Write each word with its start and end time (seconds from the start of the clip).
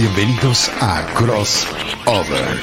Bienvenidos 0.00 0.70
a 0.80 1.04
Crossover, 1.12 2.60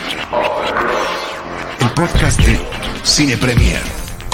el 1.82 1.90
podcast 1.90 2.40
de 2.40 2.58
Cine 3.04 3.36
Premier 3.36 3.82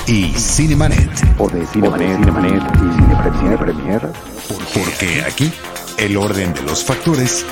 y 0.06 0.32
Cinemanet. 0.34 1.10
O 1.40 1.50
de 1.50 1.66
Cinemanet, 1.66 2.20
Cinemanet 2.20 2.62
y 2.76 2.78
Cine 2.78 3.18
Premier, 3.24 3.58
Premier. 3.58 4.02
Porque 4.72 5.24
aquí 5.24 5.52
el 5.98 6.16
orden 6.16 6.54
de 6.54 6.62
los 6.62 6.84
factores 6.84 7.44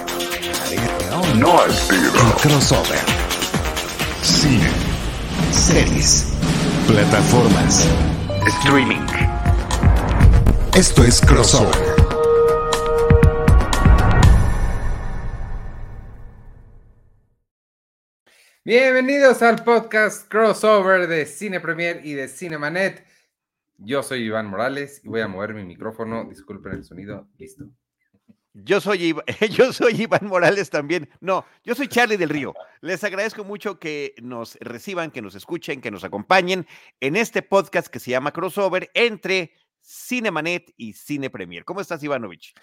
No 1.35 1.65
es 1.65 1.89
el 1.89 2.11
crossover. 2.43 2.99
Cine, 4.21 4.69
series, 5.51 6.27
plataformas. 6.85 7.87
Streaming. 8.45 9.03
Esto 10.75 11.03
es 11.03 11.19
Crossover. 11.21 11.88
Bienvenidos 18.69 19.41
al 19.41 19.63
podcast 19.63 20.27
crossover 20.27 21.07
de 21.07 21.25
Cine 21.25 21.59
Premier 21.59 22.01
y 22.03 22.13
de 22.13 22.27
Cinemanet. 22.27 23.03
Yo 23.79 24.03
soy 24.03 24.25
Iván 24.25 24.45
Morales 24.45 25.01
y 25.03 25.07
voy 25.07 25.21
a 25.21 25.27
mover 25.27 25.55
mi 25.55 25.63
micrófono. 25.63 26.25
Disculpen 26.25 26.73
el 26.73 26.83
sonido. 26.83 27.27
Listo. 27.39 27.65
Yo 28.53 28.79
soy, 28.79 29.15
yo 29.49 29.73
soy 29.73 30.03
Iván 30.03 30.27
Morales 30.27 30.69
también. 30.69 31.09
No, 31.19 31.47
yo 31.63 31.73
soy 31.73 31.87
Charlie 31.87 32.17
del 32.17 32.29
Río. 32.29 32.53
Les 32.81 33.03
agradezco 33.03 33.43
mucho 33.43 33.79
que 33.79 34.13
nos 34.21 34.55
reciban, 34.61 35.09
que 35.09 35.23
nos 35.23 35.33
escuchen, 35.33 35.81
que 35.81 35.89
nos 35.89 36.03
acompañen 36.03 36.67
en 36.99 37.15
este 37.15 37.41
podcast 37.41 37.87
que 37.87 37.97
se 37.97 38.11
llama 38.11 38.33
Crossover 38.33 38.91
entre 38.93 39.51
Cinemanet 39.81 40.75
y 40.77 40.93
Cine 40.93 41.31
Premier. 41.31 41.65
¿Cómo 41.65 41.81
estás, 41.81 42.03
Ivanovich? 42.03 42.53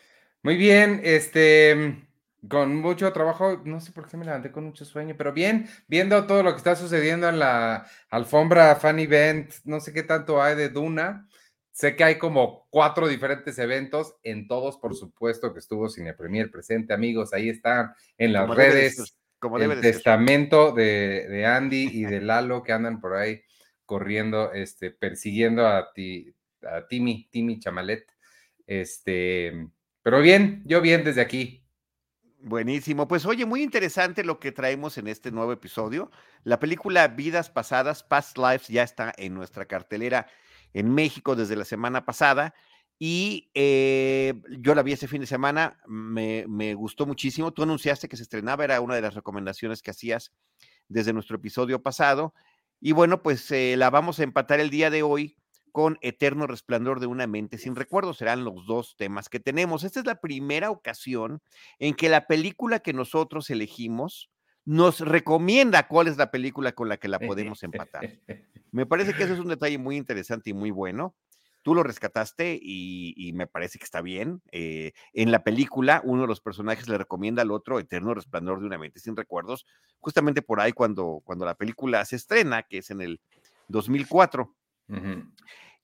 Muy 0.45 0.57
bien, 0.57 1.01
este, 1.03 2.07
con 2.49 2.77
mucho 2.77 3.13
trabajo, 3.13 3.63
no 3.65 3.81
sé 3.81 3.93
por 3.93 4.09
qué 4.09 4.17
me 4.17 4.25
levanté 4.25 4.51
con 4.51 4.65
mucho 4.65 4.85
sueño, 4.85 5.15
pero 5.17 5.33
bien, 5.33 5.69
viendo 5.89 6.27
todo 6.27 6.43
lo 6.43 6.53
que 6.53 6.59
está 6.59 6.77
sucediendo 6.77 7.29
en 7.29 7.39
la 7.39 7.87
alfombra 8.11 8.77
Fan 8.77 8.99
Event, 8.99 9.53
no 9.65 9.81
sé 9.81 9.93
qué 9.93 10.03
tanto 10.03 10.43
hay 10.43 10.57
de 10.57 10.69
Duna. 10.69 11.29
Sé 11.73 11.95
que 11.95 12.05
hay 12.05 12.17
como 12.17 12.67
cuatro 12.71 13.07
diferentes 13.07 13.59
eventos, 13.59 14.15
en 14.23 14.47
todos, 14.47 14.79
por 14.79 14.95
supuesto, 14.95 15.53
que 15.53 15.59
estuvo 15.59 15.91
Cine 15.91 16.15
Premier 16.15 16.51
presente, 16.51 16.95
amigos, 16.95 17.35
ahí 17.35 17.51
están 17.51 17.93
en 18.17 18.33
las 18.33 18.45
Como 18.45 18.55
redes. 18.55 19.19
como 19.39 19.59
el 19.59 19.81
testamento 19.83 20.73
de, 20.73 21.27
de 21.29 21.45
Andy 21.45 21.91
y 21.93 22.05
de 22.05 22.23
Lalo 22.23 22.63
que 22.63 22.73
andan 22.73 22.99
por 22.99 23.15
ahí 23.15 23.43
corriendo, 23.85 24.53
este, 24.53 24.91
persiguiendo 24.91 25.67
a, 25.67 25.93
ti, 25.93 26.35
a 26.63 26.87
Timmy, 26.87 27.29
Timmy 27.31 27.59
Chamalet. 27.59 28.07
Este, 28.67 29.69
pero 30.03 30.21
bien, 30.21 30.63
yo 30.65 30.81
bien 30.81 31.05
desde 31.05 31.21
aquí. 31.21 31.66
Buenísimo. 32.39 33.09
Pues 33.09 33.27
oye, 33.27 33.47
muy 33.47 33.63
interesante 33.63 34.23
lo 34.23 34.39
que 34.39 34.53
traemos 34.53 34.99
en 34.99 35.09
este 35.09 35.31
nuevo 35.31 35.53
episodio. 35.53 36.11
La 36.45 36.61
película 36.61 37.09
Vidas 37.09 37.51
Pasadas, 37.51 38.03
Past 38.03 38.39
Lives, 38.39 38.69
ya 38.69 38.83
está 38.83 39.13
en 39.17 39.35
nuestra 39.35 39.65
cartelera 39.67 40.29
en 40.75 40.95
México 40.95 41.35
desde 41.35 41.57
la 41.57 41.65
semana 41.65 42.05
pasada. 42.05 42.55
Y 42.99 43.51
eh, 43.55 44.35
yo 44.61 44.75
la 44.75 44.83
vi 44.83 44.93
ese 44.93 45.09
fin 45.09 45.21
de 45.21 45.27
semana, 45.27 45.79
me, 45.87 46.45
me 46.49 46.75
gustó 46.75 47.07
muchísimo. 47.07 47.53
Tú 47.53 47.63
anunciaste 47.63 48.09
que 48.09 48.17
se 48.17 48.23
estrenaba, 48.23 48.65
era 48.65 48.81
una 48.81 48.95
de 48.95 49.03
las 49.03 49.15
recomendaciones 49.15 49.83
que 49.83 49.91
hacías 49.91 50.33
desde 50.89 51.13
nuestro 51.13 51.37
episodio 51.37 51.83
pasado. 51.83 52.35
Y 52.81 52.93
bueno, 52.93 53.23
pues 53.23 53.51
eh, 53.51 53.75
la 53.77 53.91
vamos 53.91 54.21
a 54.21 54.23
empatar 54.23 54.61
el 54.61 54.71
día 54.71 54.91
de 54.91 55.03
hoy 55.03 55.37
con 55.77 55.99
Eterno 56.01 56.47
Resplandor 56.47 57.01
de 57.01 57.07
una 57.07 57.27
mente 57.27 57.59
sin 57.59 57.77
recuerdos. 57.77 58.17
Serán 58.17 58.45
los 58.45 58.65
dos 58.65 58.97
temas 58.97 59.29
que 59.29 59.41
tenemos. 59.41 59.85
Esta 59.85 60.01
es 60.01 60.07
la 60.07 60.23
primera 60.23 60.71
ocasión 60.71 61.43
en 61.79 61.93
que 61.93 62.09
la 62.09 62.27
película 62.27 62.79
que 62.79 62.95
nosotros 62.95 63.51
elegimos 63.51 64.31
nos 64.65 65.01
recomienda 65.01 65.87
cuál 65.87 66.09
es 66.09 66.17
la 66.17 66.31
película 66.31 66.73
con 66.73 66.89
la 66.89 66.97
que 66.97 67.09
la 67.09 67.19
podemos 67.59 67.63
empatar. 67.63 68.09
Me 68.73 68.87
parece 68.87 69.13
que 69.13 69.25
eso 69.25 69.35
es 69.35 69.39
un 69.39 69.49
detalle 69.49 69.77
muy 69.77 69.99
interesante 69.99 70.49
y 70.49 70.55
muy 70.55 70.71
bueno. 70.71 71.15
Tú 71.61 71.75
lo 71.75 71.83
rescataste 71.83 72.59
y, 72.59 73.13
y 73.15 73.35
me 73.35 73.47
parece 73.47 73.79
que 73.79 73.85
está 73.85 74.01
bien. 74.01 74.41
Eh, 74.53 74.93
en 75.13 75.31
la 75.31 75.45
película, 75.45 76.01
uno 76.05 76.23
de 76.23 76.29
los 76.29 76.41
personajes 76.41 76.89
le 76.89 76.97
recomienda 76.97 77.43
al 77.43 77.51
otro 77.51 77.79
Eterno 77.79 78.15
Resplandor 78.15 78.61
de 78.61 78.67
una 78.67 78.79
mente 78.79 78.99
sin 78.99 79.15
recuerdos, 79.15 79.67
justamente 79.99 80.41
por 80.41 80.59
ahí 80.59 80.73
cuando, 80.73 81.21
cuando 81.23 81.45
la 81.45 81.55
película 81.55 82.03
se 82.07 82.17
estrena, 82.17 82.63
que 82.63 82.79
es 82.79 82.91
en 82.91 83.03
el 83.03 83.21
2004. 83.69 84.57
Ujú. 84.89 85.25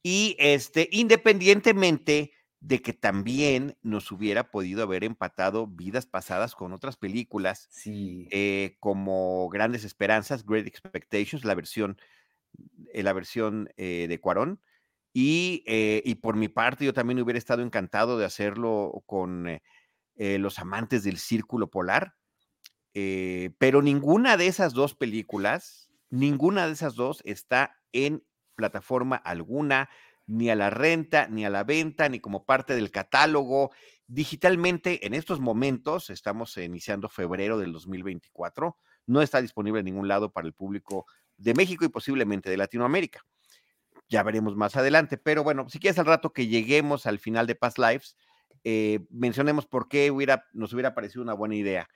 Y 0.03 0.37
este, 0.39 0.89
independientemente 0.93 2.33
de 2.61 2.81
que 2.81 2.93
también 2.93 3.77
nos 3.83 4.13
hubiera 4.13 4.51
podido 4.51 4.83
haber 4.85 5.03
empatado 5.05 5.67
vidas 5.67 6.07
pasadas 6.07 6.55
con 6.55 6.73
otras 6.73 6.97
películas, 6.97 7.67
Sí. 7.71 8.29
eh, 8.31 8.77
como 8.81 9.49
Grandes 9.49 9.85
Esperanzas, 9.85 10.45
Great 10.47 10.67
Expectations, 10.67 11.45
la 11.45 11.55
versión, 11.57 11.99
eh, 12.93 13.03
la 13.03 13.13
versión 13.13 13.71
eh, 13.77 14.07
de 14.09 14.21
Cuarón. 14.21 14.61
Y, 15.15 15.65
y 15.67 16.15
por 16.17 16.37
mi 16.37 16.49
parte, 16.49 16.87
yo 16.87 16.95
también 16.95 17.21
hubiera 17.21 17.39
estado 17.39 17.63
encantado 17.63 18.17
de 18.19 18.25
hacerlo 18.25 19.03
con 19.07 19.61
Los 20.17 20.59
Amantes 20.59 21.05
del 21.05 21.19
Círculo 21.19 21.69
Polar. 21.71 22.15
pero 22.95 23.83
ninguna 23.83 24.37
de 24.39 24.47
esas 24.47 24.73
dos 24.73 24.95
películas, 24.95 25.91
ninguna 26.11 26.67
de 26.67 26.73
esas 26.73 26.95
dos 26.95 27.21
está 27.25 27.77
en 27.93 28.25
plataforma 28.63 29.17
alguna, 29.17 29.91
ni 30.29 30.49
a 30.49 30.55
la 30.55 30.71
renta, 30.71 31.27
ni 31.27 31.45
a 31.45 31.51
la 31.51 31.65
venta, 31.65 32.09
ni 32.09 32.21
como 32.21 32.45
parte 32.45 32.77
del 32.77 32.93
catálogo. 32.93 33.73
Digitalmente, 34.07 35.05
en 35.05 35.15
estos 35.15 35.41
momentos, 35.41 36.11
estamos 36.11 36.57
iniciando 36.59 37.09
febrero 37.09 37.59
del 37.59 37.73
2024, 37.73 38.77
no 39.07 39.21
está 39.21 39.43
disponible 39.43 39.81
en 39.81 39.87
ningún 39.87 40.07
lado 40.07 40.33
para 40.33 40.47
el 40.47 40.55
público 40.55 41.07
de 41.37 41.55
México 41.55 41.85
y 41.85 41.89
posiblemente 41.89 42.51
de 42.51 42.57
Latinoamérica. 42.57 43.27
Ya 44.09 44.23
veremos 44.23 44.55
más 44.55 44.77
adelante, 44.77 45.19
pero 45.19 45.43
bueno, 45.43 45.69
si 45.69 45.81
quieres 45.81 45.99
al 45.99 46.07
rato 46.07 46.33
que 46.33 46.47
lleguemos 46.47 47.07
al 47.07 47.19
final 47.19 47.49
de 47.49 47.57
Past 47.57 47.79
Lives, 47.79 48.17
eh, 48.63 49.01
mencionemos 49.11 49.67
por 49.67 49.89
qué 49.89 50.13
hubiera, 50.13 50.45
nos 50.53 50.73
hubiera 50.73 50.95
parecido 50.95 51.23
una 51.23 51.35
buena 51.35 51.57
idea 51.57 51.89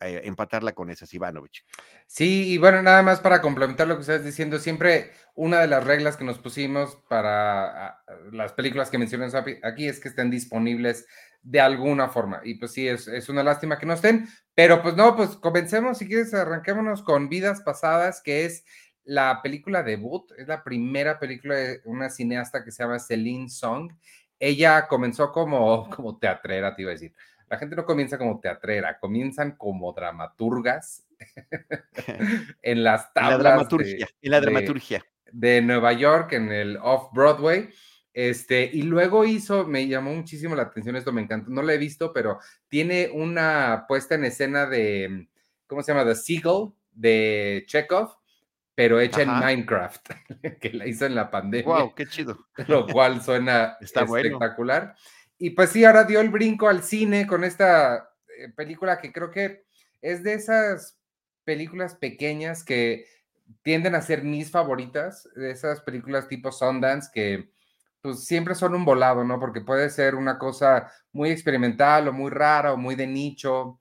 eh, 0.00 0.22
empatarla 0.24 0.72
con 0.72 0.90
esas, 0.90 1.12
Ivanovich. 1.12 1.64
Sí, 2.06 2.52
y 2.52 2.58
bueno, 2.58 2.82
nada 2.82 3.02
más 3.02 3.20
para 3.20 3.40
complementar 3.40 3.88
lo 3.88 3.96
que 3.96 4.02
estás 4.02 4.24
diciendo, 4.24 4.58
siempre 4.58 5.10
una 5.34 5.60
de 5.60 5.66
las 5.66 5.84
reglas 5.84 6.16
que 6.16 6.24
nos 6.24 6.38
pusimos 6.38 6.96
para 7.08 7.86
ah, 7.86 8.04
las 8.32 8.52
películas 8.52 8.90
que 8.90 8.98
mencionas 8.98 9.34
aquí 9.34 9.86
es 9.86 10.00
que 10.00 10.08
estén 10.08 10.30
disponibles 10.30 11.06
de 11.42 11.60
alguna 11.60 12.08
forma. 12.08 12.40
Y 12.44 12.54
pues 12.56 12.72
sí, 12.72 12.86
es, 12.86 13.08
es 13.08 13.28
una 13.28 13.42
lástima 13.42 13.78
que 13.78 13.86
no 13.86 13.94
estén, 13.94 14.28
pero 14.54 14.82
pues 14.82 14.96
no, 14.96 15.16
pues 15.16 15.30
comencemos, 15.36 15.98
si 15.98 16.06
quieres, 16.06 16.34
arranquémonos 16.34 17.02
con 17.02 17.28
Vidas 17.28 17.62
Pasadas, 17.62 18.20
que 18.20 18.44
es 18.44 18.64
la 19.04 19.40
película 19.42 19.82
debut, 19.82 20.30
es 20.36 20.46
la 20.48 20.62
primera 20.62 21.18
película 21.18 21.54
de 21.54 21.80
una 21.86 22.10
cineasta 22.10 22.62
que 22.62 22.70
se 22.70 22.82
llama 22.82 22.98
Celine 22.98 23.48
Song. 23.48 23.90
Ella 24.38 24.86
comenzó 24.86 25.32
como, 25.32 25.88
como 25.96 26.18
teatrera, 26.18 26.74
te 26.76 26.82
iba 26.82 26.90
a 26.90 26.94
decir. 26.94 27.14
La 27.50 27.58
gente 27.58 27.76
no 27.76 27.84
comienza 27.84 28.18
como 28.18 28.40
teatrera, 28.40 28.98
comienzan 28.98 29.56
como 29.56 29.92
dramaturgas 29.92 31.06
en 32.62 32.84
las 32.84 33.02
En 33.02 33.06
la 33.06 33.12
tablas 33.12 33.38
dramaturgia, 33.38 34.06
de, 34.06 34.14
en 34.22 34.30
la 34.30 34.40
de- 34.40 34.46
dramaturgia. 34.46 35.04
de 35.32 35.62
Nueva 35.62 35.92
York, 35.92 36.32
en 36.32 36.50
el 36.52 36.76
Off-Broadway. 36.80 37.70
Este, 38.12 38.68
y 38.72 38.82
luego 38.82 39.24
hizo, 39.24 39.64
me 39.66 39.86
llamó 39.86 40.12
muchísimo 40.12 40.56
la 40.56 40.62
atención, 40.64 40.96
esto 40.96 41.12
me 41.12 41.20
encantó, 41.22 41.50
no 41.50 41.62
lo 41.62 41.70
he 41.70 41.78
visto, 41.78 42.12
pero 42.12 42.38
tiene 42.66 43.10
una 43.12 43.84
puesta 43.86 44.16
en 44.16 44.24
escena 44.24 44.66
de, 44.66 45.28
¿cómo 45.68 45.82
se 45.82 45.92
llama? 45.92 46.04
The 46.04 46.16
Seagull, 46.16 46.74
de 46.90 47.62
Chekhov, 47.68 48.16
pero 48.74 48.98
hecha 48.98 49.22
en 49.22 49.30
Ajá. 49.30 49.46
Minecraft, 49.46 50.10
que 50.60 50.72
la 50.72 50.86
hizo 50.88 51.06
en 51.06 51.14
la 51.14 51.30
pandemia 51.30 51.66
Wow, 51.76 51.94
qué 51.94 52.06
chido. 52.06 52.46
lo 52.66 52.86
cual 52.88 53.22
suena 53.22 53.76
Está 53.80 54.04
bueno. 54.04 54.38
Y 55.38 55.50
pues 55.50 55.70
sí, 55.70 55.84
ahora 55.84 56.04
dio 56.04 56.20
el 56.20 56.30
brinco 56.30 56.68
al 56.68 56.82
cine 56.82 57.26
con 57.26 57.44
esta 57.44 58.10
eh, 58.38 58.48
película 58.56 58.98
que 58.98 59.12
creo 59.12 59.30
que 59.30 59.64
es 60.02 60.24
de 60.24 60.34
esas 60.34 60.98
películas 61.44 61.94
pequeñas 61.94 62.64
que 62.64 63.06
tienden 63.62 63.94
a 63.94 64.02
ser 64.02 64.24
mis 64.24 64.50
favoritas, 64.50 65.28
de 65.34 65.50
esas 65.50 65.80
películas 65.80 66.28
tipo 66.28 66.52
Sundance 66.52 67.10
que 67.12 67.50
pues 68.00 68.24
siempre 68.24 68.54
son 68.54 68.74
un 68.74 68.84
volado, 68.84 69.24
¿no? 69.24 69.40
Porque 69.40 69.60
puede 69.60 69.90
ser 69.90 70.14
una 70.14 70.38
cosa 70.38 70.92
muy 71.12 71.30
experimental 71.30 72.08
o 72.08 72.12
muy 72.12 72.30
rara 72.30 72.72
o 72.72 72.76
muy 72.76 72.94
de 72.94 73.06
nicho 73.06 73.80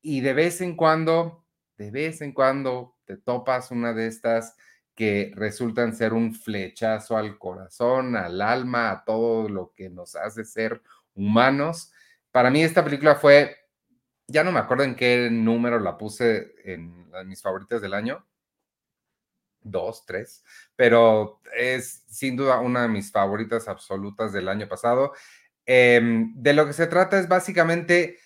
y 0.00 0.20
de 0.20 0.34
vez 0.34 0.60
en 0.60 0.76
cuando, 0.76 1.44
de 1.76 1.90
vez 1.90 2.20
en 2.22 2.32
cuando 2.32 2.96
te 3.04 3.16
topas 3.16 3.70
una 3.70 3.92
de 3.92 4.06
estas 4.06 4.56
que 5.02 5.32
resultan 5.34 5.96
ser 5.96 6.12
un 6.12 6.32
flechazo 6.32 7.16
al 7.16 7.36
corazón, 7.36 8.14
al 8.14 8.40
alma, 8.40 8.92
a 8.92 9.04
todo 9.04 9.48
lo 9.48 9.72
que 9.74 9.90
nos 9.90 10.14
hace 10.14 10.44
ser 10.44 10.80
humanos. 11.16 11.92
Para 12.30 12.50
mí 12.50 12.62
esta 12.62 12.84
película 12.84 13.16
fue, 13.16 13.56
ya 14.28 14.44
no 14.44 14.52
me 14.52 14.60
acuerdo 14.60 14.84
en 14.84 14.94
qué 14.94 15.28
número 15.28 15.80
la 15.80 15.98
puse 15.98 16.54
en 16.64 17.10
las- 17.10 17.26
mis 17.26 17.42
favoritas 17.42 17.82
del 17.82 17.94
año, 17.94 18.24
dos, 19.60 20.04
tres, 20.06 20.44
pero 20.76 21.40
es 21.56 22.04
sin 22.08 22.36
duda 22.36 22.60
una 22.60 22.82
de 22.82 22.88
mis 22.88 23.10
favoritas 23.10 23.66
absolutas 23.68 24.32
del 24.32 24.48
año 24.48 24.68
pasado. 24.68 25.12
Em, 25.66 26.32
de 26.36 26.52
lo 26.52 26.66
que 26.66 26.72
se 26.74 26.86
trata 26.86 27.18
es 27.18 27.28
básicamente 27.28 28.18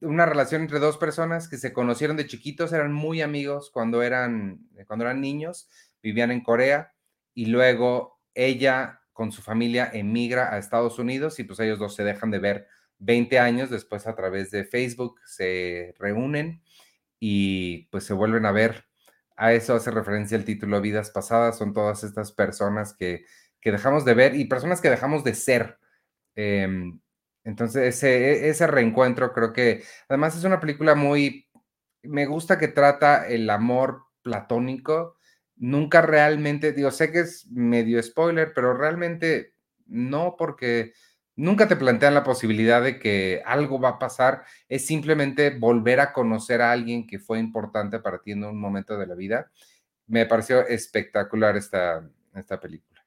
una 0.00 0.26
relación 0.26 0.62
entre 0.62 0.80
dos 0.80 0.98
personas 0.98 1.48
que 1.48 1.58
se 1.58 1.72
conocieron 1.72 2.16
de 2.16 2.26
chiquitos, 2.26 2.72
eran 2.72 2.92
muy 2.92 3.22
amigos 3.22 3.70
cuando 3.72 4.02
eran, 4.02 4.60
cuando 4.88 5.04
eran 5.04 5.20
niños, 5.20 5.68
vivían 6.04 6.30
en 6.30 6.42
Corea 6.42 6.92
y 7.32 7.46
luego 7.46 8.20
ella 8.34 9.00
con 9.14 9.32
su 9.32 9.40
familia 9.40 9.90
emigra 9.92 10.54
a 10.54 10.58
Estados 10.58 10.98
Unidos 10.98 11.40
y 11.40 11.44
pues 11.44 11.58
ellos 11.60 11.78
dos 11.78 11.94
se 11.96 12.04
dejan 12.04 12.30
de 12.30 12.38
ver 12.38 12.68
20 12.98 13.38
años 13.38 13.70
después 13.70 14.06
a 14.06 14.14
través 14.14 14.50
de 14.50 14.64
Facebook, 14.64 15.18
se 15.24 15.94
reúnen 15.98 16.62
y 17.18 17.86
pues 17.86 18.04
se 18.04 18.12
vuelven 18.12 18.44
a 18.44 18.52
ver. 18.52 18.84
A 19.34 19.54
eso 19.54 19.74
hace 19.74 19.90
referencia 19.90 20.36
el 20.36 20.44
título 20.44 20.80
Vidas 20.80 21.10
Pasadas, 21.10 21.56
son 21.56 21.72
todas 21.72 22.04
estas 22.04 22.32
personas 22.32 22.94
que, 22.94 23.24
que 23.60 23.72
dejamos 23.72 24.04
de 24.04 24.14
ver 24.14 24.34
y 24.36 24.44
personas 24.44 24.82
que 24.82 24.90
dejamos 24.90 25.24
de 25.24 25.34
ser. 25.34 25.78
Em, 26.34 27.00
entonces, 27.44 27.96
ese, 27.96 28.48
ese 28.48 28.66
reencuentro 28.66 29.32
creo 29.32 29.52
que 29.54 29.82
además 30.08 30.36
es 30.36 30.44
una 30.44 30.60
película 30.60 30.94
muy, 30.94 31.48
me 32.02 32.26
gusta 32.26 32.58
que 32.58 32.68
trata 32.68 33.26
el 33.26 33.48
amor 33.48 34.02
platónico. 34.22 35.16
Nunca 35.56 36.02
realmente, 36.02 36.72
digo, 36.72 36.90
sé 36.90 37.12
que 37.12 37.20
es 37.20 37.46
medio 37.50 38.02
spoiler, 38.02 38.52
pero 38.54 38.76
realmente 38.76 39.54
no, 39.86 40.36
porque 40.36 40.92
nunca 41.36 41.68
te 41.68 41.76
plantean 41.76 42.14
la 42.14 42.24
posibilidad 42.24 42.82
de 42.82 42.98
que 42.98 43.42
algo 43.44 43.80
va 43.80 43.90
a 43.90 43.98
pasar. 43.98 44.44
Es 44.68 44.86
simplemente 44.86 45.50
volver 45.50 46.00
a 46.00 46.12
conocer 46.12 46.60
a 46.62 46.72
alguien 46.72 47.06
que 47.06 47.18
fue 47.18 47.38
importante 47.38 48.00
para 48.00 48.20
ti 48.20 48.32
en 48.32 48.44
un 48.44 48.58
momento 48.58 48.98
de 48.98 49.06
la 49.06 49.14
vida. 49.14 49.50
Me 50.06 50.26
pareció 50.26 50.66
espectacular 50.66 51.56
esta, 51.56 52.08
esta 52.34 52.60
película. 52.60 53.04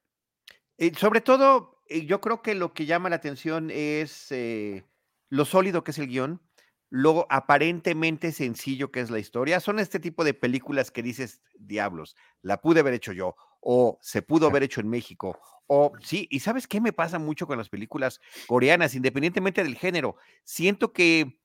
Y 0.77 0.91
sobre 0.91 1.21
todo, 1.21 1.81
yo 1.89 2.21
creo 2.21 2.41
que 2.41 2.55
lo 2.55 2.73
que 2.73 2.85
llama 2.85 3.09
la 3.09 3.17
atención 3.17 3.71
es 3.71 4.31
eh, 4.31 4.85
lo 5.29 5.45
sólido 5.45 5.83
que 5.83 5.91
es 5.91 5.99
el 5.99 6.07
guion, 6.07 6.41
lo 6.89 7.27
aparentemente 7.29 8.31
sencillo 8.31 8.91
que 8.91 9.01
es 9.01 9.09
la 9.09 9.19
historia. 9.19 9.59
Son 9.59 9.79
este 9.79 9.99
tipo 9.99 10.23
de 10.23 10.33
películas 10.33 10.91
que 10.91 11.03
dices, 11.03 11.41
diablos, 11.59 12.15
la 12.41 12.61
pude 12.61 12.79
haber 12.79 12.93
hecho 12.93 13.11
yo, 13.11 13.35
o 13.59 13.97
se 14.01 14.21
pudo 14.21 14.47
haber 14.47 14.63
hecho 14.63 14.81
en 14.81 14.89
México, 14.89 15.39
o 15.67 15.91
sí, 16.01 16.27
y 16.31 16.39
sabes 16.39 16.67
qué 16.67 16.79
me 16.79 16.93
pasa 16.93 17.19
mucho 17.19 17.45
con 17.45 17.57
las 17.57 17.69
películas 17.69 18.21
coreanas, 18.47 18.95
independientemente 18.95 19.63
del 19.63 19.75
género, 19.75 20.15
siento 20.45 20.93
que 20.93 21.39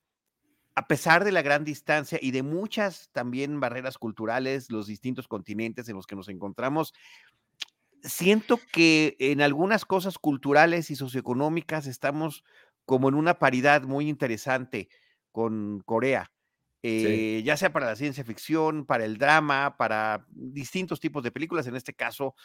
a 0.75 0.87
pesar 0.87 1.23
de 1.23 1.31
la 1.31 1.41
gran 1.41 1.65
distancia 1.65 2.17
y 2.21 2.31
de 2.31 2.41
muchas 2.41 3.09
también 3.11 3.59
barreras 3.59 3.97
culturales, 3.97 4.71
los 4.71 4.87
distintos 4.87 5.27
continentes 5.27 5.87
en 5.89 5.95
los 5.95 6.07
que 6.07 6.15
nos 6.15 6.29
encontramos, 6.29 6.93
siento 8.01 8.59
que 8.71 9.15
en 9.19 9.41
algunas 9.41 9.85
cosas 9.85 10.17
culturales 10.17 10.89
y 10.89 10.95
socioeconómicas 10.95 11.85
estamos 11.85 12.43
como 12.85 13.07
en 13.07 13.15
una 13.15 13.39
paridad 13.39 13.83
muy 13.83 14.09
interesante 14.09 14.89
con 15.33 15.81
Corea, 15.81 16.31
eh, 16.83 17.41
ya 17.43 17.57
sea 17.57 17.73
para 17.73 17.87
la 17.87 17.95
ciencia 17.95 18.23
ficción, 18.23 18.85
para 18.85 19.03
el 19.03 19.17
drama, 19.17 19.75
para 19.77 20.25
distintos 20.29 20.99
tipos 20.99 21.23
de 21.23 21.31
películas, 21.31 21.67
en 21.67 21.75
este 21.75 21.93
caso, 21.93 22.35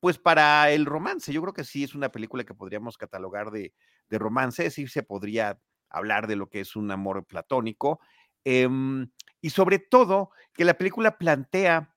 pues 0.00 0.18
para 0.18 0.70
el 0.70 0.86
romance. 0.86 1.32
Yo 1.32 1.42
creo 1.42 1.52
que 1.52 1.64
sí 1.64 1.84
es 1.84 1.94
una 1.94 2.10
película 2.10 2.44
que 2.44 2.54
podríamos 2.54 2.96
catalogar 2.96 3.50
de, 3.50 3.72
romance, 4.10 4.70
sí 4.70 4.86
se 4.88 5.02
podría 5.02 5.60
hablar 5.90 6.26
de 6.26 6.36
lo 6.36 6.48
que 6.48 6.60
es 6.60 6.74
un 6.74 6.90
amor 6.90 7.24
platónico, 7.26 8.00
em, 8.44 9.10
y 9.40 9.50
sobre 9.50 9.78
todo 9.78 10.30
que 10.54 10.64
la 10.64 10.74
película 10.74 11.18
plantea 11.18 11.94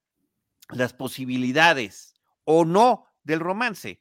las 0.69 0.93
posibilidades 0.93 2.15
o 2.43 2.65
no 2.65 3.05
del 3.23 3.39
romance. 3.39 3.99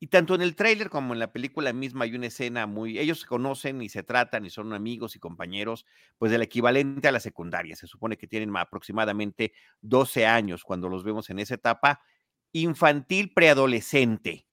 Y 0.00 0.06
tanto 0.08 0.34
en 0.36 0.42
el 0.42 0.54
tráiler 0.54 0.90
como 0.90 1.12
en 1.12 1.18
la 1.18 1.32
película 1.32 1.72
misma 1.72 2.04
hay 2.04 2.14
una 2.14 2.28
escena 2.28 2.66
muy, 2.66 2.98
ellos 2.98 3.20
se 3.20 3.26
conocen 3.26 3.82
y 3.82 3.88
se 3.88 4.04
tratan 4.04 4.46
y 4.46 4.50
son 4.50 4.72
amigos 4.72 5.16
y 5.16 5.18
compañeros, 5.18 5.86
pues 6.18 6.30
del 6.30 6.42
equivalente 6.42 7.08
a 7.08 7.12
la 7.12 7.20
secundaria. 7.20 7.74
Se 7.74 7.88
supone 7.88 8.16
que 8.16 8.28
tienen 8.28 8.56
aproximadamente 8.56 9.52
12 9.80 10.24
años 10.26 10.62
cuando 10.62 10.88
los 10.88 11.02
vemos 11.02 11.30
en 11.30 11.40
esa 11.40 11.54
etapa 11.54 12.00
infantil 12.52 13.32
preadolescente, 13.34 14.46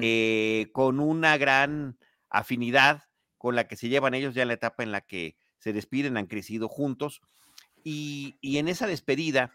eh, 0.00 0.68
con 0.72 1.00
una 1.00 1.36
gran 1.38 1.98
afinidad 2.30 3.02
con 3.36 3.56
la 3.56 3.66
que 3.66 3.76
se 3.76 3.88
llevan 3.88 4.14
ellos 4.14 4.34
ya 4.34 4.42
en 4.42 4.48
la 4.48 4.54
etapa 4.54 4.82
en 4.84 4.92
la 4.92 5.00
que 5.00 5.36
se 5.58 5.72
despiden, 5.72 6.16
han 6.16 6.26
crecido 6.26 6.68
juntos. 6.68 7.20
Y, 7.82 8.38
y 8.40 8.58
en 8.58 8.68
esa 8.68 8.86
despedida, 8.86 9.52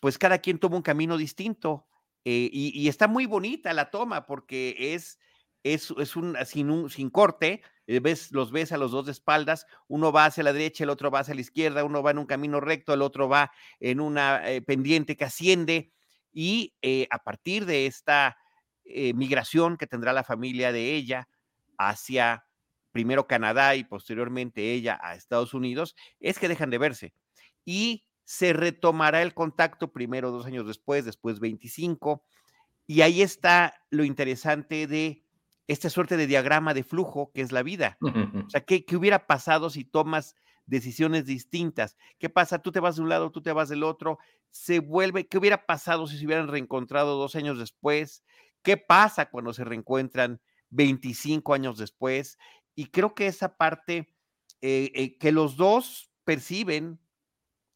pues 0.00 0.18
cada 0.18 0.38
quien 0.38 0.58
toma 0.58 0.76
un 0.76 0.82
camino 0.82 1.16
distinto. 1.16 1.86
Eh, 2.24 2.50
y, 2.52 2.88
está 2.88 3.08
muy 3.08 3.26
bonita 3.26 3.72
la 3.72 3.90
toma 3.90 4.26
porque 4.26 4.76
es, 4.94 5.18
es, 5.62 5.92
es 5.98 6.16
un, 6.16 6.36
sin, 6.44 6.90
sin 6.90 7.08
corte, 7.08 7.62
eh, 7.86 8.00
ves, 8.00 8.30
los 8.32 8.52
ves 8.52 8.72
a 8.72 8.78
los 8.78 8.90
dos 8.90 9.06
de 9.06 9.12
espaldas, 9.12 9.66
uno 9.88 10.12
va 10.12 10.26
hacia 10.26 10.44
la 10.44 10.52
derecha, 10.52 10.84
el 10.84 10.90
otro 10.90 11.10
va 11.10 11.20
hacia 11.20 11.34
la 11.34 11.40
izquierda, 11.40 11.82
uno 11.82 12.02
va 12.02 12.10
en 12.10 12.18
un 12.18 12.26
camino 12.26 12.60
recto, 12.60 12.92
el 12.92 13.02
otro 13.02 13.28
va 13.28 13.52
en 13.78 14.00
una 14.00 14.48
eh, 14.50 14.60
pendiente 14.60 15.16
que 15.16 15.24
asciende 15.24 15.92
y 16.32 16.74
a 17.10 17.18
partir 17.18 17.66
de 17.66 17.86
esta 17.86 18.36
migración 18.84 19.76
que 19.76 19.88
tendrá 19.88 20.12
la 20.12 20.22
familia 20.22 20.70
de 20.70 20.94
ella 20.94 21.28
hacia 21.76 22.44
primero 22.92 23.26
Canadá 23.26 23.74
y 23.74 23.84
posteriormente 23.84 24.72
ella 24.72 24.98
a 25.02 25.14
Estados 25.14 25.54
Unidos, 25.54 25.96
es 26.20 26.38
que 26.38 26.48
dejan 26.48 26.70
de 26.70 26.78
verse. 26.78 27.14
Y 27.64 28.04
se 28.30 28.52
retomará 28.52 29.22
el 29.22 29.34
contacto 29.34 29.92
primero 29.92 30.30
dos 30.30 30.46
años 30.46 30.64
después, 30.64 31.04
después 31.04 31.40
25, 31.40 32.22
y 32.86 33.00
ahí 33.00 33.22
está 33.22 33.82
lo 33.90 34.04
interesante 34.04 34.86
de 34.86 35.24
esta 35.66 35.90
suerte 35.90 36.16
de 36.16 36.28
diagrama 36.28 36.72
de 36.72 36.84
flujo 36.84 37.32
que 37.34 37.40
es 37.40 37.50
la 37.50 37.64
vida. 37.64 37.98
O 38.00 38.04
sea, 38.48 38.60
¿qué, 38.60 38.84
hubiera 38.94 39.26
pasado 39.26 39.68
si 39.68 39.84
tomas 39.84 40.36
decisiones 40.66 41.26
distintas? 41.26 41.96
¿Qué 42.20 42.28
pasa? 42.28 42.60
Tú 42.60 42.70
te 42.70 42.78
vas 42.78 42.94
de 42.94 43.02
un 43.02 43.08
lado, 43.08 43.32
tú 43.32 43.42
te 43.42 43.50
vas 43.50 43.68
del 43.68 43.82
otro, 43.82 44.20
se 44.50 44.78
vuelve, 44.78 45.26
¿qué 45.26 45.36
hubiera 45.36 45.66
pasado 45.66 46.06
si 46.06 46.16
se 46.16 46.24
hubieran 46.24 46.46
reencontrado 46.46 47.18
dos 47.18 47.34
años 47.34 47.58
después? 47.58 48.22
¿Qué 48.62 48.76
pasa 48.76 49.28
cuando 49.28 49.52
se 49.52 49.64
reencuentran 49.64 50.40
25 50.68 51.52
años 51.52 51.78
después? 51.78 52.38
Y 52.76 52.86
creo 52.86 53.12
que 53.12 53.26
esa 53.26 53.56
parte 53.56 54.14
eh, 54.60 54.92
eh, 54.94 55.18
que 55.18 55.32
los 55.32 55.56
dos 55.56 56.12
perciben 56.22 57.00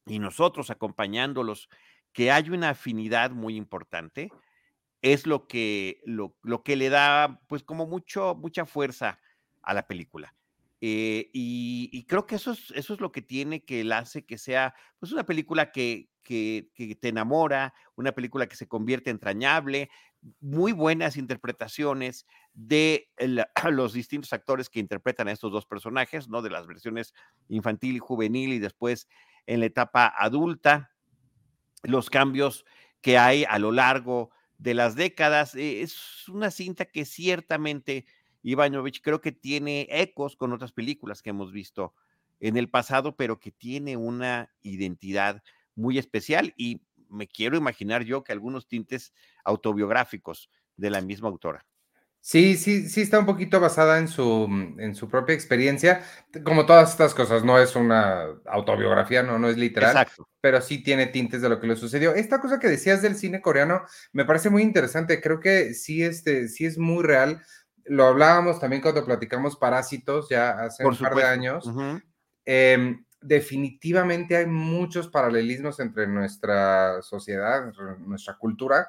y 0.06 0.18
nosotros 0.18 0.70
acompañándolos, 0.70 1.68
que 2.12 2.30
hay 2.30 2.50
una 2.50 2.70
afinidad 2.70 3.30
muy 3.32 3.56
importante, 3.56 4.30
es 5.02 5.26
lo 5.26 5.46
que, 5.46 6.00
lo, 6.04 6.34
que 6.62 6.76
le 6.76 6.88
da, 6.88 7.40
pues, 7.48 7.62
como 7.62 7.86
mucho, 7.86 8.34
mucha 8.34 8.64
fuerza 8.64 9.20
a 9.62 9.74
la 9.74 9.86
película. 9.86 10.34
Eh, 10.80 11.30
y, 11.32 12.04
creo 12.06 12.26
que 12.26 12.36
eso 12.36 12.52
es, 12.52 12.70
eso 12.74 12.94
es 12.94 13.00
lo 13.00 13.12
que 13.12 13.22
tiene 13.22 13.64
que 13.64 13.84
la 13.84 13.98
hace 13.98 14.24
que 14.24 14.38
sea, 14.38 14.74
pues, 14.98 15.12
una 15.12 15.24
película 15.24 15.72
que, 15.72 16.08
que, 16.22 16.70
te 17.00 17.08
enamora, 17.08 17.74
una 17.96 18.12
película 18.12 18.46
que 18.46 18.56
se 18.56 18.68
convierte 18.68 19.10
entrañable, 19.10 19.90
muy 20.40 20.72
buenas 20.72 21.16
interpretaciones 21.16 22.26
de 22.54 23.10
los 23.70 23.92
distintos 23.92 24.32
actores 24.32 24.70
que 24.70 24.80
interpretan 24.80 25.28
a 25.28 25.32
estos 25.32 25.52
dos 25.52 25.66
personajes, 25.66 26.28
¿no? 26.28 26.42
De 26.42 26.50
las 26.50 26.66
versiones 26.66 27.12
infantil 27.48 27.96
y 27.96 27.98
juvenil 27.98 28.52
y 28.54 28.58
después 28.58 29.08
en 29.46 29.60
la 29.60 29.66
etapa 29.66 30.12
adulta, 30.16 30.92
los 31.82 32.10
cambios 32.10 32.64
que 33.00 33.18
hay 33.18 33.44
a 33.44 33.58
lo 33.58 33.72
largo 33.72 34.30
de 34.58 34.74
las 34.74 34.94
décadas. 34.94 35.54
Eh, 35.54 35.82
es 35.82 36.28
una 36.28 36.50
cinta 36.50 36.86
que 36.86 37.04
ciertamente, 37.04 38.06
Ivanovich, 38.42 39.02
creo 39.02 39.20
que 39.20 39.32
tiene 39.32 39.86
ecos 39.90 40.36
con 40.36 40.52
otras 40.52 40.72
películas 40.72 41.22
que 41.22 41.30
hemos 41.30 41.52
visto 41.52 41.94
en 42.40 42.56
el 42.56 42.68
pasado, 42.68 43.16
pero 43.16 43.38
que 43.38 43.52
tiene 43.52 43.96
una 43.96 44.50
identidad 44.62 45.42
muy 45.74 45.98
especial 45.98 46.54
y 46.56 46.82
me 47.08 47.26
quiero 47.28 47.56
imaginar 47.56 48.04
yo 48.04 48.24
que 48.24 48.32
algunos 48.32 48.66
tintes 48.66 49.12
autobiográficos 49.44 50.50
de 50.76 50.90
la 50.90 51.00
misma 51.00 51.28
autora. 51.28 51.66
Sí, 52.26 52.56
sí, 52.56 52.88
sí 52.88 53.02
está 53.02 53.18
un 53.18 53.26
poquito 53.26 53.60
basada 53.60 53.98
en 53.98 54.08
su, 54.08 54.48
mm, 54.48 54.80
en 54.80 54.94
su 54.94 55.10
propia 55.10 55.34
experiencia, 55.34 56.00
como 56.42 56.64
todas 56.64 56.92
estas 56.92 57.12
cosas, 57.12 57.44
no 57.44 57.58
es 57.58 57.76
una 57.76 58.24
autobiografía, 58.46 59.22
no, 59.22 59.38
no 59.38 59.50
es 59.50 59.58
literal, 59.58 60.06
pero 60.40 60.62
sí 60.62 60.82
tiene 60.82 61.08
tintes 61.08 61.42
de 61.42 61.50
lo 61.50 61.60
que 61.60 61.66
le 61.66 61.76
sucedió. 61.76 62.14
Esta 62.14 62.40
cosa 62.40 62.58
que 62.58 62.68
decías 62.68 63.02
del 63.02 63.16
cine 63.16 63.42
coreano 63.42 63.82
me 64.12 64.24
parece 64.24 64.48
muy 64.48 64.62
interesante, 64.62 65.20
creo 65.20 65.38
que 65.38 65.74
sí, 65.74 66.02
este, 66.02 66.48
sí 66.48 66.64
es 66.64 66.78
muy 66.78 67.04
real. 67.04 67.42
Lo 67.84 68.06
hablábamos 68.06 68.58
también 68.58 68.80
cuando 68.80 69.04
platicamos 69.04 69.56
Parásitos 69.56 70.30
ya 70.30 70.52
hace 70.52 70.82
un 70.82 70.96
par 70.96 71.14
de 71.14 71.24
años. 71.24 71.70
Em, 72.46 73.04
definitivamente 73.20 74.34
hay 74.34 74.46
muchos 74.46 75.08
paralelismos 75.08 75.78
entre 75.78 76.06
nuestra 76.06 77.02
sociedad, 77.02 77.70
nuestra 77.98 78.38
cultura 78.38 78.88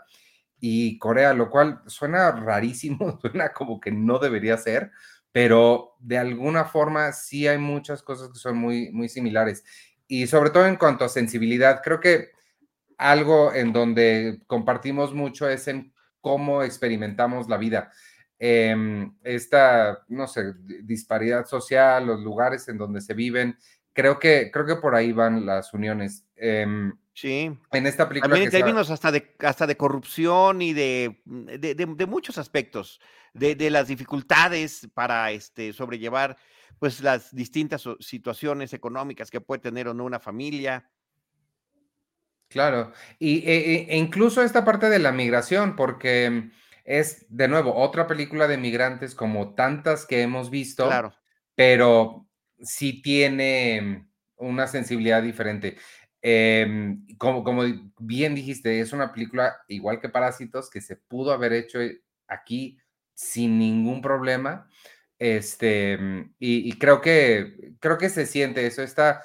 y 0.67 0.97
Corea, 0.97 1.31
lo 1.35 1.51
cual 1.51 1.81
suena 1.85 2.31
rarísimo, 2.31 3.19
suena 3.21 3.53
como 3.53 3.79
que 3.79 3.91
no 3.91 4.17
debería 4.17 4.57
ser, 4.57 4.91
pero 5.31 5.95
de 5.99 6.17
alguna 6.17 6.65
forma 6.65 7.11
sí 7.11 7.47
hay 7.47 7.59
muchas 7.59 8.01
cosas 8.01 8.29
que 8.29 8.39
son 8.39 8.57
muy, 8.57 8.89
muy 8.91 9.07
similares. 9.07 9.63
Y 10.07 10.25
sobre 10.25 10.49
todo 10.49 10.65
en 10.65 10.77
cuanto 10.77 11.05
a 11.05 11.09
sensibilidad, 11.09 11.81
creo 11.83 11.99
que 11.99 12.31
algo 12.97 13.53
en 13.53 13.73
donde 13.73 14.41
compartimos 14.47 15.13
mucho 15.13 15.47
es 15.47 15.67
en 15.67 15.93
cómo 16.19 16.63
experimentamos 16.63 17.47
la 17.47 17.57
vida. 17.57 17.91
em, 18.39 19.15
esta, 19.23 20.03
no 20.09 20.27
sé, 20.27 20.53
disparidad 20.83 21.45
social, 21.45 22.05
los 22.07 22.19
lugares 22.21 22.67
en 22.67 22.77
donde 22.77 23.01
se 23.01 23.13
viven. 23.13 23.57
Creo 23.95 24.19
que, 24.19 24.51
creo 24.51 24.65
que 24.65 24.75
por 24.75 24.93
ahí 24.93 25.13
van 25.13 25.45
las 25.45 25.73
uniones. 25.73 26.27
Em, 26.35 26.93
sí. 27.13 27.57
En 27.71 27.87
esta 27.87 28.09
película. 28.09 28.29
También 28.29 28.47
en 28.47 28.51
términos 28.51 28.89
hasta 28.89 29.09
de, 29.09 29.33
hasta 29.39 29.65
de 29.65 29.77
corrupción 29.77 30.61
y 30.61 30.73
de, 30.73 31.21
de, 31.23 32.05
muchos 32.05 32.37
aspectos, 32.37 32.99
de, 33.33 33.69
las 33.69 33.87
dificultades 33.87 34.89
para 34.93 35.31
este, 35.31 35.71
sobrellevar 35.71 36.35
pues 36.77 36.99
las 36.99 37.33
distintas 37.33 37.85
situaciones 38.01 38.73
económicas 38.73 39.31
que 39.31 39.39
puede 39.39 39.61
tener 39.61 39.87
o 39.87 39.93
no 39.93 40.03
una 40.03 40.19
familia. 40.19 40.91
Claro, 42.49 42.91
y, 43.17 43.49
e, 43.49 43.85
e, 43.93 43.95
incluso 43.95 44.43
esta 44.43 44.65
parte 44.65 44.89
de 44.89 44.99
la 44.99 45.13
migración, 45.13 45.77
porque 45.77 46.51
es, 46.83 47.25
de 47.29 47.47
nuevo, 47.47 47.73
otra 47.73 48.07
película 48.07 48.49
de 48.49 48.57
migrantes 48.57 49.15
como 49.15 49.55
tantas 49.55 50.05
que 50.05 50.21
hemos 50.21 50.49
visto, 50.49 50.85
claro. 50.85 51.15
pero 51.55 52.24
sí 52.61 53.01
tiene 53.01 54.07
una 54.37 54.67
sensibilidad 54.67 55.21
diferente. 55.21 55.77
Em, 56.21 57.05
como, 57.17 57.43
bien 57.99 58.35
dijiste, 58.35 58.79
es 58.79 58.93
una 58.93 59.13
película 59.13 59.55
igual 59.67 59.99
que 59.99 60.09
Parásitos 60.09 60.69
que 60.69 60.81
se 60.81 60.95
pudo 60.95 61.31
haber 61.31 61.53
hecho 61.53 61.79
aquí 62.27 62.77
sin 63.13 63.59
ningún 63.59 64.01
problema. 64.01 64.67
Este, 65.17 65.97
y, 66.39 66.69
y 66.69 66.73
creo 66.73 66.99
que 67.01 67.75
creo 67.79 67.97
que 67.97 68.09
se 68.09 68.25
siente 68.25 68.65
eso, 68.67 68.81
esta 68.81 69.21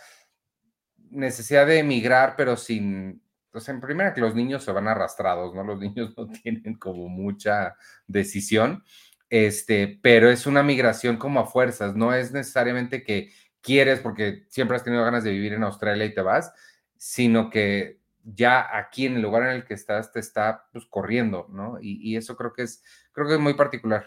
necesidad 1.10 1.66
de 1.66 1.78
emigrar, 1.78 2.34
pero 2.36 2.56
sin, 2.56 3.22
pues 3.50 3.68
en 3.68 3.80
primera 3.80 4.14
que 4.14 4.20
los 4.20 4.34
niños 4.34 4.64
se 4.64 4.72
van 4.72 4.88
arrastrados, 4.88 5.54
¿no? 5.54 5.64
Los 5.64 5.80
niños 5.80 6.14
no 6.16 6.28
tienen 6.28 6.74
como 6.76 7.08
mucha 7.08 7.76
decisión, 8.06 8.84
este, 9.30 9.98
pero 10.02 10.28
es 10.28 10.46
una 10.46 10.62
migración 10.62 11.16
como 11.16 11.40
a 11.40 11.46
fuerzas, 11.46 11.94
no 11.96 12.12
es 12.12 12.32
necesariamente 12.32 13.02
que 13.02 13.32
quieres 13.62 14.00
porque 14.00 14.44
siempre 14.48 14.76
has 14.76 14.84
tenido 14.84 15.04
ganas 15.04 15.24
de 15.24 15.30
vivir 15.30 15.52
en 15.52 15.62
Australia 15.62 16.04
y 16.04 16.14
te 16.14 16.20
vas, 16.20 16.52
sino 16.96 17.48
que 17.48 18.00
ya 18.22 18.76
aquí 18.76 19.06
en 19.06 19.16
el 19.16 19.22
lugar 19.22 19.44
en 19.44 19.50
el 19.50 19.64
que 19.64 19.74
estás 19.74 20.12
te 20.12 20.20
está 20.20 20.66
pues, 20.72 20.84
corriendo, 20.86 21.46
¿no? 21.50 21.78
Y, 21.80 22.16
eso 22.16 22.36
creo 22.36 22.52
que 22.52 22.62
es, 22.62 22.82
creo 23.12 23.26
que 23.26 23.34
es 23.34 23.40
muy 23.40 23.54
particular. 23.54 24.04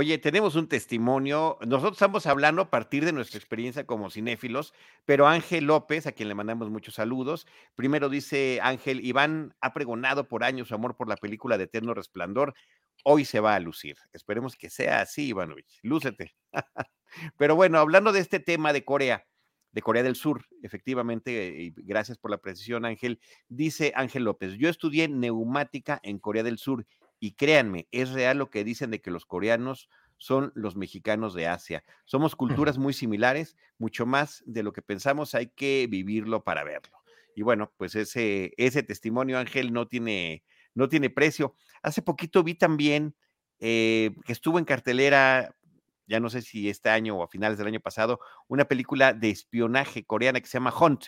Oye, 0.00 0.16
tenemos 0.18 0.54
un 0.54 0.68
testimonio. 0.68 1.58
Nosotros 1.66 1.94
estamos 1.94 2.26
hablando 2.26 2.62
a 2.62 2.70
partir 2.70 3.04
de 3.04 3.10
nuestra 3.10 3.36
experiencia 3.36 3.84
como 3.84 4.10
cinéfilos, 4.10 4.72
pero 5.04 5.26
Ángel 5.26 5.64
López, 5.64 6.06
a 6.06 6.12
quien 6.12 6.28
le 6.28 6.36
mandamos 6.36 6.70
muchos 6.70 6.94
saludos, 6.94 7.48
primero 7.74 8.08
dice 8.08 8.60
Ángel, 8.62 9.04
Iván 9.04 9.56
ha 9.60 9.72
pregonado 9.72 10.28
por 10.28 10.44
años 10.44 10.68
su 10.68 10.76
amor 10.76 10.94
por 10.94 11.08
la 11.08 11.16
película 11.16 11.58
de 11.58 11.64
Eterno 11.64 11.94
Resplandor. 11.94 12.54
Hoy 13.02 13.24
se 13.24 13.40
va 13.40 13.56
a 13.56 13.58
lucir. 13.58 13.96
Esperemos 14.12 14.54
que 14.54 14.70
sea 14.70 15.00
así, 15.00 15.30
Ivanovich. 15.30 15.80
Lúcete. 15.82 16.36
pero 17.36 17.56
bueno, 17.56 17.80
hablando 17.80 18.12
de 18.12 18.20
este 18.20 18.38
tema 18.38 18.72
de 18.72 18.84
Corea, 18.84 19.26
de 19.72 19.82
Corea 19.82 20.04
del 20.04 20.14
Sur, 20.14 20.46
efectivamente, 20.62 21.56
y 21.58 21.74
gracias 21.74 22.18
por 22.18 22.30
la 22.30 22.38
precisión, 22.38 22.84
Ángel, 22.84 23.18
dice 23.48 23.92
Ángel 23.96 24.22
López, 24.22 24.52
yo 24.58 24.68
estudié 24.68 25.08
neumática 25.08 25.98
en 26.04 26.20
Corea 26.20 26.44
del 26.44 26.58
Sur 26.58 26.86
y 27.20 27.32
créanme, 27.32 27.88
es 27.90 28.10
real 28.10 28.38
lo 28.38 28.50
que 28.50 28.64
dicen 28.64 28.90
de 28.90 29.00
que 29.00 29.10
los 29.10 29.26
coreanos 29.26 29.88
son 30.16 30.52
los 30.54 30.76
mexicanos 30.76 31.34
de 31.34 31.46
Asia. 31.46 31.84
Somos 32.04 32.36
culturas 32.36 32.76
muy 32.76 32.92
similares, 32.92 33.56
mucho 33.78 34.04
más 34.04 34.42
de 34.46 34.62
lo 34.62 34.72
que 34.72 34.82
pensamos, 34.82 35.34
hay 35.34 35.48
que 35.48 35.86
vivirlo 35.88 36.42
para 36.44 36.64
verlo. 36.64 36.98
Y 37.34 37.42
bueno, 37.42 37.72
pues 37.76 37.94
ese, 37.94 38.52
ese 38.56 38.82
testimonio, 38.82 39.38
Ángel, 39.38 39.72
no 39.72 39.86
tiene, 39.86 40.42
no 40.74 40.88
tiene 40.88 41.08
precio. 41.08 41.54
Hace 41.82 42.02
poquito 42.02 42.42
vi 42.42 42.54
también 42.54 43.14
eh, 43.60 44.10
que 44.24 44.32
estuvo 44.32 44.58
en 44.58 44.64
cartelera, 44.64 45.54
ya 46.06 46.18
no 46.18 46.30
sé 46.30 46.42
si 46.42 46.68
este 46.68 46.90
año 46.90 47.16
o 47.16 47.22
a 47.22 47.28
finales 47.28 47.58
del 47.58 47.68
año 47.68 47.80
pasado, 47.80 48.18
una 48.48 48.64
película 48.64 49.12
de 49.12 49.30
espionaje 49.30 50.04
coreana 50.04 50.40
que 50.40 50.46
se 50.46 50.58
llama 50.58 50.74
Hunt, 50.76 51.06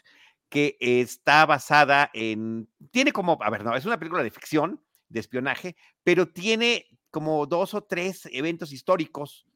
que 0.49 0.76
está 0.81 1.47
basada 1.47 2.11
en, 2.12 2.69
tiene 2.90 3.12
como, 3.12 3.38
a 3.40 3.50
ver, 3.50 3.64
no, 3.64 3.75
es 3.75 3.85
una 3.87 3.99
película 3.99 4.23
de 4.23 4.31
ficción, 4.31 4.81
de 5.11 5.21
espionaje, 5.21 5.76
pero 6.02 6.29
tiene 6.29 6.87
como 7.11 7.45
dos 7.47 7.75
o 7.75 7.83
tres 7.83 8.26
eventos 8.33 8.73
históricos 8.73 9.47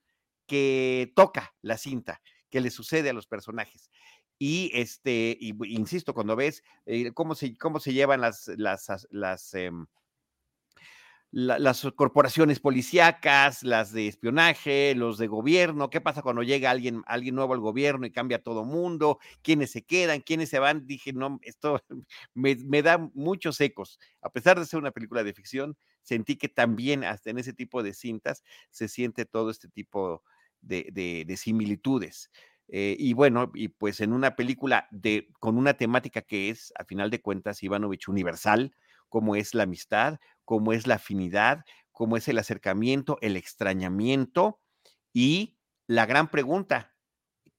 que 0.47 1.13
toca 1.17 1.55
la 1.63 1.79
cinta, 1.79 2.21
que 2.51 2.61
le 2.61 2.71
sucede 2.71 3.09
a 3.11 3.15
los 3.15 3.27
personajes. 3.27 3.91
Y 4.39 4.71
este, 4.75 5.39
insisto, 5.41 6.13
cuando 6.13 6.37
ves 6.37 6.63
eh, 6.85 7.13
cómo, 7.13 7.35
se, 7.35 7.57
cómo 7.57 7.81
se 7.81 7.93
llevan 7.93 8.21
las, 8.21 8.49
las, 8.57 9.07
las 9.11 9.55
las 11.35 11.85
corporaciones 11.97 12.61
policíacas, 12.61 13.65
las 13.65 13.93
de 13.93 14.07
espionaje, 14.07 14.95
los 14.95 15.19
de 15.19 15.27
gobierno, 15.27 15.91
qué 15.91 16.01
pasa 16.01 16.23
cuando 16.23 16.45
llega 16.45 16.71
alguien, 16.71 17.03
alguien 17.07 17.35
nuevo 17.35 17.55
al 17.55 17.59
gobierno 17.59 18.07
y 18.07 18.13
cambia 18.13 18.41
todo 18.41 18.65
mundo, 18.65 19.19
quiénes 19.43 19.73
se 19.73 19.83
quedan, 19.83 20.21
quiénes 20.21 20.49
se 20.49 20.61
van, 20.61 20.87
dije, 20.87 21.13
no, 21.13 21.41
esto 21.43 21.83
me, 22.35 22.83
da 22.83 22.99
muchos 23.15 23.61
ecos. 23.61 23.99
A 24.23 24.31
pesar 24.31 24.61
de 24.61 24.65
ser 24.65 24.79
una 24.79 24.93
película 24.93 25.25
de 25.25 25.35
ficción, 25.35 25.77
sentí 26.03 26.37
que 26.37 26.49
también 26.49 27.03
hasta 27.03 27.31
en 27.31 27.39
ese 27.39 27.53
tipo 27.53 27.83
de 27.83 27.95
cintas 27.95 28.45
se 28.71 28.87
siente 28.87 29.25
todo 29.25 29.51
este 29.51 29.69
tipo 29.69 30.23
de, 30.61 31.35
similitudes. 31.37 32.31
Eh, 32.69 32.95
y 32.97 33.13
bueno, 33.13 33.51
y 33.55 33.69
pues 33.69 34.01
en 34.01 34.13
una 34.13 34.37
película 34.37 34.87
de, 34.93 35.29
con 35.41 35.59
una 35.59 35.75
temática 35.75 36.23
que 36.23 36.51
es, 36.51 36.73
a 36.79 36.85
final 36.85 37.11
de 37.11 37.21
cuentas, 37.21 37.61
Ivanovich 37.65 38.09
universal, 38.09 38.73
como 39.15 39.37
es 39.37 39.55
la 39.55 39.63
amistad, 39.63 40.19
como 40.45 40.73
es 40.73 40.89
la 40.89 40.97
afinidad, 40.97 41.65
como 41.93 42.17
es 42.17 42.27
el 42.27 42.37
acercamiento, 42.37 43.17
el 43.21 43.37
extrañamiento 43.37 44.61
y 45.13 45.57
la 45.87 46.05
gran 46.05 46.33
pregunta, 46.33 46.97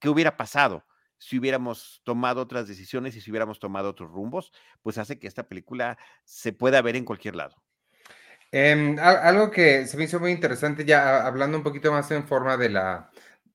¿qué 0.02 0.10
hubiera 0.10 0.36
pasado 0.36 0.86
si 1.18 1.40
hubiéramos 1.40 2.02
tomado 2.04 2.42
otras 2.42 2.68
decisiones 2.68 3.16
y 3.16 3.22
si 3.22 3.32
hubiéramos 3.32 3.62
tomado 3.62 3.90
otros 3.90 4.12
rumbos? 4.12 4.52
Pues 4.82 4.98
hace 4.98 5.18
que 5.18 5.28
esta 5.28 5.48
película 5.48 5.98
se 6.26 6.52
pueda 6.52 6.82
ver 6.82 6.98
en 6.98 7.06
cualquier 7.06 7.38
lado. 7.38 7.56
Em, 8.52 9.00
algo 9.00 9.50
que 9.50 9.88
se 9.88 9.96
me 9.96 10.04
hizo 10.04 10.20
muy 10.20 10.32
interesante, 10.32 10.84
ya 10.84 11.26
hablando 11.26 11.58
un 11.58 11.64
poquito 11.64 11.90
más 11.90 12.12
en 12.12 12.28
forma 12.28 12.58
de 12.58 12.68
la, 12.68 13.10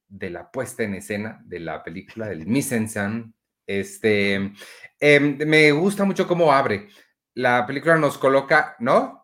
de 0.08 0.30
la 0.30 0.50
puesta 0.50 0.84
en 0.84 0.94
escena 0.94 1.38
de 1.44 1.60
la 1.60 1.84
película, 1.84 2.28
del 2.28 2.46
mise 2.46 2.76
en 2.76 2.88
scène, 2.88 3.32
este, 3.66 4.54
em, 4.98 5.36
me 5.46 5.70
gusta 5.72 6.06
mucho 6.06 6.26
cómo 6.26 6.50
abre 6.50 6.88
la 7.34 7.66
película 7.66 7.96
nos 7.96 8.18
coloca, 8.18 8.76
¿no? 8.78 9.20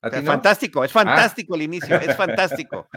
es 0.00 0.24
fantástico, 0.24 0.84
es 0.84 0.90
ah. 0.92 1.04
fantástico 1.04 1.54
el 1.54 1.62
inicio, 1.62 1.96
es 1.96 2.16
fantástico. 2.16 2.88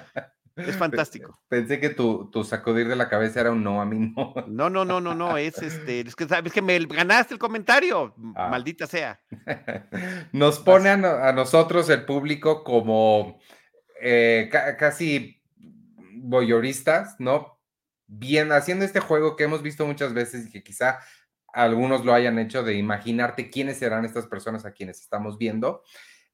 Es 0.55 0.75
fantástico. 0.75 1.39
Pensé 1.47 1.79
que 1.79 1.89
tu, 1.89 2.29
tu, 2.29 2.43
sacudir 2.43 2.87
de 2.87 2.95
la 2.95 3.07
cabeza 3.07 3.39
era 3.39 3.51
un 3.51 3.63
no, 3.63 3.81
a 3.81 3.85
mí 3.85 4.13
no. 4.15 4.33
No, 4.47 4.69
no, 4.69 4.83
no, 4.83 4.99
no, 4.99 5.15
no, 5.15 5.37
es 5.37 5.57
este, 5.59 6.01
es 6.01 6.15
que 6.15 6.27
sabes 6.27 6.51
que 6.51 6.61
me 6.61 6.77
ganaste 6.79 7.33
el 7.33 7.39
comentario, 7.39 8.13
ah. 8.35 8.49
maldita 8.49 8.85
sea. 8.85 9.19
Nos 10.33 10.59
pone 10.59 10.89
a, 10.89 11.31
nosotros, 11.31 11.89
el 11.89 12.05
público, 12.05 12.63
como 12.63 13.39
eh, 14.01 14.49
casi 14.77 15.41
voyeuristas, 16.15 17.15
¿no? 17.19 17.59
Bien, 18.07 18.51
haciendo 18.51 18.83
este 18.83 18.99
juego 18.99 19.37
que 19.37 19.45
hemos 19.45 19.61
visto 19.61 19.85
muchas 19.85 20.13
veces 20.13 20.47
y 20.47 20.51
que 20.51 20.63
quizá 20.63 20.99
algunos 21.53 22.05
lo 22.05 22.13
hayan 22.13 22.39
hecho 22.39 22.63
de 22.63 22.75
imaginarte 22.75 23.49
quiénes 23.49 23.77
serán 23.77 24.05
estas 24.05 24.27
personas 24.27 24.65
a 24.65 24.71
quienes 24.71 25.01
estamos 25.01 25.37
viendo. 25.37 25.83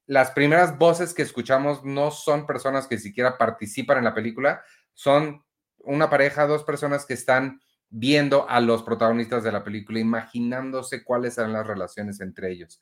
Las 0.06 0.30
primeras 0.30 0.78
voces 0.78 1.12
que 1.12 1.22
escuchamos 1.22 1.84
no 1.84 2.10
son 2.10 2.46
personas 2.46 2.86
que 2.86 2.98
siquiera 2.98 3.36
participan 3.36 3.98
en 3.98 4.04
la 4.04 4.14
película, 4.14 4.62
son 4.94 5.44
una 5.78 6.08
pareja, 6.10 6.46
dos 6.46 6.64
personas 6.64 7.04
que 7.04 7.14
están 7.14 7.60
viendo 7.90 8.48
a 8.48 8.60
los 8.60 8.82
protagonistas 8.82 9.42
de 9.44 9.52
la 9.52 9.64
película, 9.64 9.98
imaginándose 9.98 11.04
cuáles 11.04 11.34
serán 11.34 11.52
las 11.52 11.66
relaciones 11.66 12.20
entre 12.20 12.50
ellos. 12.50 12.80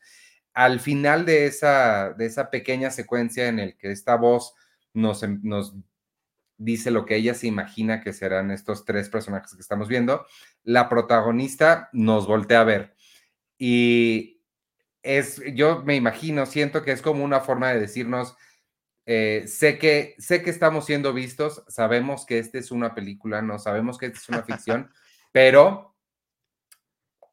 Al 0.52 0.80
final 0.80 1.24
de 1.26 1.46
esa, 1.46 2.12
de 2.12 2.26
esa 2.26 2.50
pequeña 2.50 2.90
secuencia 2.90 3.48
en 3.48 3.58
el 3.58 3.76
que 3.76 3.90
esta 3.90 4.16
voz 4.16 4.54
nos, 4.94 5.22
nos 5.42 5.74
dice 6.56 6.90
lo 6.90 7.04
que 7.04 7.16
ella 7.16 7.34
se 7.34 7.46
imagina 7.46 8.00
que 8.00 8.12
serán 8.12 8.50
estos 8.50 8.84
tres 8.84 9.08
personajes 9.08 9.54
que 9.54 9.60
estamos 9.60 9.88
viendo, 9.88 10.26
la 10.66 10.88
protagonista 10.88 11.88
nos 11.92 12.26
voltea 12.26 12.60
a 12.60 12.64
ver. 12.64 12.96
Y 13.56 14.42
es, 15.02 15.40
yo 15.54 15.82
me 15.84 15.94
imagino, 15.94 16.44
siento 16.44 16.82
que 16.82 16.90
es 16.90 17.00
como 17.00 17.24
una 17.24 17.40
forma 17.40 17.70
de 17.70 17.80
decirnos, 17.80 18.36
eh, 19.06 19.44
sé, 19.46 19.78
que, 19.78 20.16
sé 20.18 20.42
que 20.42 20.50
estamos 20.50 20.84
siendo 20.84 21.12
vistos, 21.12 21.64
sabemos 21.68 22.26
que 22.26 22.40
esta 22.40 22.58
es 22.58 22.72
una 22.72 22.94
película, 22.94 23.40
no 23.42 23.60
sabemos 23.60 23.96
que 23.96 24.06
esta 24.06 24.18
es 24.18 24.28
una 24.28 24.42
ficción, 24.42 24.90
pero 25.32 25.96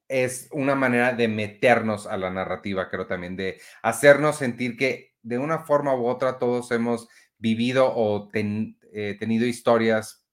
es 0.08 0.48
una 0.52 0.75
manera 0.75 1.13
de 1.13 1.28
meternos 1.28 2.06
a 2.06 2.18
la 2.18 2.30
narrativa, 2.30 2.88
creo 2.90 3.08
también, 3.08 3.36
de 3.36 3.60
hacernos 3.82 4.38
sentir 4.38 4.78
que 4.78 5.16
de 5.24 5.40
una 5.40 5.60
forma 5.60 5.96
u 5.96 6.06
otra 6.06 6.38
todos 6.38 6.72
hemos 6.72 7.08
vivido 7.40 7.92
o 7.96 8.30
eh, 8.34 9.18
tenido 9.20 9.48
historias 9.48 10.28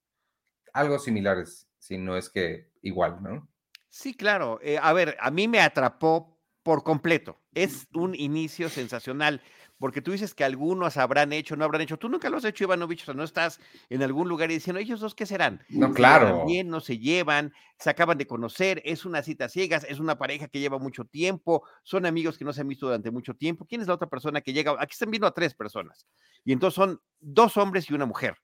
algo 0.74 0.98
similares, 0.98 1.70
si 1.78 1.96
no 1.96 2.18
es 2.18 2.28
que 2.28 2.69
igual, 2.82 3.22
¿no? 3.22 3.48
Sí, 3.88 4.14
claro. 4.14 4.58
Eh, 4.62 4.78
a 4.80 4.92
ver, 4.92 5.16
a 5.20 5.30
mí 5.30 5.48
me 5.48 5.60
atrapó 5.60 6.38
por 6.62 6.82
completo. 6.82 7.40
es 7.54 7.88
un 7.94 8.14
inicio 8.14 8.68
sensacional, 8.68 9.40
porque 9.78 10.02
tú 10.02 10.12
dices 10.12 10.34
que 10.34 10.44
algunos 10.44 10.98
habrán 10.98 11.32
hecho, 11.32 11.56
no 11.56 11.64
habrán 11.64 11.80
hecho. 11.80 11.96
Tú 11.96 12.08
nunca 12.08 12.28
lo 12.30 12.36
has 12.36 12.44
hecho, 12.44 12.64
Ivanovich, 12.64 13.02
o 13.02 13.04
sea, 13.06 13.14
no 13.14 13.24
estás 13.24 13.58
en 13.88 14.02
algún 14.02 14.28
lugar 14.28 14.50
y 14.50 14.54
diciendo, 14.54 14.78
ellos 14.78 15.00
dos, 15.00 15.14
¿qué 15.14 15.24
serán? 15.26 15.64
No, 15.70 15.88
¿Se 15.88 15.94
claro. 15.94 16.44
bien, 16.46 16.68
no 16.68 16.80
se 16.80 16.98
llevan, 16.98 17.52
se 17.78 17.90
acaban 17.90 18.18
de 18.18 18.26
conocer, 18.26 18.82
es 18.84 19.04
una 19.04 19.22
cita 19.22 19.48
ciegas, 19.48 19.84
es 19.88 19.98
una 19.98 20.18
pareja 20.18 20.48
que 20.48 20.60
lleva 20.60 20.78
mucho 20.78 21.06
tiempo, 21.06 21.66
son 21.82 22.04
amigos 22.06 22.36
que 22.36 22.44
no 22.44 22.52
se 22.52 22.60
han 22.60 22.68
visto 22.68 22.86
durante 22.86 23.10
mucho 23.10 23.34
tiempo. 23.34 23.66
¿Quién 23.66 23.80
es 23.80 23.88
la 23.88 23.94
otra 23.94 24.08
persona 24.08 24.42
que 24.42 24.52
llega? 24.52 24.76
Aquí 24.78 24.92
están 24.92 25.10
viendo 25.10 25.26
a 25.26 25.32
tres 25.32 25.54
personas. 25.54 26.06
Y 26.44 26.52
entonces 26.52 26.76
son 26.76 27.00
dos 27.18 27.56
hombres 27.56 27.90
y 27.90 27.94
una 27.94 28.06
mujer. 28.06 28.36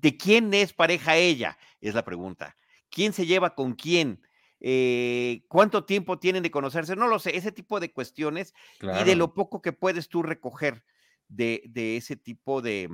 ¿De 0.00 0.16
quién 0.16 0.52
es 0.52 0.72
pareja 0.72 1.16
ella? 1.16 1.58
Es 1.80 1.94
la 1.94 2.04
pregunta. 2.04 2.56
¿Quién 2.90 3.12
se 3.12 3.26
lleva 3.26 3.54
con 3.54 3.74
quién? 3.74 4.20
Eh, 4.60 5.44
¿Cuánto 5.48 5.84
tiempo 5.84 6.18
tienen 6.18 6.42
de 6.42 6.50
conocerse? 6.50 6.96
No 6.96 7.08
lo 7.08 7.18
sé, 7.18 7.36
ese 7.36 7.52
tipo 7.52 7.80
de 7.80 7.92
cuestiones 7.92 8.54
y 8.80 9.04
de 9.04 9.16
lo 9.16 9.34
poco 9.34 9.62
que 9.62 9.72
puedes 9.72 10.08
tú 10.08 10.22
recoger 10.22 10.84
de, 11.28 11.62
de 11.66 11.96
ese 11.96 12.16
tipo 12.16 12.62
de, 12.62 12.90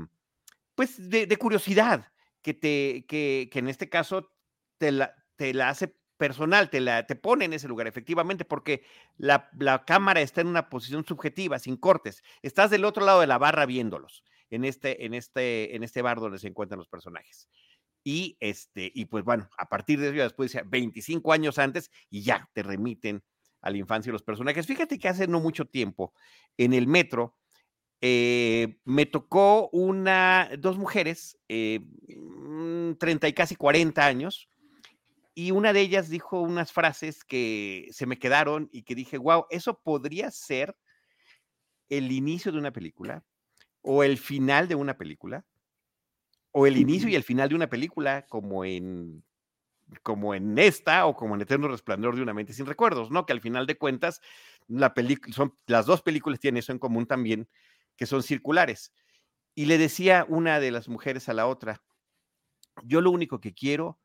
pues, 0.75 1.09
de, 1.11 1.27
de 1.27 1.37
curiosidad 1.37 2.13
que 2.41 2.55
te, 2.55 3.05
que, 3.07 3.49
que 3.53 3.59
en 3.59 3.69
este 3.69 3.89
caso 3.89 4.33
te 4.79 4.93
la, 4.93 5.15
te 5.37 5.55
la 5.55 5.69
hace 5.69 5.97
personal, 6.17 6.71
te 6.71 6.81
la, 6.81 7.07
te 7.07 7.17
pone 7.17 7.45
en 7.45 7.53
ese 7.53 7.69
lugar, 7.69 7.87
efectivamente, 7.87 8.45
porque 8.45 8.85
la, 9.17 9.51
la 9.59 9.85
cámara 9.85 10.21
está 10.21 10.41
en 10.41 10.49
una 10.49 10.69
posición 10.69 11.05
subjetiva, 11.05 11.59
sin 11.59 11.77
cortes. 11.77 12.23
Estás 12.43 12.71
del 12.71 12.85
otro 12.85 13.05
lado 13.05 13.21
de 13.21 13.27
la 13.27 13.39
barra 13.39 13.67
viéndolos 13.67 14.23
en 14.53 14.67
este, 14.67 15.07
en 15.07 15.15
este, 15.15 15.75
en 15.75 15.83
este 15.83 16.03
bar 16.03 16.21
donde 16.21 16.39
se 16.39 16.47
encuentran 16.47 16.79
los 16.79 16.89
personajes. 16.89 17.49
Y 18.05 18.37
este, 18.39 18.93
y 18.95 19.07
pues 19.07 19.25
bueno, 19.25 19.49
a 19.57 19.69
partir 19.69 19.99
de 19.99 20.09
eso, 20.09 20.23
después, 20.23 20.53
ya 20.53 20.63
25 20.63 21.33
años 21.33 21.59
antes, 21.59 21.91
y 22.11 22.23
ya 22.23 22.49
te 22.53 22.63
remiten 22.63 23.23
a 23.63 23.71
la 23.71 23.79
infancia 23.79 24.11
de 24.11 24.15
los 24.15 24.23
personajes. 24.23 24.67
Fíjate 24.67 24.99
que 24.99 25.09
hace 25.09 25.27
no 25.27 25.41
mucho 25.41 25.65
tiempo, 25.65 26.13
en 26.59 26.75
el 26.75 26.87
metro, 26.87 27.35
eh, 28.03 28.79
me 28.85 29.07
tocó 29.07 29.71
una, 29.71 30.51
dos 30.59 30.77
mujeres, 30.77 31.39
eh, 31.49 31.81
mm, 32.09 32.95
30 32.99 33.29
y 33.29 33.33
casi 33.33 33.57
40 33.57 34.05
años, 34.05 34.49
y 35.35 35.53
una 35.53 35.73
de 35.73 35.81
ellas 35.81 36.11
dijo 36.11 36.43
unas 36.43 36.73
frases 36.73 37.25
que 37.25 37.89
se 37.91 38.05
me 38.05 38.19
quedaron 38.19 38.69
y 38.71 38.83
que 38.83 38.95
dije, 38.95 39.17
wow, 39.17 39.47
eso 39.49 39.81
podría 39.83 40.31
ser 40.31 40.77
el 41.89 42.13
inicio 42.13 42.53
de 42.53 42.59
una 42.59 42.73
película 42.73 43.25
o 43.83 44.03
el 44.03 44.17
final 44.19 44.69
de 44.69 44.75
una 44.75 44.97
película 44.97 45.45
o 46.53 46.67
el 46.67 46.77
inicio 46.77 47.09
y 47.09 47.17
el 47.17 47.25
final 47.25 47.49
de 47.49 47.55
una 47.55 47.69
película 47.69 48.27
como 48.27 48.65
en 48.65 49.25
como 50.03 50.35
en 50.35 50.59
esta 50.59 51.07
o 51.07 51.15
como 51.15 51.35
en 51.35 51.43
Eterno 51.43 51.69
Resplandor 51.69 52.17
de 52.17 52.23
una 52.23 52.33
mente 52.33 52.55
sin 52.55 52.65
recuerdos, 52.65 53.11
¿no? 53.11 53.27
Que 53.27 53.33
al 53.33 53.41
final 53.41 53.67
de 53.67 53.77
cuentas 53.77 54.23
la 54.67 54.95
son 55.33 55.55
las 55.67 55.87
dos 55.87 56.03
películas 56.03 56.41
tienen 56.41 56.59
eso 56.59 56.73
en 56.73 56.79
común 56.79 57.07
también, 57.07 57.49
que 57.97 58.07
son 58.07 58.23
circulares. 58.23 58.93
Y 59.55 59.67
le 59.67 59.77
decía 59.77 60.25
una 60.29 60.61
de 60.61 60.71
las 60.71 60.89
mujeres 60.89 61.29
a 61.29 61.35
la 61.35 61.47
otra, 61.47 61.83
yo 62.85 63.03
lo 63.03 63.11
único 63.11 63.41
que 63.41 63.53
quiero 63.53 64.01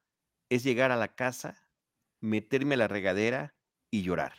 es 0.50 0.64
llegar 0.64 0.92
a 0.92 0.98
la 0.98 1.16
casa, 1.16 1.70
meterme 2.20 2.76
a 2.76 2.80
la 2.80 2.88
regadera 2.90 3.56
y 3.90 4.02
llorar. 4.02 4.34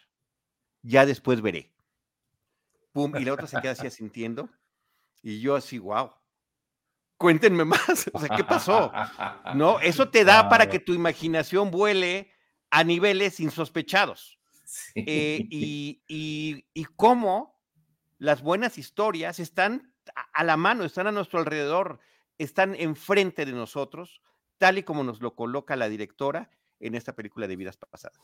Ya 0.83 1.07
después 1.07 1.41
veré. 1.41 1.73
Pum, 2.93 3.17
y 3.17 3.25
la 3.25 3.33
otra 3.33 3.47
se 3.47 3.61
queda 3.61 3.73
así 3.73 3.89
sintiendo 3.91 4.51
y 5.23 5.41
yo 5.41 5.57
así, 5.57 5.79
wow. 5.79 6.11
Cuéntenme 7.17 7.65
más, 7.65 8.11
o 8.13 8.19
sea, 8.21 8.37
¿qué 8.37 8.45
pasó? 8.45 8.93
No, 9.55 9.81
eso 9.81 10.09
te 10.09 10.25
da 10.25 10.49
para 10.49 10.69
que 10.69 10.79
tu 10.79 10.95
imaginación 10.95 11.71
vuele 11.71 12.31
a 12.71 12.85
niveles 12.85 13.41
insospechados. 13.41 14.39
Sí. 14.65 15.05
Eh, 15.07 15.47
y, 15.51 16.03
y- 16.07 16.65
y 16.75 16.85
cómo 16.97 17.59
las 18.19 18.43
buenas 18.43 18.79
historias 18.79 19.39
están 19.41 19.95
a 20.33 20.45
la 20.45 20.57
mano, 20.57 20.85
están 20.85 21.07
a 21.07 21.13
nuestro 21.13 21.39
alrededor, 21.39 22.01
están 22.39 22.75
enfrente 22.75 23.45
de 23.47 23.53
nosotros, 23.53 24.23
tal 24.59 24.79
y 24.79 24.83
como 24.83 25.05
nos 25.05 25.21
lo 25.21 25.35
coloca 25.35 25.77
la 25.77 25.89
directora 25.89 26.51
en 26.81 26.95
esta 26.95 27.15
película 27.15 27.47
de 27.47 27.57
vidas 27.57 27.77
pasadas. 27.77 28.19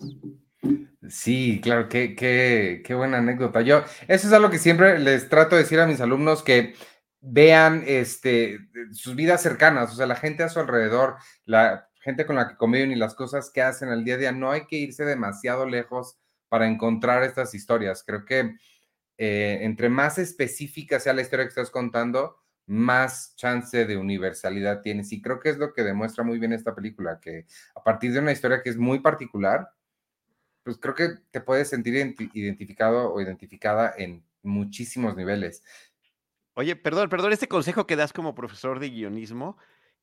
Sí, 1.09 1.61
claro, 1.63 1.89
qué, 1.89 2.15
qué, 2.15 2.83
qué 2.85 2.95
buena 2.95 3.19
anécdota. 3.19 3.61
Yo, 3.61 3.85
eso 4.09 4.27
es 4.27 4.33
algo 4.33 4.51
que 4.51 4.59
siempre 4.59 4.99
les 4.99 5.29
trato 5.29 5.57
de 5.57 5.63
decir 5.63 5.81
a 5.81 5.87
mis 5.87 6.01
alumnos 6.01 6.43
que 6.43 6.75
vean 7.21 7.83
este, 7.87 8.59
sus 8.93 9.15
vidas 9.15 9.43
cercanas, 9.43 9.93
o 9.93 9.97
sea, 9.97 10.07
la 10.07 10.17
gente 10.17 10.43
a 10.43 10.49
su 10.49 10.61
alrededor, 10.61 11.17
la 11.45 11.89
gente 12.01 12.27
con 12.27 12.37
la 12.37 12.49
que 12.49 12.57
conviven 12.57 12.93
y 12.93 12.97
las 12.97 13.15
cosas 13.15 13.51
que 13.51 13.63
hacen 13.63 13.89
al 13.89 14.05
día 14.05 14.15
a 14.15 14.19
día. 14.19 14.33
No 14.33 14.51
hay 14.51 14.67
que 14.67 14.77
irse 14.77 15.05
demasiado 15.05 15.67
lejos 15.67 16.19
para 16.49 16.69
encontrar 16.69 17.23
estas 17.23 17.55
historias. 17.55 18.05
Creo 18.07 18.25
que 18.25 18.55
eh, 19.17 19.59
entre 19.63 19.89
más 19.89 20.19
específica 20.19 21.01
sea 21.01 21.15
la 21.15 21.23
historia 21.23 21.47
que 21.47 21.51
estás 21.51 21.71
contando, 21.71 22.37
más 22.67 23.35
chance 23.37 23.85
de 23.85 23.97
universalidad 23.97 24.81
tienes. 24.83 25.13
Y 25.13 25.21
creo 25.21 25.39
que 25.41 25.51
es 25.51 25.59
lo 25.59 25.73
que 25.73 25.83
demuestra 25.83 26.25
muy 26.25 26.39
bien 26.39 26.53
esta 26.53 26.75
película, 26.75 27.21
que 27.21 27.47
a 27.75 27.83
partir 27.83 28.13
de 28.13 28.21
una 28.21 28.33
historia 28.33 28.63
que 28.63 28.71
es 28.71 28.77
muy 28.77 29.01
particular, 29.01 29.69
pues 30.63 30.79
creo 30.79 30.95
que 30.95 31.09
te 31.31 31.41
puedes 31.41 31.69
sentir 31.69 31.95
identi- 31.95 32.31
identificado 32.33 33.13
o 33.13 33.21
identificada 33.21 33.93
en 33.99 34.25
muchísimos 34.43 35.15
niveles. 35.17 35.63
Oye, 36.55 36.77
perdón, 36.77 37.09
perdón, 37.09 37.33
este 37.33 37.49
consejo 37.49 37.87
que 37.87 37.97
das 37.97 38.13
como 38.13 38.35
profesor 38.35 38.79
de 38.79 38.89
guionismo 38.91 39.59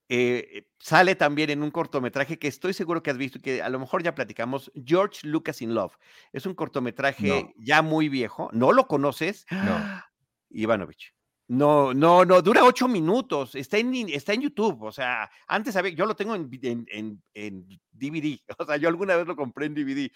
eh, 0.10 0.67
sale 0.80 1.15
también 1.15 1.50
en 1.52 1.63
un 1.63 1.71
cortometraje 1.71 2.38
que 2.38 2.50
estoy 2.50 2.74
seguro 2.74 3.02
que 3.02 3.10
has 3.12 3.17
visto 3.17 3.38
y 3.38 3.41
que 3.41 3.62
a 3.62 3.69
lo 3.69 3.80
mejor 3.80 4.04
ya 4.04 4.13
platicamos, 4.13 4.69
George 4.76 5.26
Lucas 5.26 5.62
in 5.62 5.74
Love. 5.74 5.97
Es 6.34 6.45
un 6.45 6.54
cortometraje 6.54 7.28
No. 7.28 7.54
ya 7.58 7.82
muy 7.82 8.10
viejo, 8.10 8.50
¿no 8.52 8.74
lo 8.74 8.88
conoces? 8.88 9.45
No. 9.50 10.04
Ivanovich. 10.50 11.13
No, 11.51 11.93
no, 11.93 12.23
no, 12.23 12.41
dura 12.41 12.63
ocho 12.63 12.87
minutos, 12.87 13.55
está 13.55 13.77
en, 13.77 13.93
está 14.07 14.31
en 14.31 14.39
YouTube, 14.43 14.83
o 14.83 14.91
sea, 14.93 15.29
antes 15.49 15.75
había, 15.75 15.91
yo 15.91 16.05
lo 16.05 16.15
tengo 16.15 16.33
en, 16.33 16.49
en, 16.63 17.21
en- 17.33 17.67
DVD, 17.91 18.39
o 18.57 18.65
sea, 18.65 18.77
yo 18.77 18.87
alguna 18.87 19.17
vez 19.17 19.27
lo 19.27 19.35
compré 19.35 19.65
en 19.65 19.75
DVD, 19.75 20.09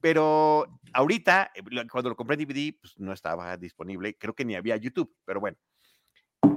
pero 0.00 0.66
ahorita, 0.92 1.52
eh, 1.54 1.62
cuando 1.88 2.10
lo 2.10 2.16
compré 2.16 2.34
en 2.34 2.44
DVD, 2.44 2.76
pues 2.80 2.98
no 2.98 3.12
estaba 3.12 3.56
disponible, 3.56 4.18
creo 4.18 4.34
que 4.34 4.44
ni 4.44 4.56
había 4.56 4.76
YouTube, 4.78 5.14
pero 5.24 5.38
bueno. 5.38 5.56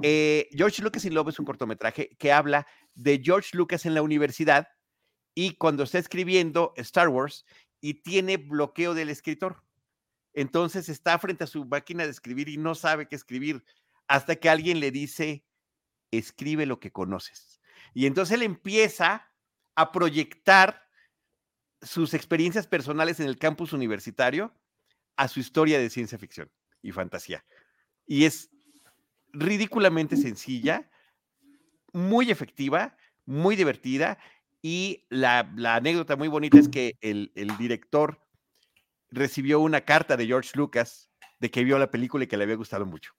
Eh, 0.02 0.48
George 0.50 0.82
Lucas 0.82 1.04
in 1.04 1.14
Love 1.14 1.28
es 1.28 1.38
un 1.38 1.46
cortometraje 1.46 2.16
que 2.18 2.32
habla 2.32 2.66
de 2.92 3.22
George 3.22 3.56
Lucas 3.56 3.86
en 3.86 3.94
la 3.94 4.02
universidad 4.02 4.66
y 5.32 5.54
cuando 5.54 5.84
está 5.84 5.98
escribiendo 5.98 6.72
Star 6.74 7.08
Wars 7.08 7.46
y 7.80 8.02
tiene 8.02 8.38
bloqueo 8.38 8.94
del 8.94 9.10
escritor. 9.10 9.62
Entonces 10.32 10.88
está 10.88 11.20
frente 11.20 11.44
a 11.44 11.46
su 11.46 11.64
máquina 11.66 12.02
de 12.02 12.10
escribir 12.10 12.48
y 12.48 12.56
no 12.56 12.74
sabe 12.74 13.06
qué 13.06 13.14
escribir 13.14 13.62
hasta 14.08 14.36
que 14.36 14.48
alguien 14.48 14.80
le 14.80 14.90
dice, 14.90 15.44
escribe 16.10 16.66
lo 16.66 16.80
que 16.80 16.92
conoces. 16.92 17.60
Y 17.94 18.06
entonces 18.06 18.34
él 18.34 18.42
empieza 18.42 19.30
a 19.74 19.92
proyectar 19.92 20.88
sus 21.82 22.14
experiencias 22.14 22.66
personales 22.66 23.20
en 23.20 23.26
el 23.26 23.38
campus 23.38 23.72
universitario 23.72 24.54
a 25.16 25.28
su 25.28 25.40
historia 25.40 25.78
de 25.78 25.90
ciencia 25.90 26.18
ficción 26.18 26.50
y 26.82 26.92
fantasía. 26.92 27.44
Y 28.06 28.24
es 28.24 28.50
ridículamente 29.32 30.16
sencilla, 30.16 30.90
muy 31.92 32.30
efectiva, 32.30 32.96
muy 33.24 33.56
divertida. 33.56 34.18
Y 34.62 35.06
la, 35.10 35.40
anécdota 35.64 36.16
muy 36.16 36.28
bonita 36.28 36.58
es 36.58 36.68
que 36.68 36.96
el 37.00 37.30
director 37.58 38.24
recibió 39.10 39.60
una 39.60 39.82
carta 39.82 40.16
de 40.16 40.26
George 40.26 40.50
Lucas 40.54 41.10
de 41.38 41.50
que 41.50 41.64
vio 41.64 41.78
la 41.78 41.90
película 41.90 42.24
y 42.24 42.26
que 42.26 42.36
le 42.36 42.44
había 42.44 42.56
gustado 42.56 42.86
mucho. 42.86 43.14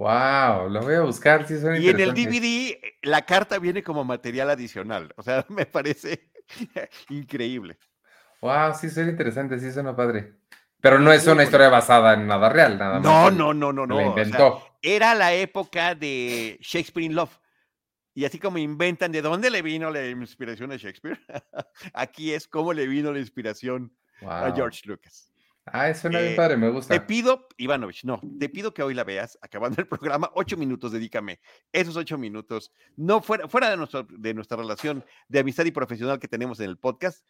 Wow, 0.00 0.70
lo 0.70 0.80
voy 0.80 0.94
a 0.94 1.02
buscar. 1.02 1.46
Sí, 1.46 1.60
suena 1.60 1.76
Y 1.78 1.90
en 1.90 2.00
el. 2.00 2.14
DVD 2.14 2.70
eh, 2.70 2.98
la 3.02 3.26
carta 3.26 3.58
viene 3.58 3.82
como 3.82 4.02
material 4.02 4.48
adicional. 4.48 5.12
O 5.18 5.22
sea, 5.22 5.44
me 5.50 5.66
parece 5.66 6.30
increíble. 7.10 7.78
Wow, 8.40 8.72
sí, 8.80 8.88
suena 8.88 9.10
interesante, 9.10 9.60
sí, 9.60 9.70
suena 9.70 9.94
padre. 9.94 10.36
Pero 10.80 10.98
no 10.98 11.12
es 11.12 11.26
una 11.26 11.42
historia 11.42 11.68
basada 11.68 12.14
en 12.14 12.26
nada 12.26 12.48
real, 12.48 12.78
nada 12.78 12.94
más. 12.94 13.02
No, 13.02 13.30
no, 13.30 13.52
no, 13.52 13.74
no, 13.74 13.86
no. 13.86 14.00
La 14.00 14.08
o 14.08 14.14
sea, 14.14 14.22
inventó. 14.24 14.62
era 14.80 15.14
la 15.14 15.34
época 15.34 15.94
de 15.94 16.56
Shakespeare 16.62 17.04
in 17.04 17.14
Love. 17.14 17.38
Y 18.14 18.24
así 18.24 18.38
como 18.38 18.56
inventan 18.56 19.12
de 19.12 19.20
dónde 19.20 19.50
le 19.50 19.60
vino 19.60 19.90
la 19.90 20.06
inspiración 20.06 20.72
a 20.72 20.78
Shakespeare, 20.78 21.20
aquí 21.92 22.32
es 22.32 22.48
cómo 22.48 22.72
le 22.72 22.86
vino 22.86 23.12
la 23.12 23.18
inspiración 23.18 23.94
a. 24.26 24.50
George 24.56 24.80
Lucas. 24.86 25.29
Ah, 25.72 25.92
suena 25.94 26.20
bien 26.20 26.32
Eh, 26.32 26.36
padre, 26.36 26.56
me 26.56 26.66
Te 26.68 26.72
gusta. 26.72 27.06
pido, 27.06 27.48
Ivanovich, 27.56 28.04
no, 28.04 28.20
te 28.38 28.48
pido 28.48 28.74
que 28.74 28.82
hoy 28.82 28.94
la 28.94 29.04
veas, 29.04 29.38
acabando 29.42 29.80
el 29.80 29.88
programa, 29.88 30.30
ocho 30.34 30.56
minutos, 30.56 30.92
dedícame 30.92 31.40
esos 31.72 31.96
ocho 31.96 32.18
minutos, 32.18 32.72
no 32.96 33.22
fuera, 33.22 33.48
fuera 33.48 33.70
de, 33.70 33.76
nuestro, 33.76 34.04
de 34.04 34.34
nuestra 34.34 34.56
relación 34.56 35.04
de 35.28 35.38
amistad 35.40 35.64
y 35.64 35.70
profesional 35.70 36.18
que 36.18 36.28
tenemos 36.28 36.58
en 36.60 36.70
el 36.70 36.78
podcast, 36.78 37.24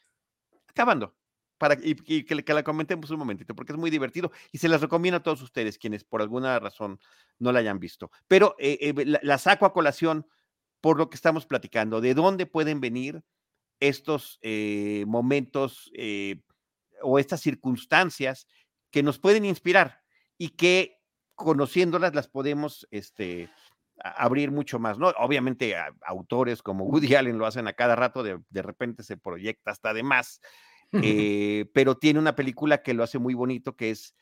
acabando, 0.68 1.16
para 1.58 1.74
y, 1.74 1.96
y 2.06 2.24
que, 2.24 2.44
que 2.44 2.54
la 2.54 2.62
comentemos 2.62 3.10
un 3.10 3.18
momentito, 3.18 3.54
porque 3.54 3.72
es 3.72 3.78
muy 3.78 3.90
divertido 3.90 4.32
y 4.52 4.58
se 4.58 4.68
las 4.68 4.80
recomiendo 4.80 5.18
a 5.18 5.22
todos 5.22 5.42
ustedes, 5.42 5.78
quienes 5.78 6.04
por 6.04 6.22
alguna 6.22 6.58
razón 6.58 6.98
no 7.38 7.52
la 7.52 7.60
hayan 7.60 7.78
visto. 7.78 8.10
Pero 8.28 8.56
eh, 8.58 8.78
eh, 8.80 9.04
la, 9.06 9.20
la 9.22 9.38
saco 9.38 9.66
a 9.66 9.72
colación 9.74 10.26
por 10.80 10.96
lo 10.98 11.10
que 11.10 11.16
estamos 11.16 11.46
platicando, 11.46 12.00
de 12.00 12.14
dónde 12.14 12.46
pueden 12.46 12.80
venir 12.80 13.22
estos 13.80 14.38
eh, 14.42 15.04
momentos 15.06 15.90
eh, 15.94 16.42
o 17.02 17.18
estas 17.18 17.40
circunstancias 17.40 18.46
que 18.90 19.02
nos 19.02 19.18
pueden 19.18 19.44
inspirar 19.44 20.02
y 20.38 20.50
que 20.50 20.98
conociéndolas 21.34 22.14
las 22.14 22.28
podemos 22.28 22.86
este, 22.90 23.50
abrir 24.02 24.50
mucho 24.50 24.78
más, 24.78 24.98
¿no? 24.98 25.08
Obviamente 25.18 25.74
autores 26.02 26.62
como 26.62 26.84
Woody 26.84 27.14
Allen 27.16 27.38
lo 27.38 27.46
hacen 27.46 27.68
a 27.68 27.72
cada 27.72 27.96
rato, 27.96 28.22
de, 28.22 28.62
repente 28.62 29.02
se 29.02 29.16
proyecta 29.16 29.70
hasta 29.70 29.92
de 29.92 30.02
más, 30.02 30.40
eh, 30.92 31.70
pero 31.72 31.96
tiene 31.96 32.18
una 32.18 32.34
película 32.36 32.82
que 32.82 32.94
lo 32.94 33.04
hace 33.04 33.18
muy 33.18 33.34
bonito, 33.34 33.76
que 33.76 33.90
es, 33.90 34.14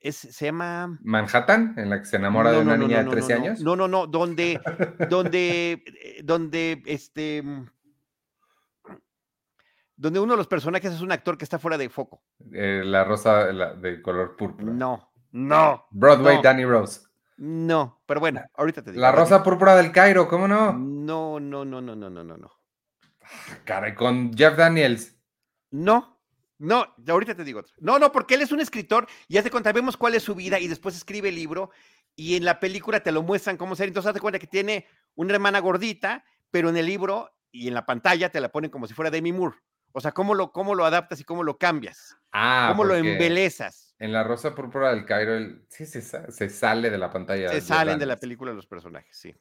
es 0.00 0.16
se 0.16 0.46
llama... 0.46 0.98
Manhattan, 1.02 1.74
en 1.76 1.90
la 1.90 1.98
que 2.00 2.06
se 2.06 2.16
enamora 2.16 2.52
de 2.52 2.58
una 2.58 2.76
niña 2.76 3.02
de 3.02 3.10
13 3.10 3.34
años. 3.34 3.60
No, 3.60 3.76
no, 3.76 3.88
no, 3.88 4.06
donde, 4.06 4.60
donde, 5.10 5.84
eh, 5.86 6.20
donde, 6.22 6.82
este 6.86 7.42
donde 9.96 10.20
uno 10.20 10.32
de 10.32 10.38
los 10.38 10.48
personajes 10.48 10.92
es 10.92 11.00
un 11.00 11.12
actor 11.12 11.36
que 11.38 11.44
está 11.44 11.58
fuera 11.58 11.78
de 11.78 11.88
foco. 11.88 12.22
Eh, 12.52 12.82
la 12.84 13.04
rosa 13.04 13.46
de 13.46 14.02
color 14.02 14.36
púrpura. 14.36 14.72
No, 14.72 15.12
no. 15.32 15.86
Broadway, 15.90 16.40
Danny 16.42 16.64
Rose. 16.64 17.00
No, 17.36 18.02
pero 18.06 18.20
bueno, 18.20 18.42
ahorita 18.54 18.82
te 18.82 18.92
digo. 18.92 19.00
La 19.00 19.12
rosa 19.12 19.42
púrpura 19.42 19.74
del 19.74 19.90
Cairo, 19.90 20.28
¿cómo 20.28 20.46
no? 20.46 20.72
No, 20.72 21.40
no, 21.40 21.64
no, 21.64 21.80
no, 21.80 21.96
no, 21.96 22.10
no, 22.10 22.24
no, 22.24 22.36
no. 22.36 22.50
Ah, 23.22 23.58
caray, 23.64 23.94
con 23.94 24.32
Jeff 24.32 24.56
Daniels. 24.56 25.16
No, 25.70 26.20
no, 26.58 26.86
ahorita 27.08 27.34
te 27.34 27.44
digo. 27.44 27.64
No, 27.78 27.98
no, 27.98 28.12
porque 28.12 28.34
él 28.34 28.42
es 28.42 28.52
un 28.52 28.60
escritor 28.60 29.08
y 29.26 29.38
hace 29.38 29.50
cuenta, 29.50 29.72
vemos 29.72 29.96
cuál 29.96 30.14
es 30.14 30.22
su 30.22 30.34
vida 30.34 30.60
y 30.60 30.68
después 30.68 30.94
escribe 30.96 31.30
el 31.30 31.34
libro 31.34 31.70
y 32.14 32.36
en 32.36 32.44
la 32.44 32.60
película 32.60 33.02
te 33.02 33.10
lo 33.10 33.22
muestran 33.22 33.56
cómo 33.56 33.74
ser. 33.74 33.88
Entonces, 33.88 34.10
hazte 34.10 34.20
cuenta 34.20 34.38
que 34.38 34.46
tiene 34.46 34.86
una 35.14 35.34
hermana 35.34 35.58
gordita, 35.60 36.24
pero 36.50 36.68
en 36.68 36.76
el 36.76 36.86
libro 36.86 37.30
y 37.50 37.68
en 37.68 37.74
la 37.74 37.86
pantalla 37.86 38.30
te 38.30 38.40
la 38.40 38.50
ponen 38.50 38.70
como 38.70 38.86
si 38.86 38.94
fuera 38.94 39.10
Demi 39.10 39.32
Moore. 39.32 39.56
O 39.92 40.00
sea, 40.00 40.12
¿cómo 40.12 40.34
lo, 40.34 40.52
cómo 40.52 40.74
lo 40.74 40.84
adaptas 40.84 41.20
y 41.20 41.24
cómo 41.24 41.42
lo 41.42 41.58
cambias? 41.58 42.16
Ah, 42.32 42.68
¿Cómo 42.70 42.84
lo 42.84 42.94
embelezas? 42.94 43.94
En 43.98 44.12
la 44.12 44.24
Rosa 44.24 44.54
Púrpura 44.54 44.90
del 44.90 45.04
Cairo, 45.04 45.38
sí 45.68 45.86
se, 45.86 46.00
sale 46.50 46.90
de 46.90 46.98
la 46.98 47.10
pantalla. 47.10 47.50
Se 47.50 47.60
salen 47.60 47.98
de 47.98 48.06
la 48.06 48.16
película 48.16 48.52
los 48.52 48.66
personajes, 48.66 49.16
sí. 49.16 49.34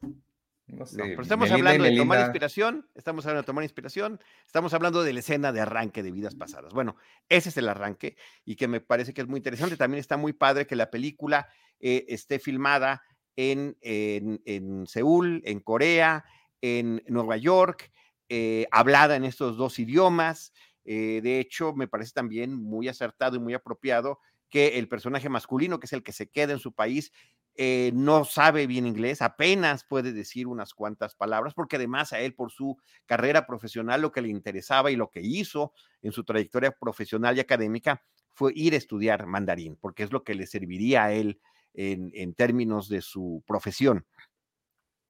No 0.68 0.86
sé. 0.86 1.02
pero 1.02 1.22
estamos 1.22 1.52
hablando 1.52 1.84
de 1.84 1.98
tomar 1.98 2.22
inspiración, 2.22 2.88
estamos 2.96 3.26
hablando 3.26 3.42
de 3.42 3.46
tomar 3.46 3.64
inspiración, 3.64 4.22
estamos 4.46 4.74
hablando 4.74 5.04
de 5.04 5.12
la 5.12 5.20
escena 5.20 5.52
de 5.52 5.60
arranque 5.60 6.02
de 6.02 6.12
vidas 6.12 6.36
pasadas. 6.36 6.74
Bueno, 6.74 6.96
ese 7.28 7.50
es 7.50 7.58
el 7.58 7.68
arranque 7.68 8.16
y 8.46 8.56
que 8.56 8.70
me 8.70 8.80
parece 8.80 9.14
que 9.14 9.22
es 9.22 9.28
muy 9.28 9.38
interesante. 9.38 9.76
También 9.76 10.00
está 10.00 10.16
muy 10.16 10.32
padre 10.32 10.68
que 10.68 10.78
la 10.78 10.90
película 10.90 11.50
eh, 11.80 12.06
esté 12.08 12.40
filmada 12.40 13.04
en, 13.36 13.78
en, 13.82 14.42
en 14.46 14.88
Seúl, 14.88 15.42
en 15.46 15.60
Corea, 15.60 16.24
en 16.62 17.04
Nueva 17.08 17.38
York, 17.38 17.92
eh, 18.34 18.66
hablada 18.72 19.18
en 19.18 19.26
estos 19.26 19.58
dos 19.58 19.78
idiomas. 19.78 20.54
Eh, 20.86 21.20
de 21.22 21.42
hecho, 21.42 21.74
me 21.74 21.90
parece 21.90 22.14
también 22.14 22.56
muy 22.56 22.88
acertado 22.88 23.36
y 23.36 23.40
muy 23.40 23.54
apropiado 23.54 24.20
que 24.48 24.80
el 24.80 24.88
personaje 24.88 25.28
masculino, 25.28 25.82
que 25.82 25.88
es 25.88 25.92
el 25.92 26.02
que 26.02 26.14
se 26.14 26.30
queda 26.30 26.54
en 26.54 26.60
su 26.60 26.72
país, 26.72 27.12
eh, 27.56 27.92
no 27.94 28.24
sabe 28.24 28.68
bien 28.68 28.88
inglés, 28.88 29.22
apenas 29.22 29.84
puede 29.84 30.14
decir 30.14 30.48
unas 30.48 30.74
cuantas 30.74 31.14
palabras, 31.14 31.54
porque 31.54 31.76
además 31.76 32.14
a 32.14 32.22
él 32.22 32.34
por 32.34 32.54
su 32.54 32.78
carrera 33.06 33.46
profesional 33.46 34.02
lo 34.02 34.14
que 34.14 34.22
le 34.22 34.30
interesaba 34.30 34.92
y 34.92 34.96
lo 34.96 35.10
que 35.10 35.20
hizo 35.20 35.74
en 36.02 36.14
su 36.14 36.24
trayectoria 36.24 36.72
profesional 36.72 37.36
y 37.36 37.42
académica 37.42 38.02
fue 38.30 38.54
ir 38.56 38.76
a 38.76 38.78
estudiar 38.78 39.26
mandarín, 39.26 39.76
porque 39.76 40.04
es 40.04 40.14
lo 40.14 40.24
que 40.24 40.36
le 40.36 40.48
serviría 40.48 41.04
a 41.04 41.12
él 41.12 41.42
en, 41.74 42.12
en 42.14 42.34
términos 42.34 42.88
de 42.88 43.02
su 43.02 43.44
profesión. 43.46 44.06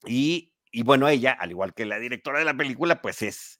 Y 0.07 0.50
y 0.71 0.83
bueno, 0.83 1.07
ella, 1.09 1.31
al 1.33 1.51
igual 1.51 1.73
que 1.73 1.85
la 1.85 1.99
directora 1.99 2.39
de 2.39 2.45
la 2.45 2.55
película, 2.55 3.01
pues 3.01 3.21
es, 3.21 3.59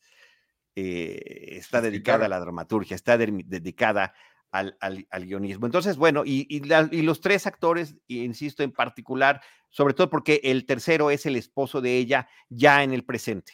eh, 0.76 1.58
está 1.58 1.82
dedicada 1.82 2.26
a 2.26 2.30
la 2.30 2.40
dramaturgia, 2.40 2.96
está 2.96 3.18
dedicada 3.18 4.14
al, 4.52 4.78
guionismo. 5.26 5.66
Entonces, 5.66 5.98
bueno, 5.98 6.24
y, 6.26 6.62
los 7.02 7.22
tres 7.22 7.48
actores, 7.48 7.96
insisto 8.08 8.64
en 8.64 8.72
particular, 8.72 9.42
sobre 9.70 9.94
todo 9.94 10.10
porque 10.10 10.42
el 10.44 10.66
tercero 10.66 11.12
es 11.12 11.26
el 11.26 11.36
esposo 11.36 11.82
de 11.82 11.98
ella 11.98 12.28
ya 12.50 12.84
en 12.84 12.94
el 12.94 13.04
presente. 13.04 13.54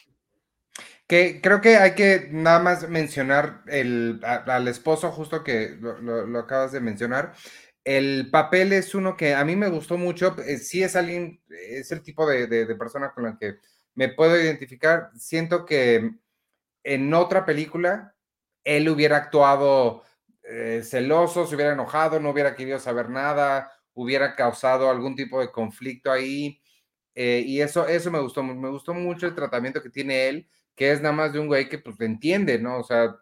Que 1.08 1.40
creo 1.40 1.60
que 1.60 1.76
hay 1.76 1.94
que 1.94 2.28
nada 2.30 2.60
más 2.60 2.88
mencionar 2.88 3.62
el, 3.66 4.20
al 4.22 4.68
esposo, 4.68 5.10
justo 5.10 5.42
que 5.42 5.76
lo 5.80 6.38
acabas 6.38 6.70
de 6.70 6.80
mencionar. 6.80 7.34
El 7.84 8.30
papel 8.30 8.72
es 8.72 8.94
uno 8.94 9.16
que 9.16 9.34
a 9.34 9.44
mí 9.44 9.56
me 9.56 9.70
gustó 9.70 9.96
mucho. 9.96 10.36
Eh, 10.44 10.58
sí 10.58 10.82
es 10.82 10.96
alguien, 10.96 11.40
es 11.48 11.90
el 11.92 12.02
tipo 12.02 12.26
de, 12.26 12.66
persona 12.76 13.12
con 13.12 13.24
la 13.24 13.36
que 13.38 13.56
me 13.94 14.08
puedo 14.08 14.36
identificar. 14.40 15.10
Siento 15.16 15.64
que 15.64 16.12
en 16.84 17.14
otra 17.14 17.44
película 17.44 18.14
él 18.64 18.88
hubiera 18.88 19.16
actuado 19.16 20.02
eh, 20.42 20.82
celoso, 20.84 21.46
se 21.46 21.54
hubiera 21.54 21.72
enojado, 21.72 22.20
no 22.20 22.30
hubiera 22.30 22.54
querido 22.54 22.78
saber 22.78 23.08
nada, 23.10 23.72
hubiera 23.94 24.34
causado 24.36 24.90
algún 24.90 25.16
tipo 25.16 25.40
de 25.40 25.50
conflicto 25.50 26.12
ahí. 26.12 26.60
Eh, 27.14 27.42
y 27.46 27.60
eso, 27.60 27.86
eso 27.88 28.10
me 28.10 28.20
gustó, 28.20 28.42
me 28.42 28.70
gustó 28.70 28.94
mucho 28.94 29.26
el 29.26 29.34
tratamiento 29.34 29.82
que 29.82 29.90
tiene 29.90 30.28
él, 30.28 30.48
que 30.76 30.92
es 30.92 31.00
nada 31.00 31.14
más 31.14 31.32
de 31.32 31.40
un 31.40 31.48
güey 31.48 31.68
que 31.68 31.78
pues 31.78 32.00
entiende, 32.00 32.58
¿no? 32.58 32.78
O 32.78 32.84
sea, 32.84 33.16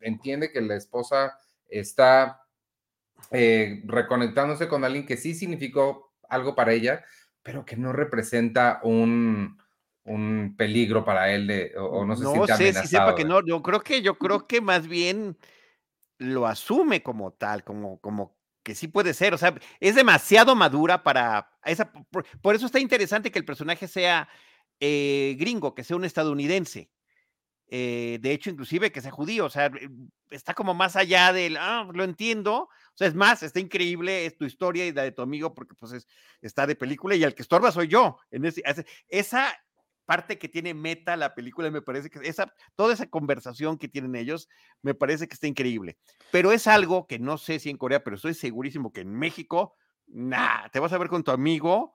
entiende 0.00 0.52
que 0.52 0.60
la 0.60 0.76
esposa 0.76 1.36
está 1.68 2.43
eh, 3.30 3.82
reconectándose 3.86 4.68
con 4.68 4.84
alguien 4.84 5.06
que 5.06 5.16
sí 5.16 5.34
significó 5.34 6.12
algo 6.28 6.54
para 6.54 6.72
ella, 6.72 7.04
pero 7.42 7.64
que 7.64 7.76
no 7.76 7.92
representa 7.92 8.80
un, 8.82 9.58
un 10.04 10.54
peligro 10.56 11.04
para 11.04 11.32
él 11.32 11.46
de, 11.46 11.72
o, 11.76 12.04
no 12.04 12.16
se 12.16 12.24
no 12.24 12.46
sé 12.46 12.72
si 12.72 12.86
sepa 12.86 13.14
que 13.14 13.24
no, 13.24 13.44
yo 13.44 13.62
creo 13.62 13.80
que, 13.80 14.02
yo 14.02 14.18
creo 14.18 14.46
que 14.46 14.60
más 14.60 14.86
bien 14.86 15.36
lo 16.18 16.46
asume 16.46 17.02
como 17.02 17.32
tal, 17.32 17.64
como, 17.64 17.98
como 18.00 18.36
que 18.62 18.74
sí 18.74 18.88
puede 18.88 19.14
ser, 19.14 19.34
o 19.34 19.38
sea, 19.38 19.54
es 19.80 19.94
demasiado 19.94 20.54
madura 20.54 21.02
para 21.02 21.50
esa, 21.64 21.92
por, 22.40 22.54
eso 22.54 22.66
está 22.66 22.80
interesante 22.80 23.30
que 23.30 23.38
el 23.38 23.44
personaje 23.44 23.88
sea 23.88 24.28
eh, 24.80 25.36
gringo, 25.38 25.74
que 25.74 25.84
sea 25.84 25.96
un 25.96 26.04
estadounidense. 26.04 26.90
Eh, 27.68 28.18
de 28.20 28.32
hecho, 28.32 28.50
inclusive 28.50 28.92
que 28.92 29.00
sea 29.00 29.10
judío, 29.10 29.46
o 29.46 29.50
sea, 29.50 29.70
está 30.30 30.54
como 30.54 30.74
más 30.74 30.96
allá 30.96 31.32
del, 31.32 31.56
ah, 31.56 31.88
lo 31.92 32.04
entiendo, 32.04 32.68
o 32.94 32.96
sea, 32.96 33.08
es 33.08 33.14
más, 33.14 33.42
está 33.42 33.58
increíble, 33.58 34.24
es 34.24 34.36
tu 34.36 34.44
historia 34.44 34.86
y 34.86 34.92
la 34.92 35.02
de 35.02 35.10
tu 35.10 35.20
amigo, 35.20 35.52
porque 35.52 35.74
pues 35.74 35.92
es, 35.92 36.06
está 36.40 36.64
de 36.64 36.76
película 36.76 37.16
y 37.16 37.24
el 37.24 37.34
que 37.34 37.42
estorba 37.42 37.72
soy 37.72 37.88
yo. 37.88 38.18
En 38.30 38.44
esa 39.08 39.58
parte 40.04 40.38
que 40.38 40.48
tiene 40.48 40.74
meta 40.74 41.16
la 41.16 41.34
película, 41.34 41.70
me 41.72 41.82
parece 41.82 42.08
que 42.08 42.20
esa, 42.22 42.54
toda 42.76 42.94
esa 42.94 43.08
conversación 43.08 43.78
que 43.78 43.88
tienen 43.88 44.14
ellos, 44.14 44.48
me 44.80 44.94
parece 44.94 45.26
que 45.26 45.34
está 45.34 45.48
increíble. 45.48 45.98
Pero 46.30 46.52
es 46.52 46.68
algo 46.68 47.08
que 47.08 47.18
no 47.18 47.36
sé 47.36 47.58
si 47.58 47.68
en 47.68 47.78
Corea, 47.78 48.04
pero 48.04 48.14
estoy 48.14 48.34
segurísimo 48.34 48.92
que 48.92 49.00
en 49.00 49.12
México, 49.12 49.74
nada, 50.06 50.68
te 50.68 50.78
vas 50.78 50.92
a 50.92 50.98
ver 50.98 51.08
con 51.08 51.24
tu 51.24 51.32
amigo, 51.32 51.94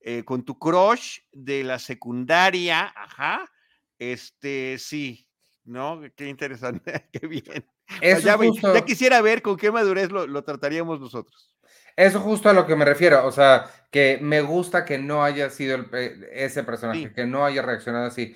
eh, 0.00 0.24
con 0.24 0.44
tu 0.44 0.58
crush 0.58 1.20
de 1.30 1.62
la 1.62 1.78
secundaria, 1.78 2.92
ajá, 2.96 3.48
este, 3.98 4.78
sí, 4.78 5.28
¿no? 5.62 6.00
Qué 6.16 6.28
interesante, 6.28 7.08
qué 7.12 7.26
bien. 7.28 7.64
Ya, 8.22 8.84
quisiera 8.84 9.20
ver 9.20 9.42
con 9.42 9.56
qué 9.56 9.70
madurez 9.70 10.10
lo, 10.10 10.44
trataríamos 10.44 11.00
nosotros. 11.00 11.54
Eso 11.96 12.20
justo 12.20 12.48
a 12.48 12.52
lo 12.52 12.66
que 12.66 12.76
me 12.76 12.84
refiero, 12.84 13.26
o 13.26 13.32
sea, 13.32 13.70
que 13.90 14.18
me 14.22 14.40
gusta 14.40 14.84
que 14.84 14.98
no 14.98 15.22
haya 15.22 15.50
sido 15.50 15.84
ese 16.32 16.62
personaje, 16.62 17.12
que 17.12 17.26
no 17.26 17.44
haya 17.44 17.62
reaccionado 17.62 18.06
así. 18.06 18.34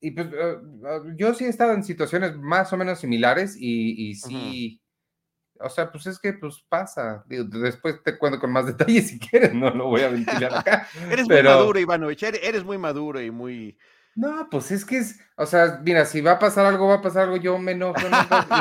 Y 0.00 0.10
pues 0.10 0.26
eh, 0.26 0.56
ah, 0.84 1.02
yo 1.16 1.32
sí 1.34 1.44
he 1.44 1.48
estado 1.48 1.72
en 1.72 1.82
situaciones 1.82 2.36
más 2.36 2.72
o 2.72 2.76
menos 2.76 3.00
similares 3.00 3.56
y, 3.58 4.14
sí, 4.14 4.80
o 5.58 5.70
sea, 5.70 5.90
pues 5.90 6.06
es 6.06 6.18
que 6.18 6.34
pues 6.34 6.64
pasa. 6.68 7.24
después 7.26 8.02
te 8.02 8.18
cuento 8.18 8.38
con 8.38 8.52
más 8.52 8.66
detalles 8.66 9.08
si 9.08 9.18
quieres, 9.18 9.54
no 9.54 9.70
lo 9.70 9.86
voy 9.86 10.02
a 10.02 10.08
ventilar 10.08 10.54
acá. 10.54 10.88
eres 11.10 11.26
muy 11.28 11.42
maduro, 11.42 11.78
Ivanovich, 11.78 12.22
eres 12.22 12.64
muy 12.64 12.78
maduro 12.78 13.20
y 13.20 13.30
muy 13.30 13.78
no, 14.16 14.48
pues 14.50 14.70
es 14.70 14.86
que 14.86 14.96
es, 14.96 15.20
o 15.36 15.44
sea, 15.44 15.78
mira, 15.84 16.06
si 16.06 16.22
va 16.22 16.32
a 16.32 16.38
pasar 16.38 16.64
algo, 16.64 16.88
va 16.88 16.94
a 16.94 17.02
pasar 17.02 17.24
algo, 17.24 17.36
yo 17.36 17.58
me 17.58 17.72
enojo, 17.72 18.00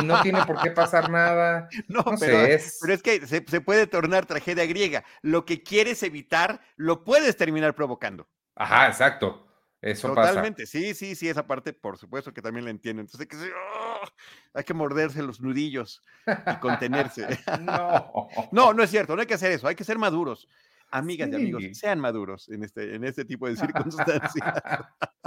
y 0.02 0.06
no 0.06 0.22
tiene 0.22 0.44
por 0.46 0.62
qué 0.62 0.72
pasar 0.72 1.10
nada. 1.10 1.70
No, 1.88 2.04
pero, 2.20 2.42
es... 2.42 2.80
pero, 2.82 2.94
es... 2.94 3.02
que 3.02 3.26
se, 3.26 3.62
puede 3.62 3.88
tornar 3.88 4.26
tragedia 4.26 4.66
griega. 4.66 5.06
Lo 5.22 5.46
que 5.46 5.64
quieres 5.64 6.04
evitar, 6.04 6.60
lo 6.76 7.06
puedes 7.06 7.38
terminar 7.38 7.74
provocando. 7.74 8.28
Ajá, 8.56 8.88
exacto. 8.88 9.48
Eso 9.82 10.10
Totalmente, 10.10 10.66
sí, 10.66 10.94
sí, 10.94 11.16
sí, 11.16 11.30
esa 11.30 11.46
parte, 11.46 11.72
por 11.72 11.98
supuesto 11.98 12.34
que 12.34 12.42
también 12.42 12.66
la 12.66 12.72
entiendo. 12.72 13.02
Entonces 13.02 13.22
hay 13.22 13.28
que, 13.28 13.38
¡oh! 13.38 14.08
hay 14.56 14.64
que 14.64 14.74
morderse 14.74 15.22
los 15.22 15.40
nudillos 15.40 16.02
y 16.28 16.56
contenerse. 16.58 17.28
no. 17.62 18.28
no, 18.52 18.74
no 18.74 18.84
es 18.84 18.90
cierto, 18.90 19.16
no 19.16 19.22
hay 19.22 19.28
que 19.28 19.36
hacer 19.36 19.52
eso, 19.52 19.68
hay 19.68 19.76
que 19.76 19.84
ser 19.86 19.98
maduros 19.98 20.50
amigas 20.92 21.30
y 21.32 21.36
amigos, 21.36 21.64
sean 21.74 22.00
maduros 22.00 22.50
en 22.50 22.64
este, 22.64 22.96
en 22.96 23.04
este 23.04 23.26
tipo 23.26 23.48
de 23.48 23.56
circunstancias. 23.56 24.64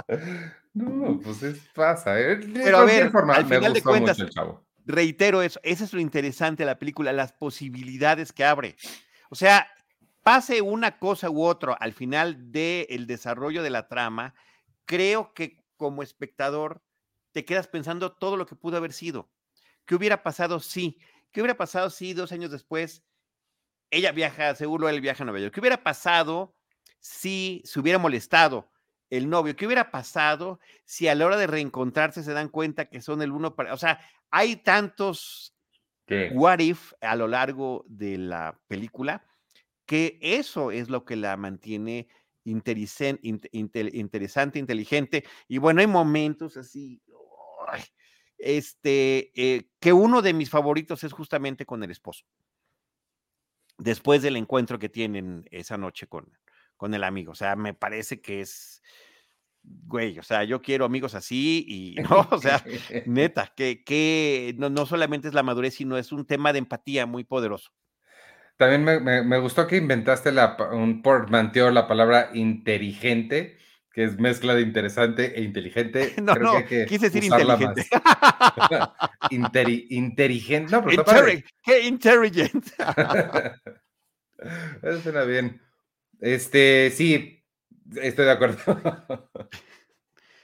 no, 0.73 1.19
pues 1.23 1.43
es, 1.43 1.59
pasa. 1.73 2.19
¿eh? 2.19 2.39
Pero 2.53 2.77
a 2.79 2.85
ver, 2.85 3.11
al 3.15 3.45
final 3.45 3.73
de 3.73 3.81
cuentas, 3.81 4.17
reitero 4.85 5.41
eso, 5.41 5.59
eso 5.63 5.83
es 5.83 5.93
lo 5.93 5.99
interesante 5.99 6.63
de 6.63 6.67
la 6.67 6.79
película, 6.79 7.13
las 7.13 7.33
posibilidades 7.33 8.33
que 8.33 8.43
abre. 8.43 8.75
O 9.29 9.35
sea, 9.35 9.67
pase 10.23 10.61
una 10.61 10.99
cosa 10.99 11.29
u 11.29 11.43
otra 11.43 11.73
al 11.73 11.93
final 11.93 12.51
del 12.51 13.07
desarrollo 13.07 13.63
de 13.63 13.69
la 13.69 13.87
trama, 13.87 14.33
creo 14.85 15.33
que 15.33 15.63
como 15.77 16.03
espectador 16.03 16.83
te 17.31 17.45
quedas 17.45 17.67
pensando 17.67 18.11
todo 18.11 18.37
lo 18.37 18.45
que 18.45 18.55
pudo 18.55 18.77
haber 18.77 18.93
sido. 18.93 19.29
¿Qué 19.85 19.95
hubiera 19.95 20.23
pasado 20.23 20.59
si? 20.59 20.99
¿Qué 21.31 21.41
hubiera 21.41 21.57
pasado 21.57 21.89
si 21.89 22.13
dos 22.13 22.31
años 22.31 22.51
después 22.51 23.03
ella 23.91 24.11
viaja, 24.11 24.55
seguro 24.55 24.89
él 24.89 25.01
viaja 25.01 25.23
a 25.23 25.25
Nueva 25.25 25.39
York? 25.39 25.53
¿Qué 25.53 25.59
hubiera 25.59 25.83
pasado 25.83 26.55
si 26.99 27.61
se 27.65 27.79
hubiera 27.79 27.99
molestado 27.99 28.71
el 29.09 29.29
novio? 29.29 29.55
¿Qué 29.55 29.65
hubiera 29.65 29.91
pasado 29.91 30.59
si 30.85 31.07
a 31.07 31.15
la 31.15 31.25
hora 31.25 31.37
de 31.37 31.47
reencontrarse 31.47 32.23
se 32.23 32.33
dan 32.33 32.49
cuenta 32.49 32.85
que 32.85 33.01
son 33.01 33.21
el 33.21 33.31
uno 33.31 33.55
para... 33.55 33.73
O 33.73 33.77
sea, 33.77 33.99
hay 34.31 34.57
tantos 34.57 35.55
¿Qué? 36.05 36.31
what 36.33 36.59
if 36.59 36.93
a 37.01 37.15
lo 37.15 37.27
largo 37.27 37.85
de 37.87 38.17
la 38.17 38.59
película 38.67 39.25
que 39.89 40.19
eso 40.21 40.69
es 40.69 40.87
lo 40.89 41.03
que 41.03 41.15
la 41.15 41.35
mantiene 41.35 42.07
interesante, 42.43 43.27
inteligente. 44.59 45.23
Y 45.47 45.57
bueno, 45.57 45.81
hay 45.81 45.87
momentos 45.87 46.57
así, 46.57 47.01
este, 48.37 49.31
eh, 49.35 49.69
que 49.79 49.91
uno 49.91 50.21
de 50.21 50.33
mis 50.33 50.51
favoritos 50.51 51.03
es 51.03 51.11
justamente 51.11 51.65
con 51.65 51.83
el 51.83 51.89
esposo. 51.89 52.23
Después 53.79 54.21
del 54.21 54.35
encuentro 54.37 54.77
que 54.77 54.89
tienen 54.89 55.45
esa 55.51 55.77
noche 55.77 56.05
con, 56.07 56.31
con 56.77 56.93
el 56.93 57.03
amigo. 57.03 57.31
O 57.31 57.35
sea, 57.35 57.55
me 57.55 57.73
parece 57.73 58.21
que 58.21 58.41
es, 58.41 58.81
güey, 59.63 60.19
o 60.19 60.23
sea, 60.23 60.43
yo 60.43 60.61
quiero 60.61 60.85
amigos 60.85 61.15
así 61.15 61.65
y 61.67 61.95
no, 62.01 62.27
o 62.31 62.37
sea, 62.39 62.63
neta, 63.05 63.51
que, 63.55 63.83
que 63.83 64.53
no, 64.57 64.69
no 64.69 64.85
solamente 64.85 65.27
es 65.27 65.33
la 65.33 65.43
madurez, 65.43 65.75
sino 65.75 65.97
es 65.97 66.11
un 66.11 66.25
tema 66.25 66.53
de 66.53 66.59
empatía 66.59 67.05
muy 67.05 67.23
poderoso. 67.23 67.71
También 68.57 68.83
me, 68.83 68.99
me- 68.99 69.23
me 69.23 69.39
gustó 69.39 69.65
que 69.67 69.77
inventaste 69.77 70.33
la, 70.33 70.57
un 70.73 71.01
portmanteau 71.01 71.71
la 71.71 71.87
palabra 71.87 72.31
inteligente, 72.33 73.57
que 73.99 74.05
es 74.05 74.17
mezcla 74.17 74.55
de 74.55 74.61
interesante 74.61 75.37
e 75.37 75.43
inteligente. 75.43 76.13
No, 76.23 76.33
Creo 76.33 76.45
no, 76.45 76.51
que 76.53 76.57
hay 76.57 76.63
que 76.63 76.85
quise 76.85 77.09
decir 77.09 77.25
inteligente. 77.25 77.85
Interi- 79.31 79.87
inteligente. 79.89 80.71
No, 80.71 80.85
pero 80.85 81.03
¡Qué 81.61 81.81
intelligent! 81.85 82.65
Eso 84.83 85.01
suena 85.01 85.23
bien. 85.23 85.61
Este, 86.21 86.91
sí, 86.91 87.43
estoy 88.01 88.23
de 88.23 88.31
acuerdo. 88.31 88.57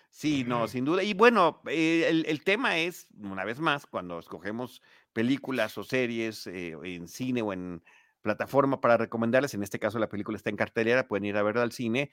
Sí, 0.10 0.44
no, 0.44 0.68
sin 0.68 0.84
duda. 0.84 1.02
Y 1.02 1.14
bueno, 1.14 1.62
eh, 1.68 2.08
el, 2.10 2.26
el 2.26 2.44
tema 2.44 2.78
es, 2.78 3.08
una 3.18 3.46
vez 3.46 3.62
más, 3.62 3.86
cuando 3.86 4.20
escogemos 4.20 4.82
películas 5.14 5.78
o 5.78 5.86
series 5.86 6.46
eh, 6.48 6.76
en 6.84 7.08
cine 7.08 7.42
o 7.42 7.54
en 7.54 7.82
plataforma 8.22 8.82
para 8.82 8.98
recomendarles, 8.98 9.54
en 9.54 9.64
este 9.64 9.78
caso 9.80 9.98
la 10.00 10.10
película 10.10 10.36
está 10.36 10.50
en 10.50 10.58
cartelera, 10.58 11.08
pueden 11.08 11.26
ir 11.26 11.38
a 11.38 11.44
verla 11.44 11.62
al 11.62 11.72
cine, 11.72 12.10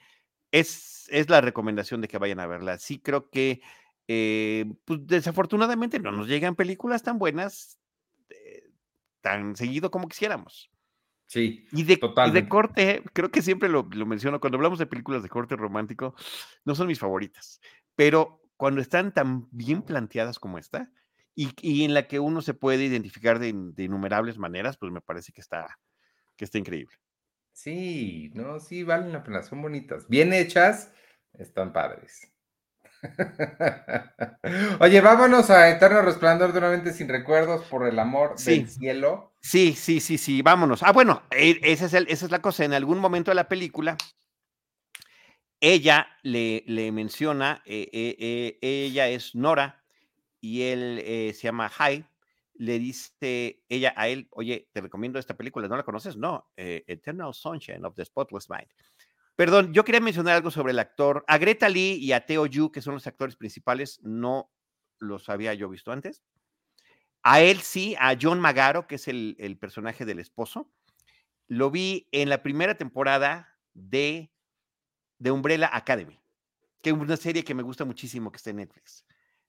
es, 0.53 1.07
es 1.09 1.29
la 1.29 1.41
recomendación 1.41 1.99
de 1.99 2.07
que 2.07 2.19
vayan 2.19 2.39
a 2.39 2.47
verla. 2.47 2.77
Sí 2.77 2.99
creo 2.99 3.29
que, 3.29 3.61
eh, 4.07 4.71
pues 4.85 4.99
desafortunadamente 5.05 5.99
no 5.99 6.11
nos 6.11 6.27
llegan 6.27 6.55
películas 6.55 7.01
tan 7.01 7.17
buenas, 7.17 7.79
eh, 8.29 8.69
tan 9.19 9.55
seguido 9.55 9.89
como 9.89 10.07
quisiéramos. 10.07 10.69
Sí, 11.25 11.65
Y 11.71 11.83
de, 11.83 11.99
y 12.27 12.31
de 12.31 12.47
corte, 12.47 13.03
creo 13.13 13.31
que 13.31 13.41
siempre 13.41 13.67
lo, 13.67 13.89
lo 13.91 14.05
menciono, 14.05 14.39
cuando 14.39 14.57
hablamos 14.57 14.77
de 14.77 14.85
películas 14.85 15.23
de 15.23 15.29
corte 15.29 15.55
romántico, 15.55 16.13
no 16.63 16.75
son 16.75 16.85
mis 16.85 16.99
favoritas, 16.99 17.59
pero 17.95 18.39
cuando 18.55 18.81
están 18.81 19.11
tan 19.11 19.47
bien 19.49 19.81
planteadas 19.81 20.37
como 20.37 20.59
esta, 20.59 20.91
y, 21.33 21.49
y 21.61 21.85
en 21.85 21.95
la 21.95 22.07
que 22.07 22.19
uno 22.19 22.43
se 22.43 22.53
puede 22.53 22.85
identificar 22.85 23.39
de, 23.39 23.51
de 23.55 23.83
innumerables 23.83 24.37
maneras, 24.37 24.77
pues 24.77 24.91
me 24.91 25.01
parece 25.01 25.33
que 25.33 25.41
está, 25.41 25.79
que 26.35 26.45
está 26.45 26.59
increíble. 26.59 26.95
Sí, 27.53 28.31
no, 28.33 28.59
sí, 28.59 28.83
valen 28.83 29.11
la 29.13 29.23
pena, 29.23 29.43
son 29.43 29.61
bonitas. 29.61 30.07
Bien 30.07 30.33
hechas, 30.33 30.91
están 31.33 31.71
padres. 31.73 32.29
Oye, 34.79 35.01
vámonos 35.01 35.49
a 35.49 35.69
Eterno 35.69 36.01
Resplandor 36.01 36.51
de 36.53 36.59
una 36.59 36.69
mente 36.69 36.93
sin 36.93 37.09
recuerdos 37.09 37.65
por 37.65 37.87
el 37.87 37.99
amor 37.99 38.33
Sí. 38.37 38.59
del 38.59 38.69
cielo. 38.69 39.33
Sí, 39.41 39.73
sí, 39.73 39.99
sí, 39.99 40.17
sí, 40.17 40.41
vámonos. 40.41 40.83
Ah, 40.83 40.91
bueno, 40.93 41.23
e- 41.31 41.59
ese 41.63 41.85
es 41.85 41.93
el- 41.93 42.07
esa 42.07 42.25
es 42.25 42.31
la 42.31 42.41
cosa. 42.41 42.63
En 42.63 42.73
algún 42.73 42.99
momento 42.99 43.31
de 43.31 43.35
la 43.35 43.47
película, 43.49 43.97
ella 45.59 46.07
le, 46.23 46.63
le 46.67 46.91
menciona, 46.91 47.61
eh, 47.65 47.89
eh, 47.91 48.15
eh, 48.19 48.57
ella 48.61 49.07
es 49.09 49.35
Nora 49.35 49.83
y 50.41 50.63
él 50.63 51.01
se 51.35 51.41
llama 51.43 51.71
Hai. 51.77 52.05
Le 52.55 52.79
dice 52.79 53.63
ella 53.67 53.93
a 53.95 54.07
él, 54.07 54.27
oye, 54.31 54.69
te 54.71 54.81
recomiendo 54.81 55.19
esta 55.19 55.35
película, 55.35 55.67
¿no 55.67 55.75
la 55.75 55.83
conoces? 55.83 56.15
No, 56.15 56.49
eh, 56.55 56.83
Eternal 56.87 57.33
Sunshine 57.33 57.83
of 57.85 57.95
the 57.95 58.05
Spotless 58.05 58.49
Mind. 58.49 58.67
Perdón, 59.35 59.73
yo 59.73 59.83
quería 59.83 60.01
mencionar 60.01 60.35
algo 60.35 60.51
sobre 60.51 60.71
el 60.71 60.79
actor. 60.79 61.23
A 61.27 61.39
Greta 61.39 61.67
Lee 61.67 61.97
y 61.99 62.11
a 62.11 62.25
Theo 62.25 62.45
Yu, 62.45 62.71
que 62.71 62.81
son 62.81 62.93
los 62.93 63.07
actores 63.07 63.35
principales, 63.35 63.99
no 64.03 64.51
los 64.99 65.27
había 65.29 65.53
yo 65.55 65.69
visto 65.69 65.91
antes. 65.91 66.23
A 67.23 67.41
él 67.41 67.61
sí, 67.61 67.95
a 67.99 68.15
John 68.21 68.39
Magaro, 68.39 68.85
que 68.85 68.95
es 68.95 69.07
el, 69.07 69.57
personaje 69.59 70.05
del 70.05 70.19
esposo, 70.19 70.69
lo 71.47 71.71
vi 71.71 72.07
en 72.11 72.29
la 72.29 72.43
primera 72.43 72.75
temporada 72.77 73.57
de, 73.73 74.31
de 75.17 75.31
Umbrella 75.31 75.69
Academy, 75.71 76.19
que 76.81 76.91
es 76.91 76.95
una 76.95 77.17
serie 77.17 77.43
que 77.43 77.55
me 77.55 77.63
gusta 77.63 77.85
muchísimo 77.85 78.31
que 78.31 78.37
está 78.37 78.51
en 78.51 78.57
Netflix. 78.57 79.05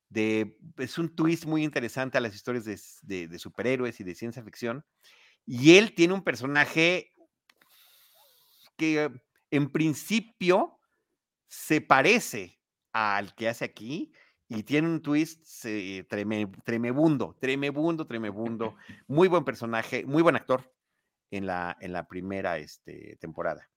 De, 0.08 0.56
es 0.78 0.98
un 0.98 1.14
twist 1.14 1.44
muy 1.44 1.64
interesante 1.64 2.18
a 2.18 2.20
las 2.20 2.34
historias 2.34 2.64
de, 2.64 2.74
s- 2.74 2.98
de- 3.02 3.26
de 3.28 3.38
superhéroes 3.38 3.98
y 4.00 4.04
de 4.04 4.14
ciencia 4.14 4.42
ficción. 4.44 4.84
Y 5.46 5.76
él 5.76 5.94
tiene 5.94 6.14
un 6.14 6.22
personaje 6.22 7.12
que 8.76 9.10
en 9.50 9.70
principio 9.70 10.78
se 11.48 11.80
parece 11.80 12.60
al 12.92 13.34
que 13.34 13.48
hace 13.48 13.64
aquí 13.64 14.12
y 14.48 14.62
tiene 14.62 14.88
un 14.88 15.00
twist 15.02 15.46
eh, 15.64 16.04
treme- 16.08 16.50
tremebundo, 16.64 17.36
tremebundo, 17.40 18.06
tremebundo. 18.06 18.76
Muy 19.06 19.28
buen 19.28 19.44
personaje, 19.44 20.04
muy 20.06 20.22
buen 20.22 20.36
actor 20.36 20.72
en 21.30 21.46
la, 21.46 21.76
en 21.80 21.92
la 21.92 22.06
primera 22.06 22.58
este, 22.58 23.16
temporada. 23.20 23.68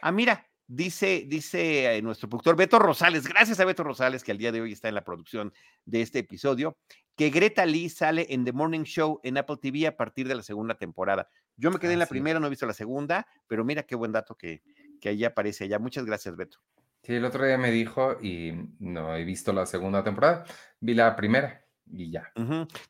Ah, 0.00 0.12
mira, 0.12 0.48
dice, 0.66 1.24
dice 1.26 1.96
eh, 1.96 2.02
nuestro 2.02 2.28
productor 2.28 2.56
Beto 2.56 2.78
Rosales, 2.78 3.26
gracias 3.26 3.60
a 3.60 3.64
Beto 3.64 3.84
Rosales, 3.84 4.24
que 4.24 4.32
al 4.32 4.38
día 4.38 4.52
de 4.52 4.60
hoy 4.60 4.72
está 4.72 4.88
en 4.88 4.94
la 4.94 5.04
producción 5.04 5.52
de 5.84 6.02
este 6.02 6.20
episodio, 6.20 6.76
que 7.16 7.30
Greta 7.30 7.66
Lee 7.66 7.88
sale 7.88 8.26
en 8.30 8.44
The 8.44 8.52
Morning 8.52 8.84
Show 8.84 9.20
en 9.22 9.38
Apple 9.38 9.56
TV 9.60 9.86
a 9.86 9.96
partir 9.96 10.28
de 10.28 10.34
la 10.34 10.42
segunda 10.42 10.76
temporada. 10.76 11.28
Yo 11.56 11.70
me 11.70 11.78
quedé 11.78 11.92
en 11.94 11.98
la 11.98 12.06
primera, 12.06 12.40
no 12.40 12.46
he 12.46 12.50
visto 12.50 12.66
la 12.66 12.72
segunda, 12.72 13.26
pero 13.46 13.64
mira 13.64 13.82
qué 13.82 13.94
buen 13.94 14.12
dato 14.12 14.34
que, 14.34 14.62
que 15.00 15.10
ahí 15.10 15.24
aparece 15.24 15.64
allá. 15.64 15.78
Muchas 15.78 16.04
gracias, 16.04 16.36
Beto. 16.36 16.58
Sí, 17.02 17.14
el 17.14 17.24
otro 17.24 17.44
día 17.44 17.58
me 17.58 17.70
dijo 17.70 18.16
y 18.22 18.52
no 18.78 19.16
he 19.16 19.24
visto 19.24 19.52
la 19.52 19.66
segunda 19.66 20.04
temporada, 20.04 20.44
vi 20.80 20.94
la 20.94 21.16
primera 21.16 21.66
y 21.90 22.10
ya. 22.10 22.32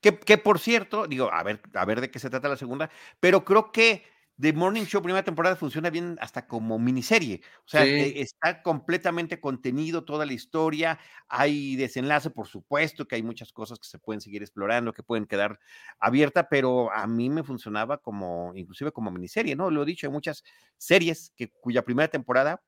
Que, 0.00 0.18
que 0.18 0.38
por 0.38 0.58
cierto, 0.58 1.06
digo, 1.06 1.32
a 1.32 1.42
ver, 1.42 1.61
a 1.74 1.85
ver 1.85 2.00
de 2.00 2.11
qué 2.11 2.18
se 2.18 2.30
trata 2.30 2.48
la 2.48 2.56
segunda, 2.56 2.90
pero 3.20 3.44
creo 3.44 3.72
que 3.72 4.04
The 4.40 4.53
Morning 4.53 4.85
Show 4.85 5.03
primera 5.03 5.23
temporada 5.23 5.57
funciona 5.57 5.90
bien 5.90 6.16
hasta 6.21 6.47
como 6.47 6.79
miniserie. 6.79 7.42
O 7.64 7.68
sea, 7.68 7.85
Sí. 7.85 7.88
eh, 7.97 8.21
está 8.23 8.62
completamente 8.62 9.40
contenido 9.40 10.05
toda 10.05 10.27
la 10.27 10.33
historia. 10.33 10.99
Hay 11.29 11.77
desenlace, 11.77 12.31
por 12.31 12.49
supuesto, 12.49 13.07
que 13.07 13.16
hay 13.16 13.23
muchas 13.23 13.53
cosas 13.53 13.79
que 13.79 13.87
se 13.88 13.99
pueden 13.99 14.21
seguir 14.21 14.42
explorando, 14.42 14.92
que 14.95 15.03
pueden 15.03 15.27
quedar 15.27 15.61
abiertas, 16.01 16.47
pero 16.51 16.90
a 16.92 17.07
mí 17.07 17.31
me 17.31 17.45
funcionaba 17.45 17.99
como, 17.99 18.53
inclusive 18.55 18.90
como 18.92 19.11
miniserie, 19.11 19.55
¿no? 19.55 19.71
Lo 19.71 19.83
he 19.83 19.87
dicho, 19.87 20.07
hay 20.07 20.12
muchas 20.12 20.42
series 20.79 21.33
que, 21.37 21.51
cuya 21.51 21.83
primera 21.85 22.09
temporada 22.09 22.62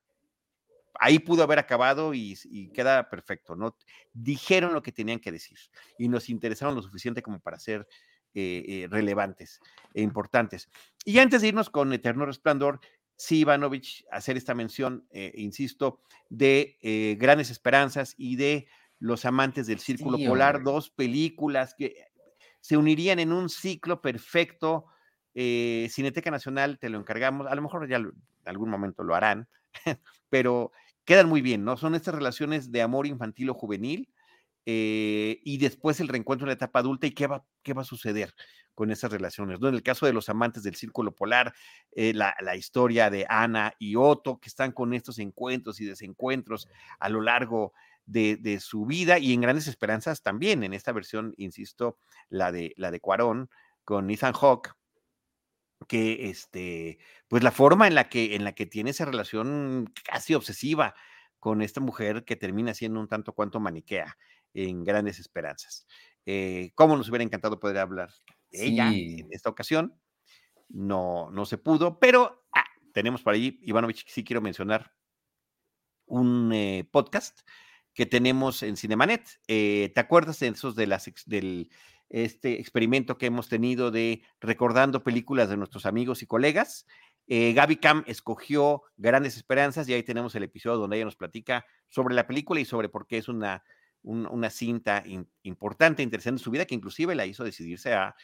ahí 1.00 1.18
pudo 1.18 1.42
haber 1.42 1.59
acabado 1.59 2.14
y, 2.14 2.38
y 2.44 2.70
queda 2.70 3.09
perfecto, 3.09 3.57
¿no? 3.57 3.77
Dijeron 4.12 4.72
lo 4.74 4.83
que 4.83 4.92
tenían 4.92 5.18
que 5.18 5.33
decir 5.33 5.59
y 5.98 6.09
nos 6.09 6.29
interesaron 6.29 6.74
lo 6.77 6.83
suficiente 6.83 7.22
como 7.22 7.40
para 7.40 7.59
ser 7.59 7.87
eh, 8.34 8.64
eh, 8.66 8.88
relevantes 8.90 9.60
e 9.94 10.02
importantes. 10.02 10.68
Y 11.04 11.18
antes 11.18 11.42
de 11.42 11.48
irnos 11.48 11.70
con 11.70 11.92
Eterno 11.92 12.26
Resplandor, 12.26 12.80
sí, 13.16 13.40
Ivanovich, 13.40 14.04
hacer 14.10 14.36
esta 14.36 14.54
mención, 14.54 15.06
eh, 15.10 15.32
insisto, 15.36 16.00
de 16.28 16.78
eh, 16.82 17.16
Grandes 17.18 17.50
Esperanzas 17.50 18.14
y 18.18 18.36
de 18.36 18.66
Los 18.98 19.24
Amantes 19.24 19.66
del 19.66 19.78
Círculo 19.78 20.18
Sí, 20.18 20.26
Polar, 20.26 20.56
hombre. 20.56 20.72
dos 20.72 20.90
películas 20.90 21.74
que 21.76 22.06
se 22.60 22.76
unirían 22.76 23.18
en 23.18 23.32
un 23.32 23.48
ciclo 23.48 24.00
perfecto. 24.00 24.86
Eh, 25.34 25.88
Cineteca 25.90 26.30
Nacional, 26.30 26.78
te 26.78 26.88
lo 26.88 26.98
encargamos, 26.98 27.46
a 27.46 27.54
lo 27.54 27.62
mejor 27.62 27.88
ya 27.88 27.98
lo- 27.98 28.10
en 28.10 28.16
algún 28.48 28.70
momento 28.70 29.02
lo 29.02 29.14
harán, 29.14 29.48
pero 30.30 30.72
quedan 31.04 31.28
muy 31.28 31.42
bien, 31.42 31.64
¿no? 31.64 31.76
Son 31.76 31.94
estas 31.94 32.14
relaciones 32.14 32.70
de 32.72 32.82
amor 32.82 33.06
infantil 33.06 33.50
o 33.50 33.54
juvenil 33.54 34.13
eh, 34.66 35.40
y 35.44 35.59
después 35.59 36.00
el 36.00 36.09
reencuentro 36.09 36.46
en 36.46 36.48
la 36.48 36.55
etapa 36.55 36.81
adulta 36.81 37.07
y 37.07 37.12
qué 37.12 37.27
va, 37.27 37.44
qué 37.62 37.74
va 37.74 37.83
a 37.83 37.87
suceder 37.87 38.35
con 38.74 38.90
esas 38.90 39.12
relaciones, 39.12 39.61
¿no? 39.61 39.68
En 39.68 39.74
el 39.74 39.83
caso 39.83 40.07
de 40.07 40.12
los 40.12 40.29
amantes 40.29 40.62
del 40.62 40.74
círculo 40.74 41.14
polar, 41.14 41.55
eh, 41.92 42.12
la, 42.12 42.35
la 42.40 42.57
historia 42.57 43.09
de 43.09 43.24
Ana 43.29 43.74
y 43.79 43.96
Otto, 43.96 44.40
que 44.40 44.48
están 44.48 44.72
con 44.72 44.94
estos 44.94 45.18
encuentros 45.18 45.81
y 45.81 45.85
desencuentros 45.85 46.68
a 46.98 47.09
lo 47.09 47.20
largo 47.20 47.72
de, 48.07 48.37
de 48.37 48.61
su 48.61 48.85
vida 48.85 49.18
y 49.18 49.33
en 49.33 49.40
Grandes 49.42 49.68
Esperanzas 49.68 50.22
también, 50.22 50.64
en 50.64 50.74
esta 50.74 50.92
versión, 50.92 51.35
insisto, 51.37 51.98
la 52.29 52.53
de, 52.53 52.74
la 52.77 52.90
de 52.90 53.00
Cuarón 53.00 53.48
con 53.85 54.11
Ethan 54.11 54.33
Hawke, 54.33 54.74
que 55.87 56.31
este, 56.31 56.98
pues 57.29 57.42
la 57.42 57.50
forma 57.50 57.87
en 57.87 57.94
la 57.94 58.09
que, 58.09 58.35
en 58.35 58.44
la 58.44 58.53
que 58.53 58.66
tiene 58.66 58.90
esa 58.90 59.05
relación 59.05 59.92
casi 60.05 60.35
obsesiva 60.35 60.94
con 61.38 61.62
esta 61.62 61.81
mujer 61.81 62.24
que 62.24 62.37
termina 62.37 62.74
siendo 62.74 63.00
un 63.00 63.09
tanto 63.09 63.35
cuanto 63.35 63.61
maniquea 63.61 64.16
en 64.54 64.84
Grandes 64.84 65.18
Esperanzas. 65.18 65.86
Eh, 66.24 66.72
¿Cómo 66.74 66.96
nos 66.96 67.08
hubiera 67.08 67.24
encantado 67.24 67.60
poder 67.60 67.78
hablar 67.78 68.10
ella 68.50 68.90
Sí. 68.90 69.20
en 69.20 69.28
esta 69.32 69.50
ocasión. 69.50 69.98
No, 70.68 71.30
no 71.30 71.44
se 71.44 71.58
pudo, 71.58 71.98
pero 71.98 72.46
ah, 72.54 72.64
tenemos 72.92 73.22
por 73.22 73.34
ahí, 73.34 73.58
Ivanovich, 73.62 74.04
sí 74.08 74.24
quiero 74.24 74.40
mencionar 74.40 74.92
un 76.06 76.52
eh, 76.52 76.88
podcast 76.90 77.40
que 77.92 78.06
tenemos 78.06 78.62
en 78.62 78.76
Cinemanet. 78.76 79.28
Eh, 79.46 79.92
¿Te 79.94 80.00
acuerdas 80.00 80.38
de 80.40 80.48
esos 80.48 80.74
de 80.74 80.86
las 80.86 81.10
del 81.26 81.70
este 82.10 82.60
experimento 82.60 83.18
que 83.18 83.26
hemos 83.26 83.48
tenido 83.48 83.90
de 83.90 84.22
recordando 84.40 85.02
películas 85.02 85.48
de 85.48 85.56
nuestros 85.56 85.86
amigos 85.86 86.22
y 86.22 86.26
colegas? 86.26 86.86
Eh, 87.26 87.52
Gaby 87.54 87.76
Cam 87.76 88.04
escogió 88.06 88.82
Grandes 88.96 89.36
Esperanzas 89.36 89.88
y 89.88 89.94
ahí 89.94 90.02
tenemos 90.02 90.34
el 90.34 90.42
episodio 90.42 90.78
donde 90.78 90.96
ella 90.96 91.06
nos 91.06 91.16
platica 91.16 91.64
sobre 91.88 92.14
la 92.14 92.26
película 92.26 92.60
y 92.60 92.64
sobre 92.64 92.88
por 92.88 93.06
qué 93.06 93.18
es 93.18 93.28
una, 93.28 93.62
un- 94.04 94.26
una 94.26 94.48
cinta 94.50 95.02
in- 95.04 95.28
importante, 95.42 96.02
interesante 96.02 96.40
en 96.40 96.44
su 96.44 96.50
vida, 96.50 96.64
que 96.64 96.74
inclusive 96.76 97.14
la 97.14 97.26
hizo 97.26 97.42
decidirse 97.44 97.92
a 97.92 98.14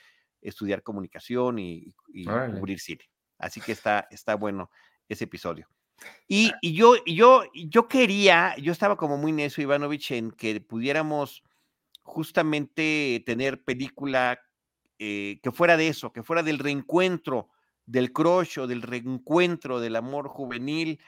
estudiar 0.40 0.82
comunicación 0.82 1.58
y, 1.58 1.92
y 2.14 2.24
cubrir 2.58 2.78
cine. 2.80 3.04
Así 3.38 3.60
que 3.60 3.72
está, 3.72 4.06
está 4.10 4.36
bueno 4.36 4.70
ese 5.08 5.24
episodio. 5.24 5.66
Y, 6.28 6.50
y 6.62 6.72
yo, 6.72 6.94
yo, 7.04 7.42
yo 7.54 7.88
quería, 7.88 8.56
yo 8.56 8.72
estaba 8.72 8.96
como 8.96 9.18
muy 9.18 9.32
necio, 9.32 9.62
Ivanovich, 9.62 10.12
en 10.12 10.30
que 10.30 10.60
pudiéramos 10.60 11.42
justamente 12.02 13.22
tener 13.24 13.62
película 13.64 14.38
eh, 14.98 15.40
que 15.42 15.52
fuera 15.52 15.76
de 15.76 15.88
eso, 15.88 16.12
que 16.12 16.22
fuera 16.22 16.42
del 16.42 16.58
reencuentro, 16.58 17.48
del 17.86 18.12
crush 18.12 18.58
o 18.58 18.66
del 18.66 18.82
reencuentro 18.82 19.80
del 19.80 19.96
amor 19.96 20.28
juvenil 20.28 21.00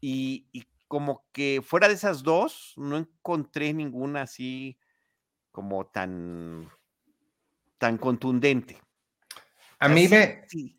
y, 0.00 0.46
y 0.52 0.64
como 0.88 1.24
que 1.32 1.62
fuera 1.64 1.88
de 1.88 1.94
esas 1.94 2.22
dos, 2.22 2.74
no 2.76 2.96
encontré 2.96 3.72
ninguna 3.72 4.22
así 4.22 4.78
como 5.52 5.86
tan, 5.86 6.68
tan 7.78 7.98
contundente. 7.98 8.78
A 9.80 9.88
mí 9.88 10.08
me, 10.08 10.44
Sí, 10.48 10.78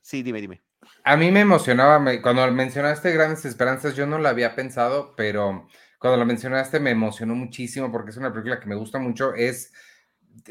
sí, 0.00 0.22
dime, 0.22 0.40
dime. 0.40 0.62
A 1.04 1.16
mí 1.16 1.30
me 1.30 1.40
emocionaba, 1.40 1.98
me- 1.98 2.20
cuando 2.20 2.50
mencionaste 2.50 3.12
Grandes 3.12 3.44
Esperanzas, 3.44 3.94
yo 3.96 4.06
no 4.06 4.18
lo 4.18 4.28
había 4.28 4.54
pensado, 4.54 5.14
pero 5.16 5.68
cuando 5.98 6.18
lo 6.18 6.26
mencionaste 6.26 6.80
me 6.80 6.90
emocionó 6.90 7.34
muchísimo 7.34 7.90
porque 7.90 8.10
es 8.10 8.16
una 8.16 8.32
película 8.32 8.60
que 8.60 8.66
me 8.66 8.74
gusta 8.74 8.98
mucho. 8.98 9.34
Es 9.34 9.72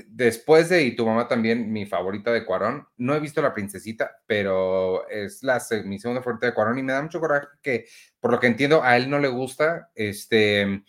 después 0.07 0.69
de 0.69 0.83
Y 0.83 0.95
tu 0.95 1.05
mamá 1.05 1.27
también, 1.27 1.71
mi 1.71 1.85
favorita 1.85 2.31
de 2.31 2.45
Cuarón. 2.45 2.87
No 2.97 3.15
he 3.15 3.19
visto 3.19 3.41
La 3.41 3.53
Princesita, 3.53 4.11
pero 4.25 5.07
es 5.09 5.43
la, 5.43 5.61
mi 5.83 5.99
segunda 5.99 6.21
favorita 6.21 6.47
de 6.47 6.53
Cuarón 6.53 6.79
y 6.79 6.83
me 6.83 6.93
da 6.93 7.01
mucho 7.01 7.19
coraje 7.19 7.47
que, 7.61 7.85
por 8.19 8.31
lo 8.31 8.39
que 8.39 8.47
entiendo, 8.47 8.83
a 8.83 8.97
él 8.97 9.09
no 9.09 9.19
le 9.19 9.27
gusta. 9.27 9.89
Este, 9.95 10.83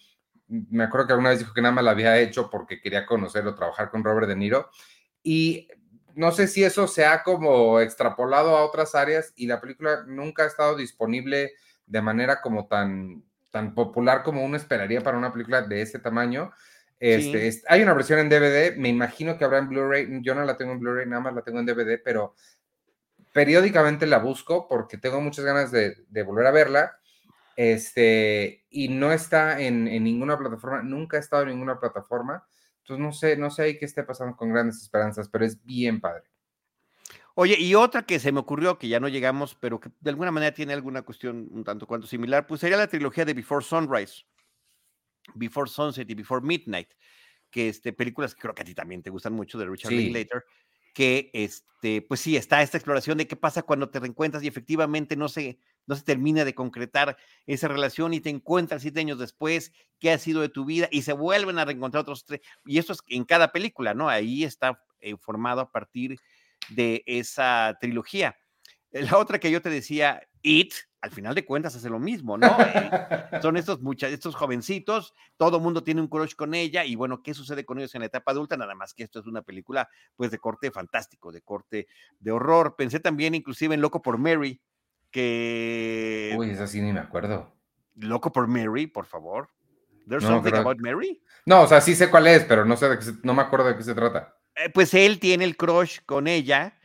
me 0.48 0.85
acuerdo 0.85 1.06
que 1.06 1.12
alguna 1.12 1.30
vez 1.30 1.40
dijo 1.40 1.54
que 1.54 1.62
nada 1.62 1.74
más 1.74 1.85
la 1.85 1.90
había 1.90 2.18
hecho 2.18 2.50
porque 2.50 2.80
quería 2.80 3.06
conocer 3.06 3.46
o 3.46 3.54
trabajar 3.54 3.90
con 3.90 4.04
Robert 4.04 4.28
De 4.28 4.37
Niro. 4.37 4.70
Y 5.22 5.68
no 6.14 6.32
sé 6.32 6.48
si 6.48 6.64
eso 6.64 6.88
se 6.88 7.04
ha 7.04 7.22
como 7.22 7.80
extrapolado 7.80 8.56
a 8.56 8.64
otras 8.64 8.94
áreas 8.94 9.32
y 9.37 9.46
la 9.46 9.61
película 9.61 10.04
nunca 10.06 10.44
ha 10.44 10.46
estado 10.46 10.76
disponible 10.76 11.52
de 11.87 12.02
manera 12.02 12.40
como 12.40 12.66
tan, 12.66 13.22
tan 13.50 13.74
popular 13.74 14.22
como 14.22 14.44
uno 14.44 14.56
esperaría 14.56 15.02
para 15.02 15.18
una 15.18 15.32
película 15.32 15.62
de 15.62 15.82
ese 15.82 15.98
tamaño. 15.98 16.52
Este, 16.98 17.52
Sí. 17.52 17.62
hay 17.68 17.82
una 17.82 17.92
versión 17.94 18.18
en 18.18 18.28
DVD, 18.28 18.76
me 18.76 18.88
imagino 18.88 19.37
que 19.37 19.44
habrá 19.44 19.59
en 19.59 19.68
Blu-ray, 19.68 20.20
yo 20.22 20.35
no 20.35 20.44
la 20.44 20.56
tengo 20.56 20.72
en 20.72 20.80
Blu-ray, 20.80 21.06
nada 21.06 21.20
más 21.22 21.35
la 21.35 21.42
tengo 21.42 21.61
en 21.61 21.66
DVD, 21.66 21.98
pero 22.02 22.35
periódicamente 23.32 24.06
la 24.06 24.18
busco 24.18 24.66
porque 24.68 24.96
tengo 24.96 25.20
muchas 25.20 25.44
ganas 25.44 25.70
de, 25.70 25.96
de 26.09 26.22
volver 26.22 26.46
a 26.46 26.50
verla. 26.52 26.98
Este, 27.54 28.64
y 28.70 28.88
no 28.88 29.12
está 29.12 29.61
en, 29.61 29.88
en 29.88 30.04
ninguna 30.04 30.38
plataforma, 30.38 30.82
nunca 30.82 31.16
ha 31.16 31.20
estado 31.20 31.42
en 31.42 31.50
ninguna 31.50 31.80
plataforma. 31.80 32.46
Entonces 32.82 33.04
no 33.04 33.12
sé, 33.12 33.37
no 33.37 33.50
sé 33.50 33.62
ahí 33.62 33.78
qué 33.78 33.85
esté 33.87 34.02
pasando 34.02 34.37
con 34.37 34.52
Grandes 34.52 34.80
Esperanzas, 34.82 35.28
pero 35.28 35.44
es 35.44 35.62
bien 35.64 36.00
padre. 36.00 36.24
Oye, 37.35 37.56
y 37.59 37.74
otra 37.74 38.02
que 38.02 38.18
se 38.18 38.32
me 38.32 38.40
ocurrió, 38.40 38.78
que 38.78 38.88
ya 38.88 39.00
no 39.00 39.09
llegamos, 39.09 39.54
pero 39.61 39.80
que 39.80 39.90
de 40.00 40.11
alguna 40.11 40.30
manera 40.30 40.54
tiene 40.54 40.72
alguna 40.72 41.02
cuestión 41.02 41.48
un 41.50 41.64
tanto 41.64 41.87
cuanto 41.87 42.06
similar, 42.06 42.46
pues 42.46 42.61
sería 42.62 42.78
la 42.78 42.87
trilogía 42.87 43.24
de 43.26 43.35
Before 43.35 43.64
Sunrise, 43.64 44.24
Before 45.35 45.69
Sunset 45.69 46.09
y 46.09 46.15
Before 46.15 46.45
Midnight, 46.45 46.89
que 47.51 47.69
este, 47.69 47.93
películas 47.93 48.35
que 48.35 48.43
creo 48.43 48.55
que 48.55 48.62
a 48.62 48.65
ti 48.65 48.75
también 48.75 49.03
te 49.03 49.11
gustan 49.11 49.33
mucho 49.33 49.59
de 49.59 49.67
Richard 49.67 49.91
Sí. 49.91 49.97
Linklater, 49.97 50.45
que 50.95 51.31
este, 51.35 52.01
pues 52.03 52.21
sí, 52.21 52.37
está 52.37 52.62
esta 52.62 52.79
exploración 52.79 53.19
de 53.19 53.27
qué 53.27 53.37
pasa 53.37 53.62
cuando 53.62 53.91
te 53.91 54.01
reencuentras 54.01 54.43
y 54.43 54.49
efectivamente 54.49 55.15
no 55.15 55.29
se, 55.29 55.59
no 55.87 55.95
se 55.95 56.03
termina 56.03 56.45
de 56.45 56.55
concretar 56.55 57.19
esa 57.47 57.69
relación 57.69 58.15
y 58.15 58.21
te 58.21 58.31
encuentras 58.31 58.81
siete 58.81 59.01
años 59.01 59.19
después, 59.19 59.73
qué 59.99 60.11
ha 60.11 60.19
sido 60.19 60.41
de 60.41 60.49
tu 60.49 60.65
vida 60.65 60.89
y 60.91 61.03
se 61.03 61.12
vuelven 61.12 61.59
a 61.59 61.67
reencontrar 61.67 62.01
otros 62.01 62.25
tres. 62.25 62.41
Y 62.65 62.79
eso 62.79 62.95
es 62.95 63.01
en 63.09 63.25
cada 63.25 63.53
película, 63.53 63.93
¿no? 63.93 64.09
Ahí 64.09 64.45
está 64.45 64.83
eh, 65.01 65.17
formado 65.19 65.61
a 65.61 65.71
partir 65.71 66.19
de 66.71 67.03
esa 67.07 67.77
trilogía. 67.79 68.37
La 69.02 69.18
otra 69.18 69.38
que 69.38 69.50
yo 69.50 69.61
te 69.62 69.70
decía, 69.70 70.22
It, 70.42 70.72
al 71.00 71.11
final 71.11 71.35
de 71.35 71.44
cuentas 71.44 71.74
hace 71.76 71.90
lo 71.90 71.98
mismo, 71.98 72.38
¿no? 72.38 72.56
Eh, 72.64 72.90
son 73.42 73.56
estos 73.56 73.80
muchachos, 73.80 74.14
estos 74.14 74.35
jovencitos, 74.35 75.14
todo 75.37 75.61
mundo 75.61 75.82
tiene 75.82 76.00
un 76.00 76.09
crush 76.09 76.35
con 76.35 76.54
ella 76.54 76.85
y 76.85 76.94
bueno, 76.94 77.22
¿qué 77.22 77.35
sucede 77.35 77.64
con 77.64 77.78
ellos 77.78 77.94
en 77.94 78.00
la 78.00 78.06
etapa 78.06 78.32
adulta? 78.32 78.56
Nada 78.56 78.74
más 78.74 78.94
que 78.94 79.02
esto 79.02 79.20
es 79.20 79.26
una 79.26 79.42
película 79.42 79.88
pues 80.16 80.30
de 80.30 80.38
corte 80.38 80.70
fantástico, 80.70 81.32
de 81.32 81.42
corte 81.42 81.87
de 82.18 82.30
horror. 82.32 82.74
Pensé 82.76 83.00
también 83.00 83.35
inclusive 83.35 83.74
en 83.74 83.80
Loco 83.80 84.00
por 84.02 84.18
Mary, 84.18 84.61
que 85.11 86.35
Uy, 86.37 86.50
eso 86.50 86.66
sí 86.66 86.80
ni 86.80 86.92
me 86.92 87.00
acuerdo. 87.00 87.52
Loco 87.96 88.32
por 88.32 88.46
Mary, 88.46 88.87
por 88.87 89.06
favor. 89.06 89.48
There's 90.09 90.22
No, 90.22 90.28
something 90.30 90.54
about 90.54 90.78
Mary. 90.78 91.22
No, 91.46 91.62
o 91.62 91.66
sea, 91.66 91.80
sí 91.80 91.94
sé 91.94 92.11
cuál 92.11 92.26
es, 92.26 92.44
pero 92.44 92.64
no 92.64 92.76
sé 92.76 92.88
de 92.88 92.98
qué 92.98 93.04
se- 93.04 93.14
no 93.22 93.35
me 93.35 93.42
acuerdo 93.42 93.66
de 93.68 93.76
qué 93.76 93.82
se 93.82 93.94
trata. 93.94 94.37
Eh, 94.54 94.70
pues 94.70 94.94
él 94.94 95.18
tiene 95.18 95.44
el 95.44 95.56
crush 95.56 95.98
con 96.06 96.26
ella, 96.28 96.78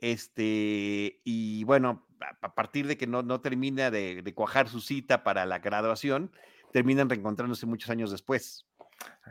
este, 0.00 1.20
y 1.24 1.64
bueno, 1.64 2.06
a, 2.42 2.54
partir 2.54 2.86
de 2.86 2.96
que 2.96 3.06
no, 3.06 3.22
no 3.22 3.40
termina 3.40 3.90
de, 3.90 4.22
de 4.22 4.34
cuajar 4.34 4.68
su 4.68 4.80
cita 4.80 5.22
para 5.22 5.46
la 5.46 5.58
graduación, 5.58 6.32
terminan 6.72 7.08
reencontrándose 7.08 7.66
muchos 7.66 7.90
años 7.90 8.10
después. 8.10 8.66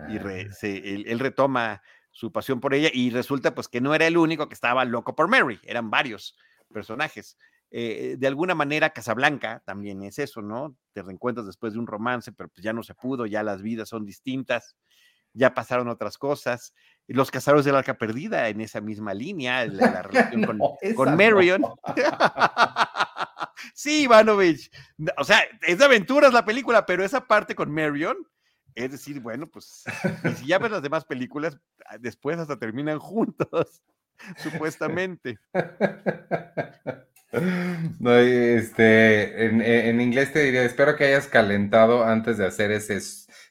Y 0.09 0.17
re- 0.17 0.47
Ah, 0.49 0.53
se- 0.53 0.95
él, 0.95 1.05
él 1.07 1.19
retoma 1.19 1.81
su 2.11 2.31
pasión 2.31 2.59
por 2.59 2.73
ella 2.73 2.89
y 2.91 3.11
resulta 3.11 3.53
pues 3.53 3.67
que 3.67 3.81
no 3.81 3.93
era 3.93 4.07
el 4.07 4.17
único 4.17 4.47
que 4.47 4.53
estaba 4.55 4.83
loco 4.85 5.15
por 5.15 5.27
Mary, 5.27 5.59
eran 5.63 5.89
varios 5.89 6.37
personajes. 6.73 7.37
Eh, 7.71 8.15
de 8.17 8.27
alguna 8.27 8.55
manera 8.55 8.89
Casablanca 8.89 9.61
también 9.65 10.01
es 10.03 10.17
eso, 10.17 10.41
¿no? 10.41 10.75
Te 10.93 11.03
reencuentras 11.03 11.45
después 11.45 11.73
de 11.73 11.79
un 11.79 11.85
romance, 11.87 12.31
pero 12.31 12.49
pues 12.49 12.63
ya 12.63 12.73
no 12.73 12.81
se 12.81 12.95
pudo, 12.95 13.27
ya 13.27 13.43
las 13.43 13.61
vidas 13.61 13.89
son 13.89 14.05
distintas, 14.05 14.75
ya 15.33 15.53
pasaron 15.53 15.87
otras 15.87 16.17
cosas. 16.17 16.73
Los 17.09 17.31
Casados 17.31 17.65
del 17.65 17.75
Arca 17.75 17.95
Perdida 17.95 18.49
en 18.49 18.61
esa 18.61 18.81
misma 18.81 19.13
línea, 19.13 19.65
la, 19.65 19.91
la 19.91 20.01
relación 20.03 20.43
con, 20.43 20.57
No, 20.57 20.77
esa 20.81 20.95
con 20.95 21.09
no. 21.11 21.17
Marion. 21.17 21.63
sí, 23.73 24.03
Ivanovich. 24.03 24.71
O 25.17 25.23
sea, 25.23 25.41
es 25.61 25.79
de 25.79 25.85
aventuras 25.85 26.31
la 26.33 26.45
película, 26.45 26.85
pero 26.85 27.03
esa 27.03 27.25
parte 27.25 27.55
con 27.55 27.71
Marion, 27.71 28.17
es 28.75 28.91
decir, 28.91 29.19
bueno, 29.19 29.47
pues, 29.47 29.83
y 30.23 30.29
si 30.35 30.47
ya 30.47 30.59
ves 30.59 30.71
las 30.71 30.83
demás 30.83 31.03
películas, 31.03 31.57
ah, 31.85 31.97
después 31.99 32.37
hasta 32.37 32.57
terminan 32.57 32.99
juntos, 32.99 33.81
supuestamente. 34.37 35.39
No, 37.99 38.15
este, 38.15 39.45
en, 39.45 39.61
en 39.61 40.01
inglés 40.01 40.33
te 40.33 40.43
diría, 40.43 40.63
espero 40.63 40.95
que 40.95 41.05
hayas 41.05 41.27
calentado 41.27 42.03
antes 42.03 42.37
de 42.37 42.45
hacer 42.45 42.71
ese, 42.71 42.99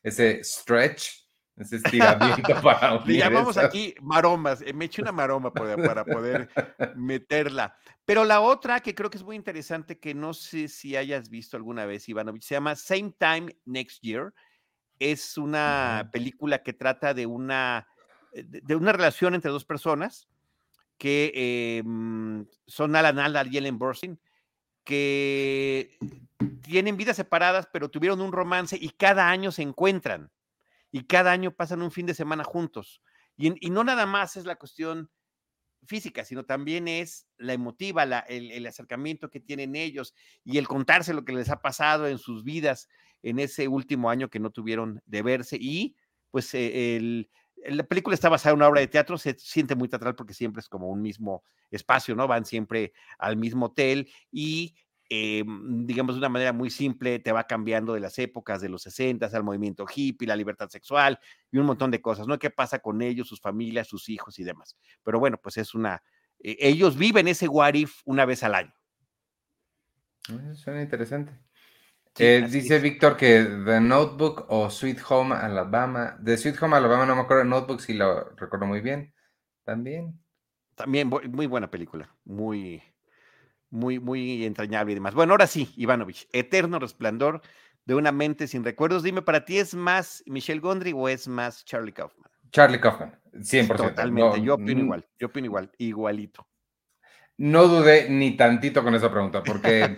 ese 0.03 0.43
stretch, 0.43 1.28
ese 1.59 1.77
estiramiento 1.77 2.55
para 2.63 2.95
Le 2.95 3.03
unir 3.05 3.19
llamamos 3.19 3.57
esas. 3.57 3.65
aquí 3.67 3.95
maromas, 4.01 4.63
eh, 4.63 4.73
me 4.73 4.87
eché 4.87 5.03
una 5.03 5.13
maroma 5.13 5.53
para, 5.53 5.77
para 5.77 6.05
poder 6.05 6.51
meterla. 6.93 7.77
Pero 8.05 8.25
la 8.25 8.41
otra 8.41 8.81
que 8.81 8.95
creo 8.95 9.11
que 9.11 9.19
es 9.19 9.25
muy 9.25 9.37
interesante, 9.37 9.99
que 9.99 10.15
no 10.15 10.35
sé 10.35 10.69
si 10.69 10.97
hayas 10.97 11.29
visto 11.31 11.57
alguna 11.57 11.87
vez, 11.87 12.09
Ivanovich, 12.09 12.43
se 12.45 12.55
llama 12.55 12.77
Same 12.77 13.15
Time 13.19 13.57
Next 13.65 14.03
Year. 14.03 14.33
Es 14.99 15.39
una 15.39 16.03
Ujú. 16.05 16.11
película 16.13 16.63
que 16.63 16.73
trata 16.73 17.15
de 17.15 17.27
una, 17.27 17.87
eh, 18.33 18.45
de 18.47 18.77
una 18.77 18.93
relación 18.93 19.35
entre 19.35 19.51
dos 19.51 19.65
personas 19.65 20.29
que 20.99 21.33
eh, 21.35 21.83
son 22.67 22.97
Alan 22.97 23.19
Alda 23.21 23.45
y 23.47 23.57
Ellen 23.59 23.79
Burstyn, 23.79 24.21
que 24.85 25.97
tienen 26.63 26.97
vidas 26.97 27.17
separadas, 27.17 27.69
pero 27.73 27.91
tuvieron 27.91 28.21
un 28.21 28.33
romance 28.33 28.77
y 28.81 28.91
cada 28.91 29.31
año 29.31 29.53
se 29.53 29.63
encuentran 29.63 30.31
y 30.93 31.05
cada 31.07 31.33
año 31.33 31.53
pasan 31.55 31.83
un 31.83 31.91
fin 31.91 32.07
de 32.07 32.15
semana 32.15 32.45
juntos. 32.45 33.03
Y, 33.37 33.55
y 33.67 33.71
no 33.71 33.85
nada 33.85 34.07
más 34.07 34.37
es 34.37 34.45
la 34.45 34.57
cuestión 34.57 35.11
física, 35.87 36.25
sino 36.25 36.45
también 36.45 36.89
es 36.89 37.27
la 37.39 37.53
emotiva, 37.55 38.05
la- 38.07 38.21
el, 38.21 38.51
el 38.51 38.67
acercamiento 38.67 39.31
que 39.31 39.41
tienen 39.41 39.77
ellos 39.77 40.15
y 40.45 40.59
el 40.59 40.69
contarse 40.69 41.15
lo 41.15 41.25
que 41.25 41.33
les 41.33 41.49
ha 41.51 41.63
pasado 41.63 42.07
en 42.09 42.19
sus 42.19 42.45
vidas 42.45 42.89
en 43.23 43.39
ese 43.39 43.69
último 43.69 44.11
año 44.11 44.29
que 44.29 44.41
no 44.41 44.51
tuvieron 44.51 45.01
de 45.07 45.23
verse. 45.23 45.57
Y 45.61 45.97
pues 46.31 46.53
eh, 46.55 46.97
el, 46.97 47.31
la 47.67 47.85
película 47.85 48.15
está 48.15 48.29
basada 48.29 48.53
en 48.53 48.57
una 48.59 48.69
obra 48.69 48.81
de 48.81 48.89
teatro, 48.89 49.19
se 49.19 49.37
siente 49.39 49.75
muy 49.75 49.89
teatral 49.89 50.15
porque 50.15 50.35
siempre 50.35 50.61
es 50.61 50.69
como 50.69 50.89
un 50.89 51.01
mismo 51.03 51.43
espacio, 51.71 52.15
¿no? 52.15 52.27
Van 52.29 52.45
siempre 52.45 52.93
al 53.19 53.37
mismo 53.37 53.67
hotel 53.67 54.11
y 54.31 54.75
eh, 55.11 55.43
digamos 55.47 56.15
de 56.15 56.19
una 56.19 56.29
manera 56.29 56.53
muy 56.53 56.71
simple, 56.71 57.19
te 57.19 57.33
va 57.33 57.45
cambiando 57.45 57.95
de 57.95 58.01
las 58.01 58.19
épocas 58.19 58.61
de 58.61 58.69
los 58.69 58.83
60 58.83 59.27
al 59.27 59.45
movimiento 59.45 59.87
hippie, 59.93 60.29
la 60.29 60.37
libertad 60.37 60.69
sexual 60.69 61.19
y 61.51 61.59
un 61.59 61.67
montón 61.67 61.91
de 61.91 62.03
cosas, 62.03 62.27
¿no? 62.27 62.39
¿Qué 62.39 62.51
pasa 62.51 62.79
con 62.81 63.01
ellos, 63.01 63.29
sus 63.29 63.41
familias, 63.41 63.89
sus 63.89 64.09
hijos 64.09 64.39
y 64.39 64.45
demás? 64.45 64.77
Pero 65.03 65.19
bueno, 65.19 65.39
pues 65.43 65.57
es 65.57 65.75
una, 65.75 66.03
eh, 66.41 66.57
ellos 66.61 66.97
viven 66.97 67.29
ese 67.29 67.49
what 67.49 67.75
if 67.75 68.01
una 68.05 68.25
vez 68.25 68.43
al 68.43 68.55
año. 68.55 68.75
Ah, 70.31 70.55
suena 70.55 70.83
interesante. 70.83 71.33
Eh, 72.19 72.49
dice 72.51 72.81
Víctor 72.81 73.17
que 73.17 73.45
The 73.65 73.81
Notebook 73.81 74.47
o 74.49 74.69
Sweet 74.69 74.99
Home 75.09 75.35
Alabama. 75.35 76.17
De 76.19 76.37
Sweet 76.37 76.61
Home 76.63 76.77
Alabama 76.77 77.07
no 77.07 77.15
me 77.15 77.23
acuerdo, 77.23 77.45
Notebook 77.45 77.81
sí 77.81 77.95
lo 77.95 78.31
recuerdo 78.31 78.67
muy 78.67 78.81
bien. 78.81 79.15
También. 79.65 80.21
También 80.75 81.09
muy 81.09 81.47
buena 81.47 81.71
película, 81.71 82.15
muy, 82.25 82.83
muy, 83.71 83.99
muy 83.99 84.45
entrañable 84.45 84.93
y 84.93 84.95
demás. 84.95 85.15
Bueno, 85.15 85.33
ahora 85.33 85.47
sí, 85.47 85.73
Ivanovich, 85.77 86.29
Eterno 86.33 86.79
Resplandor 86.79 87.43
de 87.85 87.95
una 87.95 88.13
mente 88.13 88.47
sin 88.47 88.65
recuerdos. 88.65 89.03
Dime, 89.03 89.23
¿para 89.23 89.45
ti 89.45 89.59
es 89.59 89.75
más 89.75 90.23
Michelle 90.27 90.61
Gondry 90.61 90.93
o 90.95 91.09
es 91.09 91.27
más 91.29 91.65
Charlie 91.65 91.93
Kaufman? 91.93 92.31
Charlie 92.51 92.81
Kaufman, 92.81 93.19
100%. 93.33 93.77
Totalmente, 93.77 94.43
yo 94.43 94.55
opino 94.55 94.81
igual, 94.81 95.07
yo 95.19 95.27
opino 95.29 95.47
igual, 95.47 95.71
igualito. 95.79 96.47
No 97.39 97.69
dudé 97.69 98.11
ni 98.11 98.37
tantito 98.37 98.83
con 98.83 98.95
esa 98.95 99.11
pregunta, 99.11 99.43
porque, 99.43 99.95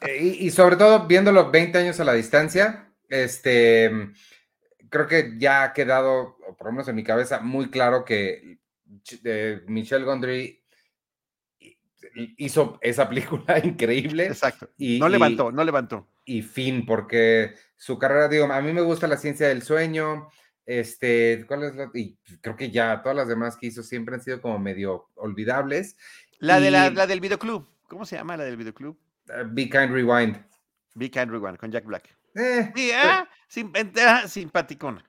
eh, 0.00 0.36
y, 0.40 0.50
sobre 0.50 0.76
todo 0.76 1.06
viéndolo 1.06 1.50
20 1.50 1.78
años 1.78 2.00
a 2.00 2.04
la 2.04 2.14
distancia, 2.14 2.92
este, 3.08 3.90
creo 4.88 5.06
que 5.06 5.34
ya 5.38 5.64
ha 5.64 5.72
quedado, 5.72 6.38
por 6.56 6.68
lo 6.68 6.72
menos 6.72 6.88
en 6.88 6.96
mi 6.96 7.04
cabeza, 7.04 7.40
muy 7.40 7.70
claro 7.70 8.04
que 8.04 8.58
eh, 9.24 9.62
Michelle 9.66 10.04
Gondry 10.04 10.57
hizo 12.36 12.78
esa 12.80 13.08
película 13.08 13.58
increíble. 13.64 14.26
Exacto. 14.26 14.70
Y, 14.76 14.98
no 14.98 15.08
levantó, 15.08 15.52
no 15.52 15.64
levantó. 15.64 16.08
Y 16.24 16.42
fin, 16.42 16.84
porque 16.84 17.54
su 17.76 17.98
carrera, 17.98 18.28
digo, 18.28 18.50
a 18.52 18.60
mí 18.60 18.72
me 18.72 18.80
gusta 18.80 19.06
la 19.06 19.16
ciencia 19.16 19.48
del 19.48 19.62
sueño. 19.62 20.28
Este, 20.66 21.44
¿cuál 21.46 21.64
es 21.64 21.74
la? 21.74 21.90
Y 21.94 22.18
creo 22.40 22.56
que 22.56 22.70
ya 22.70 23.00
todas 23.02 23.16
las 23.16 23.28
demás 23.28 23.56
que 23.56 23.68
hizo 23.68 23.82
siempre 23.82 24.14
han 24.14 24.22
sido 24.22 24.40
como 24.40 24.58
medio 24.58 25.08
olvidables. 25.14 25.96
La, 26.38 26.60
de 26.60 26.70
la, 26.70 26.90
del 26.90 27.20
videoclub. 27.20 27.66
¿Cómo 27.88 28.04
se 28.04 28.16
llama 28.16 28.36
la 28.36 28.44
del 28.44 28.56
videoclub? 28.56 28.98
Uh, 29.28 29.46
Be 29.46 29.70
Kind 29.70 29.90
Rewind. 29.90 30.36
Be 30.94 31.10
Kind 31.10 31.30
Rewind, 31.30 31.56
con 31.56 31.70
Jack 31.70 31.84
Black. 31.84 32.14
Eh, 32.34 32.70
sí, 32.74 32.92
ah, 32.94 34.26
simpaticona. 34.26 35.04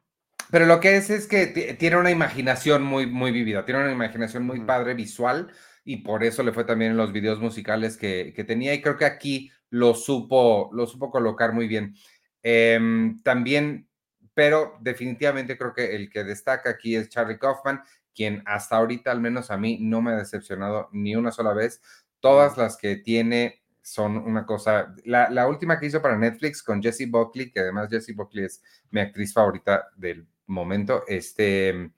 Pero 0.49 0.65
lo 0.65 0.79
que 0.79 0.97
es 0.97 1.09
es 1.09 1.27
que 1.27 1.75
tiene 1.77 1.97
una 1.97 2.09
imaginación 2.09 2.83
muy, 2.83 3.05
muy 3.05 3.31
vivida, 3.31 3.65
tiene 3.65 3.81
una 3.81 3.91
imaginación 3.91 4.45
muy 4.45 4.61
padre 4.61 4.95
visual 4.95 5.51
y 5.83 5.97
por 5.97 6.23
eso 6.23 6.43
le 6.43 6.53
fue 6.53 6.63
también 6.63 6.91
en 6.91 6.97
los 6.97 7.11
videos 7.11 7.39
musicales 7.39 7.97
que, 7.97 8.33
que 8.35 8.43
tenía 8.43 8.73
y 8.73 8.81
creo 8.81 8.97
que 8.97 9.05
aquí 9.05 9.51
lo 9.69 9.93
supo, 9.93 10.69
lo 10.73 10.87
supo 10.87 11.11
colocar 11.11 11.53
muy 11.53 11.67
bien. 11.67 11.95
Em, 12.41 13.21
también, 13.21 13.87
pero 14.33 14.77
definitivamente 14.81 15.57
creo 15.57 15.73
que 15.73 15.95
el 15.95 16.09
que 16.09 16.23
destaca 16.23 16.69
aquí 16.69 16.95
es 16.95 17.09
Charlie 17.09 17.37
Kaufman, 17.37 17.81
quien 18.15 18.43
hasta 18.45 18.77
ahorita, 18.77 19.11
al 19.11 19.21
menos 19.21 19.51
a 19.51 19.57
mí, 19.57 19.77
no 19.81 20.01
me 20.01 20.11
ha 20.11 20.17
decepcionado 20.17 20.89
ni 20.91 21.15
una 21.15 21.31
sola 21.31 21.53
vez. 21.53 21.81
Todas 22.19 22.57
las 22.57 22.77
que 22.77 22.97
tiene 22.97 23.61
son 23.81 24.17
una 24.17 24.45
cosa. 24.45 24.93
La, 25.05 25.47
última 25.47 25.79
que 25.79 25.87
hizo 25.87 26.01
para 26.01 26.17
Netflix 26.17 26.61
con 26.61 26.81
Jessie 26.81 27.07
Buckley, 27.07 27.51
que 27.51 27.61
además 27.61 27.89
Jessie 27.89 28.13
Buckley 28.13 28.45
es 28.45 28.61
mi 28.91 29.01
actriz 29.01 29.33
favorita 29.33 29.89
del 29.95 30.27
momento, 30.47 31.03
este, 31.07 31.91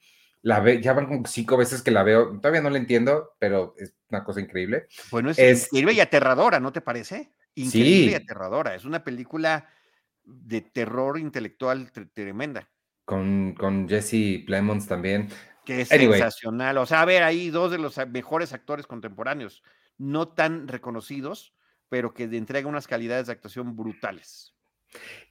la 0.44 0.60
ve, 0.60 0.82
ya 0.82 0.94
van 0.94 1.06
como 1.06 1.26
cinco 1.28 1.58
veces 1.58 1.82
que 1.82 1.92
la 1.92 2.04
veo, 2.04 2.40
todavía 2.40 2.62
no 2.62 2.70
la 2.70 2.78
entiendo, 2.78 3.36
pero 3.40 3.76
es 3.78 3.94
una 4.10 4.24
cosa 4.24 4.42
increíble. 4.42 4.88
Bueno, 5.12 5.32
es, 5.32 5.68
increíble 5.68 5.94
y 5.94 6.00
aterradora, 6.00 6.60
¿no 6.60 6.72
te 6.72 6.82
parece? 6.82 7.34
Increíble 7.56 8.12
y 8.12 8.16
aterradora. 8.16 8.76
Es 8.76 8.86
una 8.86 9.04
película 9.04 9.70
de 10.24 10.62
terror 10.62 11.20
intelectual 11.20 11.92
tremenda. 12.14 12.70
Con, 13.06 13.54
con 13.54 13.88
Jesse 13.88 14.44
Plemons 14.46 14.88
también. 14.88 15.30
Que 15.66 15.82
es 15.82 15.90
sensacional. 15.90 16.78
O 16.78 16.86
sea, 16.86 17.02
a 17.02 17.06
ver, 17.06 17.24
ahí 17.24 17.50
dos 17.50 17.72
de 17.72 17.78
los 17.78 17.98
mejores 18.08 18.54
actores 18.54 18.88
contemporáneos, 18.88 19.64
no 19.98 20.30
tan 20.30 20.68
reconocidos, 20.68 21.54
pero 21.90 22.14
que 22.14 22.24
entrega 22.24 22.68
unas 22.68 22.88
calidades 22.88 23.28
de 23.28 23.34
actuación 23.34 23.76
brutales. 23.76 24.56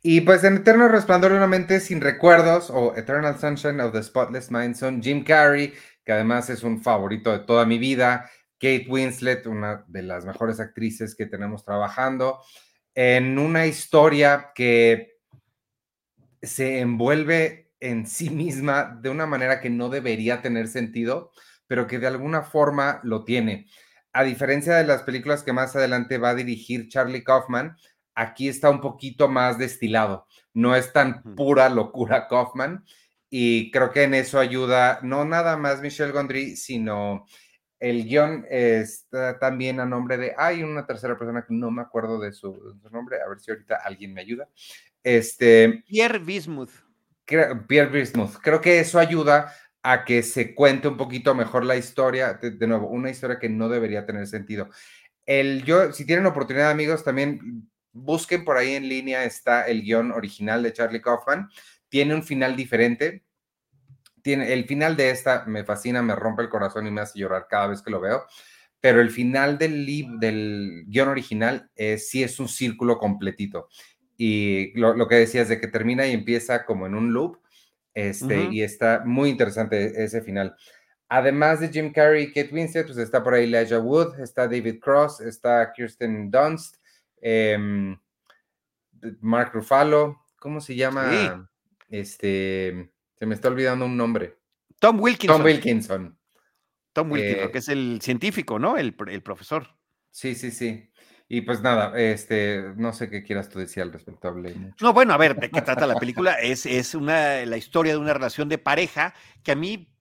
Y 0.03 0.23
pues 0.23 0.45
en 0.45 0.57
Eterno 0.57 0.89
Resplandor 0.89 1.33
de 1.33 1.37
una 1.37 1.47
mente 1.47 1.79
sin 1.81 2.01
recuerdos 2.01 2.71
o 2.71 2.97
Eternal 2.97 3.39
Sunshine 3.39 3.81
of 3.81 3.93
the 3.93 4.03
Spotless 4.03 4.51
Mind 4.51 4.75
son 4.75 5.03
Jim 5.03 5.23
Carrey, 5.25 5.75
que 6.05 6.13
además 6.13 6.49
es 6.49 6.63
un 6.63 6.83
favorito 6.83 7.31
de 7.33 7.41
toda 7.41 7.67
mi 7.67 7.79
vida, 7.79 8.31
Kate 8.59 8.87
Winslet, 8.89 9.47
una 9.47 9.85
de 9.89 10.03
las 10.03 10.25
mejores 10.25 10.61
actrices 10.61 11.15
que 11.15 11.27
tenemos 11.27 11.65
trabajando, 11.65 12.41
en 12.95 13.39
una 13.39 13.67
historia 13.67 14.53
que 14.55 15.19
se 16.43 16.81
envuelve 16.81 17.73
en 17.81 18.07
sí 18.07 18.31
misma 18.31 18.99
de 19.01 19.11
una 19.11 19.27
manera 19.27 19.61
que 19.61 19.71
no 19.71 19.89
debería 19.89 20.43
tener 20.43 20.69
sentido, 20.69 21.33
pero 21.67 21.87
que 21.87 21.99
de 21.99 22.07
alguna 22.07 22.43
forma 22.43 23.01
lo 23.03 23.25
tiene. 23.25 23.67
A 24.13 24.25
diferencia 24.25 24.75
de 24.75 24.85
las 24.85 25.03
películas 25.03 25.43
que 25.43 25.53
más 25.53 25.77
adelante 25.77 26.19
va 26.19 26.31
a 26.31 26.35
dirigir 26.35 26.89
Charlie 26.89 27.23
Kaufman, 27.23 27.77
aquí 28.21 28.49
está 28.49 28.69
un 28.69 28.81
poquito 28.81 29.29
más 29.29 29.59
destilado, 29.59 30.27
no 30.53 30.77
es 30.77 30.93
tan 30.93 31.23
pura 31.35 31.69
locura 31.69 32.29
Kaufman 32.29 32.85
y 33.31 33.71
creo 33.71 33.91
que 33.93 34.03
en 34.03 34.15
eso 34.15 34.39
ayuda 34.39 35.01
no 35.03 35.25
nada 35.25 35.57
más 35.57 35.81
Michelle 35.81 36.13
Gondry, 36.13 36.57
sino 36.57 37.25
el 37.79 38.05
guion 38.05 38.45
está 38.51 39.39
también 39.39 39.81
a 39.81 39.87
nombre 39.87 40.19
de, 40.19 40.35
hay 40.37 40.63
una 40.63 40.87
tercera 40.87 41.17
persona 41.17 41.47
que 41.47 41.55
no 41.55 41.71
me 41.71 41.81
acuerdo 41.81 42.21
de 42.21 42.33
su, 42.33 42.53
de 42.75 42.81
su 42.81 42.91
nombre, 42.91 43.23
a 43.25 43.29
ver 43.29 43.41
si 43.41 43.51
ahorita 43.51 43.77
alguien 43.83 44.13
me 44.13 44.21
ayuda. 44.21 44.49
Este, 45.03 45.83
Pierre 45.87 46.19
Bismuth. 46.19 46.73
Pierre 47.25 47.91
Bismuth. 47.91 48.35
Creo 48.43 48.61
que 48.61 48.81
eso 48.81 48.99
ayuda 48.99 49.55
a 49.83 50.05
que 50.05 50.23
se 50.23 50.55
cuente 50.55 50.89
un 50.89 50.99
poquito 50.99 51.35
mejor 51.35 51.65
la 51.65 51.77
historia. 51.77 52.35
De, 52.35 52.67
nuevo, 52.67 52.89
una 52.89 53.09
historia 53.09 53.39
que 53.39 53.49
no 53.49 53.71
debería 53.71 54.05
tener 54.05 54.27
sentido. 54.27 54.69
El, 55.25 55.65
yo, 55.65 55.93
si 55.93 56.05
tienen 56.05 56.27
oportunidad, 56.27 56.71
amigos, 56.71 57.03
también 57.03 57.71
busquen 57.93 58.45
por 58.45 58.57
ahí 58.57 58.75
en 58.75 58.89
línea, 58.89 59.25
está 59.25 59.67
el 59.67 59.83
guion 59.83 60.13
original 60.13 60.63
de 60.63 60.73
Charlie 60.73 61.03
Kaufman. 61.03 61.49
Tiene 61.89 62.15
un 62.15 62.23
final 62.23 62.57
diferente. 62.57 63.25
Tiene, 64.23 64.53
el 64.53 64.65
final 64.67 64.97
de 64.97 65.11
esta 65.11 65.45
me 65.47 65.65
fascina, 65.65 66.03
me 66.03 66.15
rompe 66.15 66.43
el 66.43 66.49
corazón 66.49 66.87
y 66.87 66.91
me 66.91 67.01
hace 67.01 67.19
llorar 67.19 67.47
cada 67.49 67.69
vez 67.69 67.83
que 67.83 67.91
lo 67.91 68.01
veo. 68.01 68.25
Pero 68.81 69.01
el 69.01 69.11
final 69.11 69.59
del, 69.59 69.87
del 70.19 70.85
guion 70.87 71.09
original 71.09 71.71
sí 71.99 72.23
es 72.23 72.41
un 72.41 72.49
círculo 72.49 72.99
completito 72.99 73.69
y 74.23 74.79
lo, 74.79 75.09
que 75.09 75.15
decías 75.15 75.49
de 75.49 75.59
que 75.59 75.67
termina 75.67 76.07
y 76.07 76.13
empieza 76.13 76.67
como 76.67 76.85
en 76.85 76.95
un 76.95 77.11
loop, 77.11 77.39
este, 77.95 78.51
y 78.53 78.61
está 78.61 79.03
muy 79.07 79.31
interesante 79.31 80.05
ese 80.05 80.21
final. 80.21 80.55
Además 81.09 81.61
de 81.61 81.71
Jim 81.71 81.91
Carrey 81.91 82.25
y 82.25 82.27
Kate 82.27 82.51
Winslet, 82.53 82.85
pues 82.85 82.99
está 82.99 83.25
por 83.25 83.33
ahí 83.33 83.45
Elijah 83.45 83.79
Wood, 83.79 84.21
está 84.21 84.47
David 84.47 84.79
Cross, 84.79 85.23
está 85.23 85.73
Kirsten 85.75 86.31
Dunst, 86.31 86.77
em, 87.21 87.99
Mark 89.21 89.53
Ruffalo, 89.53 90.25
¿cómo 90.37 90.61
se 90.61 90.77
llama? 90.77 91.49
Este, 91.89 92.93
se 93.17 93.27
me 93.27 93.35
está 93.35 93.49
olvidando 93.49 93.85
un 93.87 93.97
nombre. 93.97 94.39
Tom 94.79 95.01
Wilkinson. 95.01 95.37
Tom 95.37 95.45
Wilkinson. 95.45 96.19
Tom 96.93 97.13
Wilkinson, 97.13 97.49
eh, 97.49 97.51
que 97.53 97.59
es 97.59 97.69
el 97.69 98.01
científico, 98.03 98.59
¿no? 98.59 98.77
El, 98.77 98.95
el 99.09 99.23
profesor. 99.23 99.69
Sí, 100.11 100.35
sí, 100.35 100.51
sí. 100.51 100.91
Y 101.33 101.43
pues 101.43 101.63
nada, 101.63 101.97
este, 101.97 102.73
no 102.77 102.93
sé 102.93 103.09
qué 103.09 103.23
quieras 103.23 103.49
tú 103.49 103.61
decir 103.61 103.85
al 103.85 103.93
respecto. 103.93 104.35
No, 104.81 104.93
bueno, 104.93 105.15
a 105.15 105.17
ver, 105.17 105.37
¿de 105.37 105.49
qué 105.49 105.63
trata 105.63 105.87
la 105.87 105.95
película? 105.95 106.33
Es, 106.35 106.67
es 106.67 106.93
una, 106.97 107.47
la 107.47 107.57
historia 107.57 107.93
de 107.93 107.99
una 107.99 108.13
relación 108.13 108.49
de 108.49 108.59
pareja 108.59 109.15
que 109.45 109.53
a 109.53 109.55
mí 109.55 109.95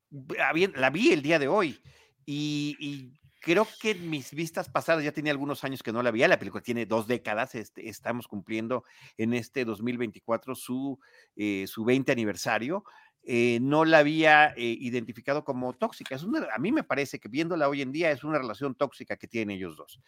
la 0.73 0.89
vi 0.89 1.11
el 1.11 1.21
día 1.21 1.37
de 1.37 1.47
hoy. 1.47 1.79
Y, 2.25 3.13
creo 3.39 3.67
que 3.81 3.91
en 3.91 4.09
mis 4.09 4.31
vistas 4.31 4.69
pasadas, 4.69 5.03
ya 5.03 5.11
tenía 5.11 5.31
algunos 5.31 5.63
años 5.63 5.81
que 5.81 5.91
no 5.91 6.03
la 6.03 6.11
vi, 6.11 6.25
la 6.27 6.39
película 6.39 6.61
tiene 6.61 6.85
dos 6.85 7.07
décadas, 7.07 7.55
este, 7.55 7.89
estamos 7.89 8.27
cumpliendo 8.27 8.83
en 9.17 9.33
este 9.33 9.65
2024 9.65 10.55
su, 10.55 10.99
eh, 11.35 11.65
su 11.67 11.85
20 11.85 12.11
aniversario. 12.11 12.83
Eh, 13.23 13.59
no 13.61 13.83
la 13.83 13.99
había 13.99 14.53
eh, 14.55 14.77
identificado 14.79 15.43
como 15.43 15.73
tóxica. 15.73 16.15
Es 16.15 16.23
a 16.23 16.57
mí 16.57 16.71
me 16.71 16.83
parece 16.83 17.19
que 17.19 17.27
viéndola 17.27 17.67
hoy 17.67 17.81
en 17.81 17.91
día 17.91 18.11
es 18.11 18.23
una 18.23 18.39
relación 18.39 18.75
tóxica 18.75 19.17
que 19.17 19.27
tienen 19.27 19.55
ellos 19.55 19.75
dos. 19.75 19.99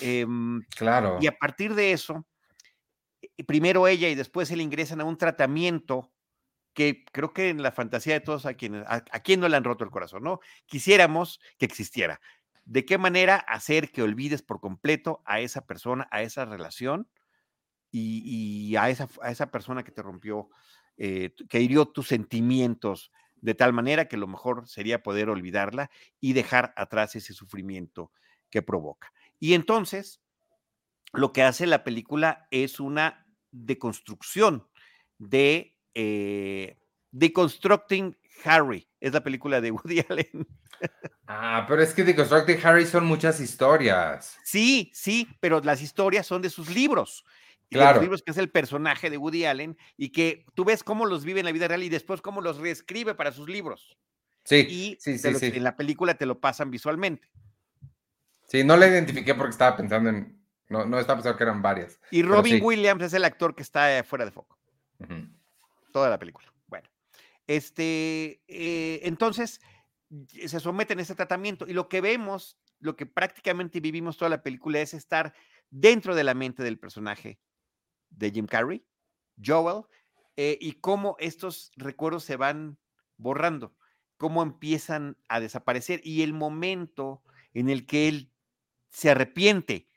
Em, 0.00 0.62
claro. 0.76 1.18
Y 1.20 1.28
a 1.28 1.38
partir 1.38 1.74
de 1.74 1.92
eso, 1.92 2.26
primero 3.46 3.86
ella 3.86 4.08
y 4.08 4.14
después 4.14 4.50
él 4.50 4.60
ingresan 4.60 5.00
a 5.00 5.04
un 5.04 5.16
tratamiento 5.16 6.12
que 6.76 7.06
creo 7.10 7.32
que 7.32 7.48
en 7.48 7.62
la 7.62 7.72
fantasía 7.72 8.12
de 8.12 8.20
todos 8.20 8.44
a 8.44 8.52
quienes, 8.52 8.84
a, 8.86 9.00
quien 9.00 9.40
no 9.40 9.48
le 9.48 9.56
han 9.56 9.64
roto 9.64 9.82
el 9.82 9.90
corazón, 9.90 10.22
¿no? 10.22 10.40
Quisiéramos 10.66 11.40
que 11.56 11.64
existiera. 11.64 12.20
¿De 12.66 12.84
qué 12.84 12.98
manera 12.98 13.36
hacer 13.36 13.90
que 13.90 14.02
olvides 14.02 14.42
por 14.42 14.60
completo 14.60 15.22
a 15.24 15.40
esa 15.40 15.66
persona, 15.66 16.06
a 16.10 16.22
esa 16.22 16.44
relación 16.44 17.08
y, 17.90 18.76
a, 18.76 18.90
esa, 18.90 19.08
a 19.22 19.30
esa 19.30 19.50
persona 19.50 19.82
que 19.82 19.92
te 19.92 20.02
rompió 20.02 20.50
eh, 20.98 21.34
que 21.48 21.60
hirió 21.60 21.86
tus 21.86 22.08
sentimientos 22.08 23.12
de 23.36 23.54
tal 23.54 23.72
manera 23.72 24.08
que 24.08 24.16
lo 24.16 24.26
mejor 24.26 24.66
sería 24.66 25.02
poder 25.02 25.28
olvidarla 25.28 25.90
y 26.20 26.32
dejar 26.32 26.72
atrás 26.76 27.14
ese 27.16 27.32
sufrimiento 27.34 28.12
que 28.50 28.62
provoca. 28.62 29.12
Y 29.38 29.54
entonces, 29.54 30.20
lo 31.12 31.32
que 31.32 31.42
hace 31.42 31.66
la 31.66 31.84
película 31.84 32.48
es 32.50 32.80
una 32.80 33.26
deconstrucción 33.50 34.68
de 35.18 35.76
eh, 35.94 36.78
Deconstructing 37.12 38.16
Harry. 38.44 38.86
Es 39.00 39.12
la 39.12 39.22
película 39.22 39.60
de 39.60 39.70
Woody 39.72 40.04
Allen. 40.08 40.46
Ah, 41.26 41.64
pero 41.68 41.82
es 41.82 41.92
que 41.94 42.04
Deconstructing 42.04 42.58
Harry 42.64 42.86
son 42.86 43.04
muchas 43.06 43.40
historias. 43.40 44.38
Sí, 44.44 44.90
sí, 44.94 45.28
pero 45.40 45.60
las 45.60 45.80
historias 45.82 46.26
son 46.26 46.42
de 46.42 46.50
sus 46.50 46.68
libros. 46.70 47.24
de 47.70 47.78
Claro. 47.78 47.94
los 47.96 48.02
libros 48.02 48.22
que 48.22 48.30
es 48.30 48.36
el 48.38 48.50
personaje 48.50 49.10
de 49.10 49.16
Woody 49.18 49.44
Allen 49.44 49.76
y 49.96 50.10
que 50.10 50.44
tú 50.54 50.64
ves 50.64 50.84
cómo 50.84 51.04
los 51.06 51.24
vive 51.24 51.40
en 51.40 51.46
la 51.46 51.52
vida 51.52 51.66
real 51.68 51.82
y 51.82 51.88
después 51.88 52.20
cómo 52.20 52.40
los 52.40 52.58
reescribe 52.58 53.14
para 53.14 53.32
sus 53.32 53.48
libros. 53.48 53.96
Sí, 54.44 54.66
Y 54.68 54.96
sí, 55.00 55.18
sí, 55.18 55.30
lo- 55.32 55.38
sí. 55.38 55.46
en 55.54 55.64
la 55.64 55.76
película 55.76 56.14
te 56.14 56.26
lo 56.26 56.38
pasan 56.40 56.70
visualmente. 56.70 57.28
Sí, 58.48 58.62
no 58.62 58.76
la 58.76 58.86
identifiqué 58.86 59.34
porque 59.34 59.50
estaba 59.50 59.76
pensando 59.76 60.10
en. 60.10 60.40
No, 60.68 60.84
no 60.84 60.98
estaba 61.00 61.16
pensando 61.18 61.36
que 61.36 61.42
eran 61.44 61.62
varias. 61.62 61.98
Y 62.12 62.22
Robin 62.22 62.58
sí. 62.58 62.62
Williams 62.62 63.02
es 63.02 63.12
el 63.14 63.24
actor 63.24 63.54
que 63.56 63.62
está 63.62 63.98
eh, 63.98 64.04
fuera 64.04 64.24
de 64.24 64.30
foco. 64.30 64.56
Toda 65.92 66.08
la 66.10 66.18
película. 66.18 66.46
Este, 67.46 68.42
eh, 68.48 69.00
entonces 69.04 69.60
y- 70.10 70.48
se 70.48 70.60
someten 70.60 70.98
a 70.98 71.02
ese 71.02 71.14
tratamiento. 71.14 71.66
Y 71.66 71.72
lo 71.72 71.88
que 71.88 72.00
vemos, 72.00 72.58
lo 72.80 72.96
que 72.96 73.06
prácticamente 73.06 73.80
vivimos 73.80 74.16
toda 74.16 74.30
la 74.30 74.42
película 74.42 74.80
es 74.80 74.94
estar 74.94 75.34
dentro 75.70 76.14
de 76.14 76.24
la 76.24 76.34
mente 76.34 76.62
del 76.62 76.78
personaje 76.78 77.40
de 78.10 78.30
Jim 78.30 78.46
Carrey, 78.46 78.84
Joel, 79.44 79.84
eh, 80.36 80.58
y 80.60 80.72
cómo 80.74 81.16
estos 81.18 81.72
recuerdos 81.76 82.24
se 82.24 82.36
van 82.36 82.78
borrando, 83.16 83.76
cómo 84.16 84.42
empiezan 84.42 85.16
a 85.28 85.40
desaparecer 85.40 86.00
y 86.04 86.22
el 86.22 86.32
momento 86.32 87.22
en 87.54 87.70
el 87.70 87.86
que 87.86 88.08
él 88.08 88.32
se 88.90 89.10
arrepiente 89.10 89.88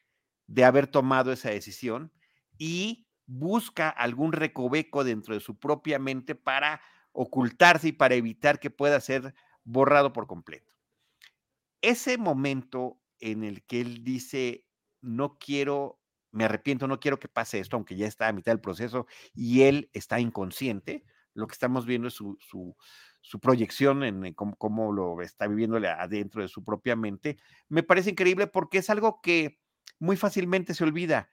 de 0.48 0.66
haber 0.66 0.88
tomado 0.88 1.32
esa 1.32 1.50
decisión 1.50 2.12
y 2.58 3.08
busca 3.26 3.90
algún 3.90 4.34
recoveco 4.34 5.04
dentro 5.04 5.34
de 5.36 5.40
su 5.42 5.60
propia 5.60 6.00
mente 6.00 6.36
para 6.36 6.82
ocultarse 7.22 7.90
y 7.90 7.92
para 7.92 8.16
evitar 8.16 8.62
que 8.62 8.70
pueda 8.70 8.98
ser 9.02 9.34
borrado 9.66 10.14
por 10.14 10.26
completo. 10.26 10.72
Ese 11.82 12.18
momento 12.18 13.02
en 13.20 13.44
el 13.44 13.66
que 13.66 13.82
él 13.82 14.06
dice, 14.06 14.66
no 15.02 15.38
quiero, 15.38 16.00
me 16.32 16.46
arrepiento, 16.46 16.88
no 16.88 17.02
quiero 17.02 17.20
que 17.20 17.28
pase 17.28 17.60
esto, 17.60 17.76
aunque 17.76 17.98
ya 17.98 18.08
está 18.08 18.30
a 18.30 18.32
mitad 18.32 18.54
del 18.54 18.62
proceso 18.62 19.06
y 19.34 19.64
él 19.64 19.90
está 19.92 20.22
inconsciente, 20.22 21.04
lo 21.34 21.46
que 21.48 21.54
estamos 21.54 21.86
viendo 21.86 22.08
es 22.08 22.14
su, 22.14 22.38
su, 22.40 22.78
su 23.20 23.42
proyección 23.42 24.04
en 24.06 24.34
cómo, 24.34 24.56
cómo 24.56 24.94
lo 24.94 25.22
está 25.22 25.46
viviendo 25.46 25.76
adentro 25.76 26.42
de 26.42 26.48
su 26.48 26.64
propia 26.64 26.96
mente, 26.96 27.36
me 27.68 27.84
parece 27.84 28.12
increíble 28.12 28.48
porque 28.48 28.78
es 28.78 28.90
algo 28.90 29.20
que 29.22 29.60
muy 30.00 30.16
fácilmente 30.16 30.74
se 30.74 30.86
olvida 30.86 31.30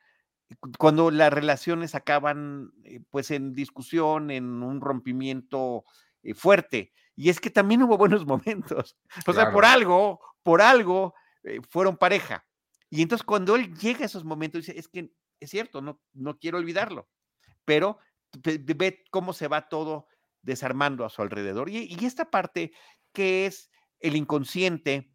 cuando 0.78 1.10
las 1.10 1.32
relaciones 1.32 1.94
acaban 1.94 2.72
eh, 2.84 3.00
pues 3.10 3.30
en 3.30 3.52
discusión, 3.52 4.30
en 4.30 4.62
un 4.62 4.80
rompimiento 4.80 5.84
eh, 6.22 6.34
fuerte. 6.34 6.92
Y 7.14 7.30
es 7.30 7.40
que 7.40 7.50
también 7.50 7.82
hubo 7.82 7.96
buenos 7.96 8.26
momentos. 8.26 8.96
O 9.26 9.32
sea, 9.32 9.52
por 9.52 9.64
algo, 9.64 10.20
por 10.42 10.62
algo, 10.62 11.14
eh, 11.44 11.60
fueron 11.68 11.96
pareja. 11.96 12.46
Y 12.90 13.02
entonces 13.02 13.24
cuando 13.24 13.56
él 13.56 13.74
llega 13.76 14.00
a 14.02 14.06
esos 14.06 14.24
momentos, 14.24 14.66
dice, 14.66 14.78
es 14.78 14.88
que 14.88 15.10
es 15.40 15.50
cierto, 15.50 15.80
no, 15.80 16.00
no 16.12 16.38
quiero 16.38 16.58
olvidarlo. 16.58 17.08
Pero 17.64 17.98
ve, 18.42 18.58
ve 18.58 19.04
cómo 19.10 19.32
se 19.32 19.48
va 19.48 19.68
todo 19.68 20.06
desarmando 20.42 21.04
a 21.04 21.10
su 21.10 21.22
alrededor. 21.22 21.68
Y, 21.68 21.88
y 21.98 22.04
esta 22.04 22.30
parte 22.30 22.72
que 23.12 23.46
es 23.46 23.70
el 23.98 24.14
inconsciente, 24.14 25.12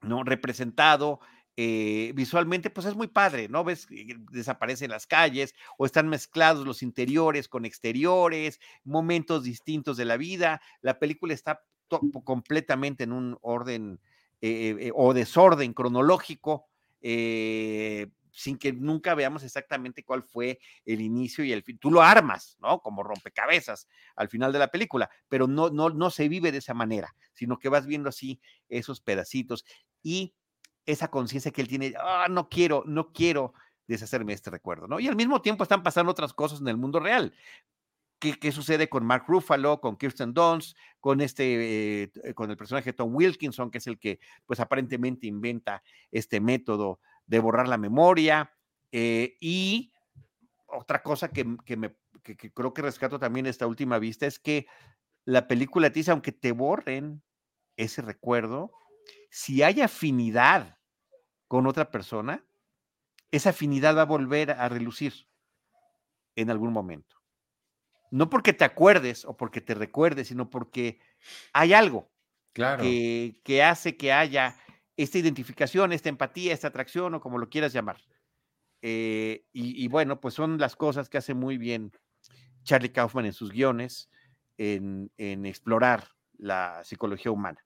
¿no? 0.00 0.24
Representado 0.24 1.20
eh, 1.58 2.12
visualmente, 2.14 2.68
pues 2.68 2.86
es 2.86 2.94
muy 2.94 3.06
padre, 3.06 3.48
¿no? 3.48 3.64
Ves, 3.64 3.86
desaparecen 4.30 4.90
las 4.90 5.06
calles 5.06 5.54
o 5.78 5.86
están 5.86 6.06
mezclados 6.06 6.66
los 6.66 6.82
interiores 6.82 7.48
con 7.48 7.64
exteriores, 7.64 8.60
momentos 8.84 9.44
distintos 9.44 9.96
de 9.96 10.04
la 10.04 10.18
vida. 10.18 10.60
La 10.82 10.98
película 10.98 11.32
está 11.32 11.62
completamente 12.24 13.04
en 13.04 13.12
un 13.12 13.38
orden 13.40 14.00
eh, 14.42 14.76
eh, 14.80 14.92
o 14.94 15.14
desorden 15.14 15.72
cronológico, 15.72 16.66
sin 17.00 18.58
que 18.58 18.72
nunca 18.74 19.14
veamos 19.14 19.42
exactamente 19.42 20.04
cuál 20.04 20.22
fue 20.22 20.58
el 20.84 21.00
inicio 21.00 21.42
y 21.42 21.52
el 21.52 21.62
fin. 21.62 21.78
Tú 21.78 21.90
lo 21.90 22.02
armas, 22.02 22.58
¿no? 22.60 22.80
Como 22.80 23.02
rompecabezas 23.02 23.88
al 24.14 24.28
final 24.28 24.52
de 24.52 24.58
la 24.58 24.70
película, 24.70 25.08
pero 25.28 25.46
no, 25.46 25.70
no, 25.70 25.88
no 25.88 26.10
se 26.10 26.28
vive 26.28 26.52
de 26.52 26.58
esa 26.58 26.74
manera, 26.74 27.14
sino 27.32 27.58
que 27.58 27.70
vas 27.70 27.86
viendo 27.86 28.10
así 28.10 28.40
esos 28.68 29.00
pedacitos 29.00 29.64
y 30.02 30.34
esa 30.86 31.08
conciencia 31.08 31.50
que 31.50 31.60
él 31.60 31.68
tiene, 31.68 31.94
ah, 32.00 32.26
no 32.30 32.48
quiero, 32.48 32.84
no 32.86 33.12
quiero 33.12 33.52
deshacerme 33.86 34.32
de 34.32 34.36
este 34.36 34.50
recuerdo, 34.50 34.88
¿no? 34.88 34.98
Y 34.98 35.08
al 35.08 35.16
mismo 35.16 35.42
tiempo 35.42 35.62
están 35.62 35.82
pasando 35.82 36.12
otras 36.12 36.32
cosas 36.32 36.60
en 36.60 36.68
el 36.68 36.76
mundo 36.76 37.00
real. 37.00 37.34
¿Qué, 38.18 38.38
qué 38.38 38.50
sucede 38.50 38.88
con 38.88 39.04
Mark 39.04 39.24
Ruffalo, 39.28 39.80
con 39.80 39.96
Kirsten 39.96 40.32
Dunst, 40.32 40.76
con 41.00 41.20
este, 41.20 42.04
eh, 42.04 42.34
con 42.34 42.50
el 42.50 42.56
personaje 42.56 42.94
Tom 42.94 43.14
Wilkinson, 43.14 43.70
que 43.70 43.78
es 43.78 43.86
el 43.86 43.98
que, 43.98 44.18
pues 44.46 44.58
aparentemente 44.58 45.26
inventa 45.26 45.82
este 46.10 46.40
método 46.40 47.00
de 47.26 47.38
borrar 47.40 47.68
la 47.68 47.76
memoria? 47.76 48.56
eh, 48.92 49.36
y 49.40 49.92
otra 50.66 51.02
cosa 51.02 51.28
que, 51.28 51.56
que 51.64 51.76
me, 51.76 51.96
que, 52.22 52.36
creo 52.36 52.72
que 52.72 52.82
rescato 52.82 53.18
también 53.18 53.46
esta 53.46 53.66
última 53.66 53.98
vista 53.98 54.26
es 54.26 54.38
que 54.38 54.66
la 55.24 55.48
película 55.48 55.90
te 55.90 56.00
dice, 56.00 56.12
aunque 56.12 56.32
te 56.32 56.52
borren 56.52 57.22
ese 57.76 58.02
recuerdo, 58.02 58.72
si 59.30 59.62
hay 59.62 59.80
afinidad 59.80 60.75
con 61.48 61.66
otra 61.66 61.90
persona, 61.90 62.44
esa 63.32 63.50
afinidad 63.50 63.96
va 63.96 64.02
a 64.02 64.06
volver 64.06 64.52
a 64.52 64.68
relucir 64.68 65.14
en 66.36 66.50
algún 66.50 66.72
momento. 66.72 67.16
No 68.10 68.30
porque 68.30 68.52
te 68.52 68.64
acuerdes 68.64 69.24
o 69.24 69.36
porque 69.36 69.60
te 69.60 69.74
recuerdes, 69.74 70.28
sino 70.28 70.50
porque 70.50 71.00
hay 71.52 71.72
algo 71.74 72.12
Claro. 72.52 72.84
que, 72.84 73.40
que 73.44 73.64
hace 73.64 73.96
que 73.96 74.12
haya 74.12 74.56
esta 74.96 75.18
identificación, 75.18 75.92
esta 75.92 76.10
empatía, 76.10 76.54
esta 76.54 76.68
atracción 76.68 77.14
o 77.14 77.20
como 77.20 77.38
lo 77.38 77.50
quieras 77.50 77.74
llamar. 77.74 78.02
Eh, 78.82 79.46
y, 79.52 79.82
y 79.84 79.88
bueno, 79.88 80.20
pues 80.20 80.34
son 80.34 80.58
las 80.58 80.76
cosas 80.76 81.10
que 81.10 81.18
hace 81.18 81.34
muy 81.34 81.58
bien 81.58 81.92
Charlie 82.64 82.92
Kaufman 82.92 83.26
en 83.26 83.34
sus 83.34 83.52
guiones, 83.52 84.10
en, 84.58 85.12
en 85.18 85.46
explorar 85.46 86.10
la 86.38 86.82
psicología 86.84 87.32
humana. 87.32 87.65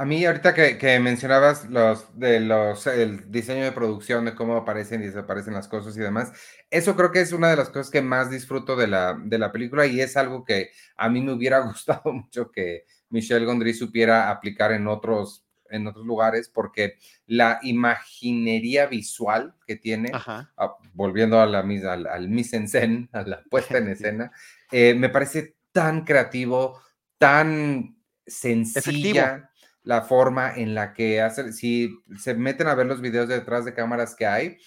A 0.00 0.04
mí, 0.04 0.24
ahorita 0.24 0.54
que, 0.54 0.78
que 0.78 1.00
mencionabas 1.00 1.68
los 1.70 2.16
de 2.16 2.38
los 2.38 2.86
el 2.86 3.32
diseño 3.32 3.64
de 3.64 3.72
producción, 3.72 4.26
de 4.26 4.34
cómo 4.36 4.56
aparecen 4.56 5.02
y 5.02 5.06
desaparecen 5.06 5.54
las 5.54 5.66
cosas 5.66 5.96
y 5.96 6.00
demás, 6.00 6.30
eso 6.70 6.94
creo 6.94 7.10
que 7.10 7.20
es 7.20 7.32
una 7.32 7.50
de 7.50 7.56
las 7.56 7.68
cosas 7.68 7.90
que 7.90 8.00
más 8.00 8.30
disfruto 8.30 8.76
de 8.76 8.86
la, 8.86 9.18
de 9.20 9.38
la 9.38 9.50
película 9.50 9.86
y 9.86 10.00
es 10.00 10.16
algo 10.16 10.44
que 10.44 10.70
a 10.96 11.08
mí 11.08 11.20
me 11.20 11.32
hubiera 11.32 11.58
gustado 11.66 12.12
mucho 12.12 12.52
que 12.52 12.84
Michelle 13.10 13.44
Gondry 13.44 13.74
supiera 13.74 14.30
aplicar 14.30 14.70
en 14.70 14.86
otros, 14.86 15.44
en 15.68 15.88
otros 15.88 16.06
lugares, 16.06 16.48
porque 16.48 16.94
la 17.26 17.58
imaginería 17.62 18.86
visual 18.86 19.56
que 19.66 19.74
tiene, 19.74 20.12
Ajá. 20.14 20.52
ah, 20.58 20.76
volviendo 20.94 21.40
a 21.40 21.46
la, 21.46 21.64
mis- 21.64 21.84
al, 21.84 22.06
al 22.06 22.28
mise 22.28 22.56
en 22.56 22.68
scène, 22.68 23.08
a 23.12 23.22
la 23.22 23.42
puesta 23.50 23.78
en 23.78 23.88
escena, 23.88 24.30
eh, 24.70 24.94
me 24.94 25.08
parece 25.08 25.56
tan 25.72 26.04
creativo, 26.04 26.80
tan 27.18 27.96
sencilla 28.24 29.47
la 29.88 30.02
forma 30.02 30.52
en 30.54 30.74
la 30.74 30.92
que 30.92 31.22
hace, 31.22 31.50
si 31.54 31.98
se 32.18 32.34
meten 32.34 32.66
a 32.66 32.74
ver 32.74 32.84
los 32.84 33.00
videos 33.00 33.26
de 33.26 33.36
detrás 33.38 33.64
de 33.64 33.72
cámaras 33.72 34.14
que 34.14 34.26
hay, 34.26 34.58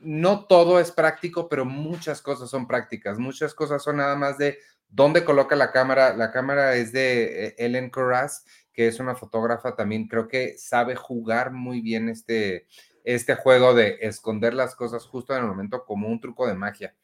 no 0.00 0.46
todo 0.46 0.80
es 0.80 0.90
práctico, 0.90 1.48
pero 1.48 1.64
muchas 1.64 2.20
cosas 2.20 2.50
son 2.50 2.66
prácticas, 2.66 3.16
muchas 3.20 3.54
cosas 3.54 3.80
son 3.80 3.98
nada 3.98 4.16
más 4.16 4.38
de 4.38 4.58
dónde 4.88 5.22
coloca 5.22 5.54
la 5.54 5.70
cámara. 5.70 6.16
La 6.16 6.32
cámara 6.32 6.74
es 6.74 6.90
de 6.90 7.46
eh, 7.46 7.54
Ellen 7.58 7.90
Corraz, 7.90 8.44
que 8.72 8.88
es 8.88 8.98
una 8.98 9.14
fotógrafa 9.14 9.76
también, 9.76 10.08
creo 10.08 10.26
que 10.26 10.58
sabe 10.58 10.96
jugar 10.96 11.52
muy 11.52 11.80
bien 11.80 12.08
este, 12.08 12.66
este 13.04 13.36
juego 13.36 13.72
de 13.72 13.98
esconder 14.00 14.52
las 14.52 14.74
cosas 14.74 15.04
justo 15.04 15.32
en 15.32 15.44
el 15.44 15.48
momento 15.48 15.84
como 15.84 16.08
un 16.08 16.18
truco 16.18 16.48
de 16.48 16.54
magia. 16.54 16.96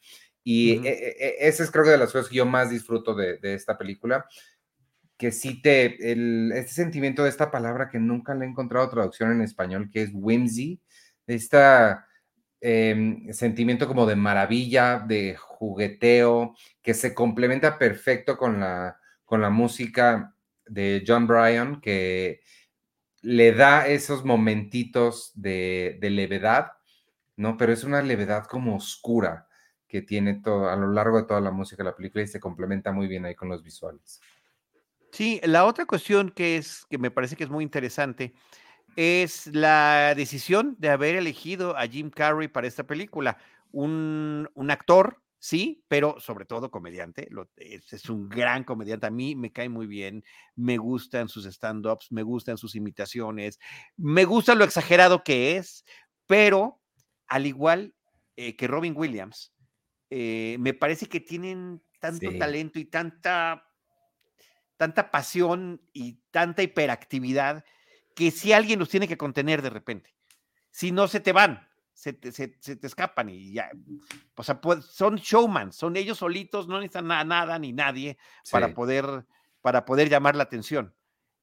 Y 0.43 0.85
eh, 0.85 1.37
esa 1.39 1.63
es 1.63 1.71
creo 1.71 1.85
que 1.85 1.91
de 1.91 1.97
las 1.97 2.11
cosas 2.11 2.27
que 2.27 2.35
yo 2.35 2.45
más 2.45 2.71
disfruto 2.71 3.15
de, 3.15 3.37
de 3.37 3.53
esta 3.53 3.77
película 3.77 4.25
que 5.17 5.31
sí 5.31 5.61
te, 5.61 6.11
el, 6.11 6.51
este 6.53 6.73
sentimiento 6.73 7.23
de 7.23 7.29
esta 7.29 7.51
palabra 7.51 7.89
que 7.89 7.99
nunca 7.99 8.35
le 8.35 8.45
he 8.45 8.49
encontrado 8.49 8.89
traducción 8.89 9.31
en 9.31 9.41
español, 9.41 9.89
que 9.91 10.03
es 10.03 10.11
whimsy, 10.13 10.79
este 11.25 11.57
sentimiento 13.33 13.87
como 13.87 14.05
de 14.05 14.15
maravilla, 14.15 14.99
de 14.99 15.35
jugueteo, 15.37 16.55
que 16.81 16.93
se 16.93 17.13
complementa 17.13 17.77
perfecto 17.77 18.37
con 18.37 18.59
la, 18.59 18.99
con 19.25 19.41
la 19.41 19.49
música 19.49 20.35
de 20.65 21.03
John 21.05 21.27
Bryan, 21.27 21.81
que 21.81 22.41
le 23.21 23.53
da 23.53 23.87
esos 23.87 24.23
momentitos 24.23 25.31
de, 25.35 25.97
de 25.99 26.09
levedad, 26.09 26.73
¿no? 27.35 27.57
Pero 27.57 27.73
es 27.73 27.83
una 27.83 28.01
levedad 28.01 28.45
como 28.45 28.75
oscura 28.75 29.47
que 29.87 30.01
tiene 30.01 30.35
todo, 30.35 30.69
a 30.69 30.75
lo 30.75 30.91
largo 30.91 31.17
de 31.17 31.27
toda 31.27 31.41
la 31.41 31.51
música 31.51 31.83
de 31.83 31.89
la 31.89 31.95
película 31.95 32.23
y 32.23 32.27
se 32.27 32.39
complementa 32.39 32.91
muy 32.91 33.07
bien 33.07 33.25
ahí 33.25 33.35
con 33.35 33.49
los 33.49 33.63
visuales. 33.63 34.21
Sí, 35.17 35.41
la 35.43 35.65
otra 35.65 35.87
cuestión 35.87 36.29
que 36.29 36.57
es 36.57 36.85
que 36.91 36.99
me 36.99 37.09
parece 37.09 37.35
que 37.35 37.43
es 37.43 37.49
muy 37.49 37.63
interesante 37.63 38.35
es 38.95 39.47
la 39.47 40.13
decisión 40.13 40.75
de 40.77 40.89
haber 40.89 41.15
elegido 41.15 41.75
a 41.75 41.87
Jim 41.87 42.11
Carrey 42.11 42.47
para 42.47 42.67
esta 42.67 42.85
película. 42.85 43.39
Un, 43.71 44.47
un 44.53 44.69
actor, 44.69 45.23
sí, 45.39 45.83
pero 45.87 46.19
sobre 46.19 46.45
todo 46.45 46.69
comediante. 46.69 47.27
Lo, 47.31 47.49
es, 47.55 47.91
es, 47.93 48.11
un 48.11 48.29
gran 48.29 48.63
comediante. 48.63 49.07
A 49.07 49.09
mí 49.09 49.35
me 49.35 49.51
cae 49.51 49.69
muy 49.69 49.87
bien. 49.87 50.23
Me 50.55 50.77
gustan 50.77 51.29
sus 51.29 51.47
stand-ups, 51.47 52.11
me 52.11 52.21
gustan 52.21 52.59
sus 52.59 52.75
imitaciones, 52.75 53.57
me 53.95 54.23
gusta 54.23 54.53
lo 54.53 54.65
exagerado 54.65 55.23
que 55.23 55.57
es, 55.57 55.83
pero 56.27 56.79
al 57.25 57.47
igual 57.47 57.95
eh, 58.35 58.55
que 58.55 58.67
Robin 58.67 58.93
Williams, 58.95 59.51
eh, 60.11 60.57
me 60.59 60.75
parece 60.75 61.07
que 61.07 61.21
tienen 61.21 61.81
tanto 61.99 62.29
sí. 62.29 62.37
talento 62.37 62.77
y 62.77 62.85
tanta, 62.85 63.66
tanta 64.77 65.11
pasión 65.11 65.81
y 65.91 66.19
tanta 66.31 66.63
hiperactividad 66.63 67.65
que 68.15 68.31
si 68.31 68.53
alguien 68.53 68.79
los 68.79 68.89
tiene 68.89 69.07
que 69.07 69.17
contener 69.17 69.61
de 69.61 69.69
repente. 69.69 70.15
Si 70.71 70.91
no, 70.91 71.07
se 71.07 71.19
te 71.19 71.33
van, 71.33 71.67
se 71.93 72.13
te, 72.13 72.31
se, 72.31 72.55
se 72.59 72.75
te 72.75 72.87
escapan 72.87 73.29
y 73.29 73.53
ya. 73.53 73.71
O 74.35 74.43
sea, 74.43 74.61
pues, 74.61 74.85
son 74.85 75.15
showman, 75.15 75.73
son 75.73 75.97
ellos 75.97 76.19
solitos, 76.19 76.67
no 76.67 76.79
necesitan 76.79 77.07
nada, 77.07 77.23
nada 77.23 77.59
ni 77.59 77.73
nadie 77.73 78.17
sí. 78.43 78.51
para, 78.51 78.73
poder, 78.73 79.25
para 79.61 79.85
poder 79.85 80.09
llamar 80.09 80.35
la 80.35 80.43
atención. 80.43 80.93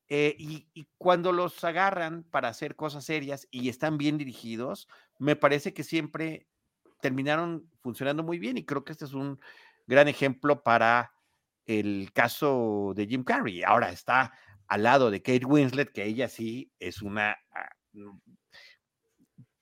Eh, 0.09 0.37
y, 0.39 0.68
y, 0.74 0.87
cuando 0.99 1.32
los 1.32 1.64
agarran 1.64 2.24
para 2.24 2.49
hacer 2.49 2.76
cosas 2.76 3.05
serias 3.05 3.49
y 3.51 3.68
están 3.68 3.97
bien 3.97 4.18
dirigidos, 4.18 4.87
me 5.18 5.35
parece 5.35 5.72
que 5.72 5.82
siempre 5.82 6.47
terminaron 7.01 7.70
funcionando 7.80 8.22
muy 8.22 8.39
bien 8.39 8.59
y 8.59 8.64
creo 8.64 8.85
que 8.85 8.93
este 8.93 9.07
es 9.07 9.14
un 9.14 9.41
gran 9.87 10.09
ejemplo 10.09 10.62
para 10.62 11.13
el 11.66 12.10
caso 12.12 12.92
de 12.94 13.06
Jim 13.06 13.24
Carrey. 13.24 13.62
Ahora 13.62 13.90
está 13.90 14.32
al 14.66 14.82
lado 14.82 15.10
de 15.10 15.22
Kate 15.22 15.44
Winslet, 15.44 15.92
que 15.92 16.04
ella 16.04 16.28
sí 16.28 16.72
es 16.78 17.02
una... 17.02 17.36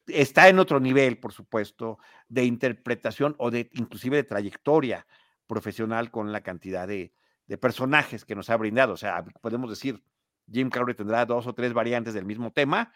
Está 0.06 0.48
en 0.48 0.58
otro 0.58 0.80
nivel, 0.80 1.18
por 1.18 1.32
supuesto, 1.32 1.98
de 2.28 2.44
interpretación 2.44 3.34
o 3.38 3.50
de 3.50 3.70
inclusive 3.72 4.16
de 4.16 4.24
trayectoria 4.24 5.06
profesional 5.46 6.10
con 6.10 6.32
la 6.32 6.42
cantidad 6.42 6.88
de, 6.88 7.12
de 7.46 7.58
personajes 7.58 8.24
que 8.24 8.34
nos 8.34 8.50
ha 8.50 8.56
brindado. 8.56 8.94
O 8.94 8.96
sea, 8.96 9.24
podemos 9.40 9.70
decir, 9.70 10.02
Jim 10.50 10.70
Carrey 10.70 10.94
tendrá 10.94 11.24
dos 11.26 11.46
o 11.46 11.54
tres 11.54 11.72
variantes 11.72 12.14
del 12.14 12.24
mismo 12.24 12.52
tema 12.52 12.92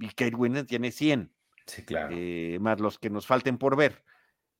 y 0.00 0.08
Kate 0.08 0.34
Winslet 0.34 0.66
tiene 0.66 0.92
100. 0.92 1.32
Sí, 1.66 1.82
claro. 1.84 2.14
Eh, 2.16 2.58
más 2.60 2.80
los 2.80 2.98
que 2.98 3.10
nos 3.10 3.26
falten 3.26 3.58
por 3.58 3.76
ver. 3.76 4.04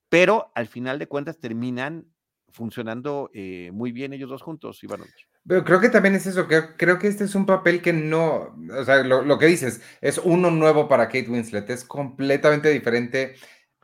Pero 0.08 0.50
al 0.54 0.66
final 0.66 0.98
de 0.98 1.08
cuentas 1.08 1.38
terminan 1.38 2.06
funcionando 2.50 3.30
eh, 3.32 3.70
muy 3.72 3.92
bien 3.92 4.12
ellos 4.12 4.30
dos 4.30 4.42
juntos, 4.42 4.82
Ivanovich. 4.82 5.28
Pero 5.46 5.64
creo 5.64 5.80
que 5.80 5.88
también 5.88 6.14
es 6.14 6.26
eso, 6.26 6.46
que 6.46 6.76
creo 6.76 6.98
que 6.98 7.08
este 7.08 7.24
es 7.24 7.34
un 7.34 7.46
papel 7.46 7.80
que 7.80 7.92
no, 7.92 8.56
o 8.76 8.84
sea, 8.84 9.02
lo, 9.02 9.22
lo, 9.22 9.38
que 9.38 9.46
dices, 9.46 9.80
es 10.00 10.18
uno 10.18 10.50
nuevo 10.50 10.88
para 10.88 11.06
Kate 11.06 11.30
Winslet, 11.30 11.70
es 11.70 11.84
completamente 11.84 12.70
diferente. 12.70 13.36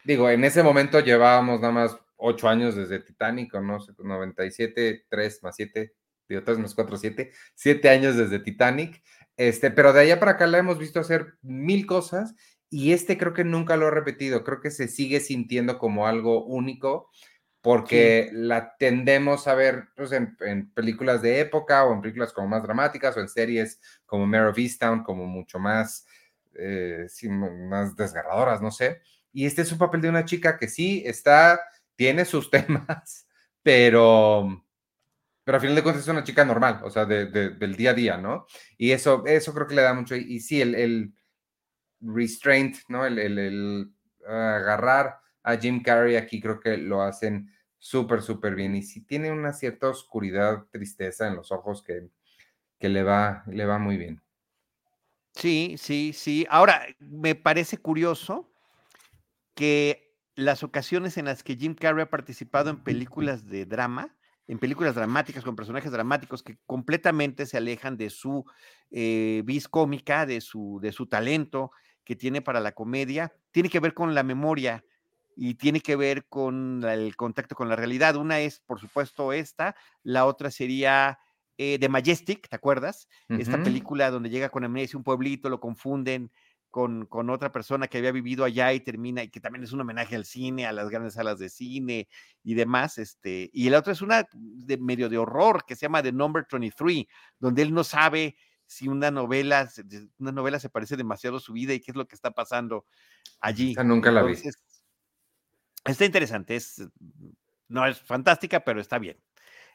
Digo, 0.05 0.29
en 0.29 0.45
ese 0.45 0.63
momento 0.63 1.01
llevábamos 1.01 1.61
nada 1.61 1.73
más 1.73 1.99
ocho 2.17 2.49
años 2.49 2.75
desde 2.75 3.01
Titanic, 3.01 3.55
no 3.55 3.81
sé, 3.81 3.93
97, 3.99 5.07
3 5.09 5.43
más 5.43 5.57
7, 5.57 5.95
digo, 6.29 6.43
3 6.43 6.59
más 6.59 6.75
4, 6.75 6.97
7, 6.97 7.33
7 7.55 7.89
años 7.89 8.17
desde 8.17 8.39
Titanic, 8.39 9.03
este, 9.37 9.71
pero 9.71 9.93
de 9.93 10.01
allá 10.01 10.21
para 10.21 10.33
acá 10.33 10.47
la 10.47 10.59
hemos 10.59 10.79
visto 10.79 11.01
hacer 11.01 11.35
mil 11.43 11.87
cosas 11.87 12.35
y 12.71 12.93
este 12.93 13.19
creo 13.19 13.35
que 13.35 13.45
nunca 13.45 13.77
lo 13.77 13.87
ha 13.87 13.91
repetido, 13.91 14.45
creo 14.45 14.61
que 14.61 14.71
se 14.71 14.89
sigue 14.89 15.21
sintiendo 15.21 15.79
como 15.79 16.07
algo 16.07 16.45
único 16.45 17.11
porque 17.65 18.29
sí. 18.29 18.37
la 18.37 18.77
tendemos 18.77 19.49
a 19.49 19.55
ver 19.55 19.89
pues, 19.97 20.13
en, 20.13 20.37
en, 20.41 20.71
películas 20.75 21.23
de 21.23 21.41
época 21.41 21.87
o 21.87 21.95
en 21.95 22.03
películas 22.03 22.31
como 22.31 22.47
más 22.47 22.63
dramáticas 22.63 23.17
o 23.17 23.21
en 23.21 23.29
series 23.31 23.81
como 24.05 24.27
Mare 24.27 24.49
of 24.49 24.59
Easttown, 24.59 25.03
como 25.03 25.25
mucho 25.25 25.59
más, 25.59 26.07
eh, 26.59 27.07
sí, 27.09 27.27
más 27.31 27.97
desgarradoras, 27.97 28.61
no 28.61 28.71
sé. 28.71 29.01
Y 29.33 29.47
este 29.47 29.63
es 29.63 29.73
un 29.73 29.79
papel 29.79 30.03
de 30.03 30.11
una 30.11 30.27
chica 30.27 30.59
que 30.59 30.69
sí 30.69 31.03
está, 31.07 31.59
tiene 31.97 32.27
sus 32.27 32.51
temas, 32.51 33.27
pero, 33.63 34.63
pero 35.43 35.57
a 35.57 35.61
final 35.61 35.77
de 35.77 35.83
cuentas 35.83 36.03
es 36.03 36.09
una 36.11 36.23
chica 36.23 36.45
normal, 36.45 36.83
o 36.85 36.91
sea, 36.91 37.07
de, 37.07 37.25
de, 37.25 37.49
del 37.49 37.77
día 37.77 37.93
a 37.93 37.95
día, 37.95 38.19
¿no? 38.19 38.47
Y 38.77 38.91
eso, 38.91 39.25
eso 39.25 39.55
creo 39.55 39.67
que 39.67 39.75
le 39.75 39.83
da 39.83 39.95
mucho. 39.95 40.15
Y, 40.15 40.35
y 40.35 40.41
sí, 40.41 40.61
el, 40.61 40.75
el, 40.75 41.15
restraint, 42.03 42.77
¿no? 42.89 43.07
El, 43.07 43.19
el, 43.19 43.39
el 43.39 43.95
agarrar 44.27 45.24
a 45.45 45.57
Jim 45.57 45.83
Carrey 45.83 46.17
aquí 46.17 46.41
creo 46.41 46.59
que 46.59 46.77
lo 46.77 47.03
hacen 47.03 47.51
súper, 47.79 48.23
súper 48.23 48.55
bien. 48.55 48.75
Y 48.75 48.83
sí 48.83 49.03
tiene 49.03 49.31
una 49.31 49.53
cierta 49.53 49.89
oscuridad, 49.89 50.65
tristeza 50.71 51.29
en 51.29 51.37
los 51.37 51.53
ojos 51.53 51.83
que, 51.83 52.09
que 52.79 52.89
le, 52.89 53.03
va, 53.03 53.45
le 53.47 53.67
va 53.67 53.79
muy 53.79 53.99
bien. 53.99 54.23
Sí, 55.35 55.77
sí, 55.79 56.13
sí. 56.15 56.47
Ahora, 56.49 56.87
me 56.99 57.35
parece 57.35 57.77
curioso 57.77 58.51
que 59.55 60.17
las 60.35 60.63
ocasiones 60.63 61.19
en 61.19 61.27
las 61.27 61.43
que 61.43 61.57
Jim 61.57 61.75
Carrey 61.75 62.03
ha 62.03 62.11
participado 62.11 62.71
en 62.71 62.83
películas 62.83 63.47
de 63.47 63.67
drama, 63.67 64.17
en 64.47 64.59
películas 64.59 64.95
dramáticas 64.95 65.45
con 65.45 65.57
personajes 65.57 65.93
dramáticos 65.93 66.43
que 66.43 66.59
completamente 66.67 67.47
se 67.47 67.59
alejan 67.59 67.97
de 67.97 68.11
su 68.11 68.45
eh, 68.91 69.43
vis 69.45 69.69
cómica, 69.69 70.25
de 70.27 70.41
su, 70.41 70.79
de 70.83 70.93
su 70.93 71.07
talento 71.07 71.71
que 72.05 72.17
tiene 72.17 72.43
para 72.43 72.61
la 72.61 72.73
comedia, 72.73 73.33
tiene 73.51 73.69
que 73.69 73.81
ver 73.81 73.95
con 73.95 74.15
la 74.15 74.23
memoria 74.23 74.85
y 75.37 75.55
tiene 75.55 75.81
que 75.81 75.97
ver 75.97 76.27
con 76.27 76.85
el 76.85 77.17
contacto 77.17 77.55
con 77.55 77.69
la 77.69 77.77
realidad. 77.77 78.17
Una 78.17 78.41
es, 78.41 78.61
por 78.61 78.81
supuesto, 78.81 79.33
esta, 79.33 79.77
la 80.03 80.27
otra 80.27 80.51
sería 80.51 81.19
eh, 81.57 81.79
The 81.79 81.89
Majestic, 81.89 82.49
¿te 82.49 82.57
acuerdas? 82.57 83.09
Uh 83.29 83.35
-huh. 83.35 83.41
Esta 83.41 83.63
película 83.63 84.11
donde 84.11 84.31
llega 84.31 84.49
con 84.49 84.65
amnesia 84.65 84.97
un 84.97 85.05
pueblito, 85.05 85.49
lo 85.49 85.61
confunden 85.61 86.31
con, 86.71 87.07
con, 87.07 87.31
otra 87.31 87.53
persona 87.53 87.87
que 87.87 87.99
había 87.99 88.11
vivido 88.11 88.45
allá 88.45 88.73
y 88.73 88.81
termina, 88.81 89.23
y 89.23 89.29
que 89.29 89.39
también 89.39 89.63
es 89.63 89.73
un 89.73 89.81
homenaje 89.81 90.17
al 90.17 90.25
cine, 90.25 90.67
a 90.67 90.73
las 90.73 90.91
grandes 90.91 91.15
salas 91.15 91.39
de 91.39 91.49
cine 91.49 92.09
y 92.43 92.55
demás. 92.55 92.99
Este, 92.99 93.49
y 93.53 93.71
la 93.71 93.79
otra 93.79 93.93
es 93.93 94.03
una 94.03 94.27
de 94.33 94.77
medio 94.79 95.09
de 95.09 95.17
horror 95.17 95.65
que 95.67 95.77
se 95.77 95.83
llama 95.83 96.03
The 96.03 96.11
Number 96.11 96.45
23, 96.51 97.07
donde 97.39 97.63
él 97.63 97.73
no 97.73 97.85
sabe 97.85 98.35
si 98.67 98.89
una 98.89 99.11
novela, 99.13 99.71
una 100.19 100.33
novela 100.33 100.59
se 100.59 100.69
parece 100.69 100.97
demasiado 100.97 101.37
a 101.37 101.41
su 101.41 101.53
vida 101.53 101.75
y 101.75 101.81
qué 101.81 101.93
es 101.93 101.97
lo 101.97 102.09
que 102.09 102.17
está 102.17 102.33
pasando 102.33 102.87
allí. 103.41 103.73
Esa 103.73 103.85
nunca 103.85 104.11
la 104.11 104.23
vi. 104.23 104.35
Está 105.85 106.05
interesante, 106.05 106.57
es, 106.57 106.83
no 107.69 107.87
es 107.87 108.01
fantástica, 108.01 108.61
pero 108.61 108.81
está 108.81 108.99
bien. 108.99 109.19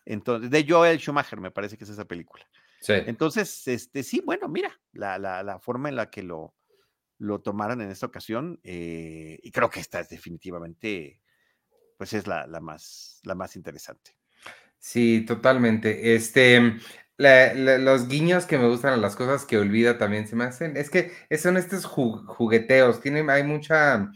Entonces, 0.06 0.50
de 0.50 0.66
Joel 0.68 0.98
Schumacher, 1.00 1.40
me 1.40 1.52
parece 1.52 1.78
que 1.78 1.84
es 1.84 1.90
esa 1.90 2.06
película. 2.06 2.48
Sí. 2.82 2.94
Entonces, 2.94 3.68
este, 3.68 4.04
sí, 4.04 4.22
bueno, 4.26 4.48
mira, 4.48 4.72
la, 4.94 5.20
la, 5.20 5.44
la 5.44 5.60
forma 5.60 5.90
en 5.90 5.96
la 5.96 6.10
que 6.10 6.24
lo, 6.24 6.56
lo 7.20 7.42
tomaron 7.42 7.82
en 7.82 7.92
esta 7.92 8.06
ocasión, 8.06 8.60
eh, 8.64 9.38
y 9.44 9.52
creo 9.52 9.70
que 9.70 9.82
esta 9.82 10.00
es 10.00 10.10
definitivamente, 10.10 11.22
pues 11.98 12.14
es 12.14 12.26
la, 12.26 12.48
la, 12.48 12.62
más, 12.62 13.20
la 13.24 13.36
más 13.36 13.56
interesante. 13.56 14.16
Sí, 14.80 15.26
totalmente. 15.28 16.16
Este, 16.16 16.78
la, 17.18 17.54
la, 17.54 17.78
los 17.78 18.08
guiños 18.08 18.46
que 18.46 18.58
me 18.58 18.70
gustan 18.70 18.94
a 18.94 18.98
las 18.98 19.18
cosas 19.18 19.46
que 19.46 19.58
olvida 19.58 19.98
también 19.98 20.26
se 20.26 20.38
me 20.38 20.46
hacen. 20.46 20.78
Es 20.78 20.90
que 20.90 21.12
son 21.38 21.58
estos 21.58 21.86
jugueteos, 21.86 23.02
tiene, 23.02 23.30
hay 23.30 23.44
mucha, 23.44 24.10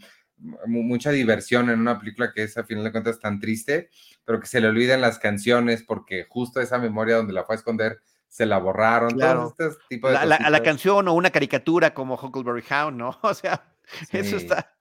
mucha 0.66 1.10
diversión 1.10 1.70
en 1.70 1.80
una 1.80 1.98
película 1.98 2.32
que 2.32 2.42
es 2.42 2.56
a 2.58 2.64
final 2.64 2.84
de 2.84 2.92
cuentas 2.92 3.20
tan 3.20 3.40
triste, 3.40 3.90
pero 4.24 4.40
que 4.40 4.46
se 4.46 4.60
le 4.60 4.68
olvidan 4.68 5.00
las 5.00 5.18
canciones 5.18 5.82
porque 5.82 6.26
justo 6.28 6.60
esa 6.60 6.78
memoria 6.78 7.16
donde 7.16 7.32
la 7.32 7.44
fue 7.44 7.54
a 7.54 7.58
esconder 7.58 8.00
se 8.28 8.46
la 8.46 8.58
borraron. 8.58 9.10
Claro. 9.12 9.54
Este 9.56 9.76
tipo 9.88 10.08
de 10.08 10.14
la, 10.14 10.24
la, 10.26 10.36
a 10.36 10.50
la 10.50 10.62
canción 10.62 11.06
o 11.06 11.14
una 11.14 11.30
caricatura 11.30 11.94
como 11.94 12.16
Huckleberry 12.16 12.64
Hound, 12.68 12.96
¿no? 12.96 13.18
O 13.22 13.32
sea, 13.32 13.64
sí. 14.10 14.18
eso 14.18 14.36
está, 14.36 14.74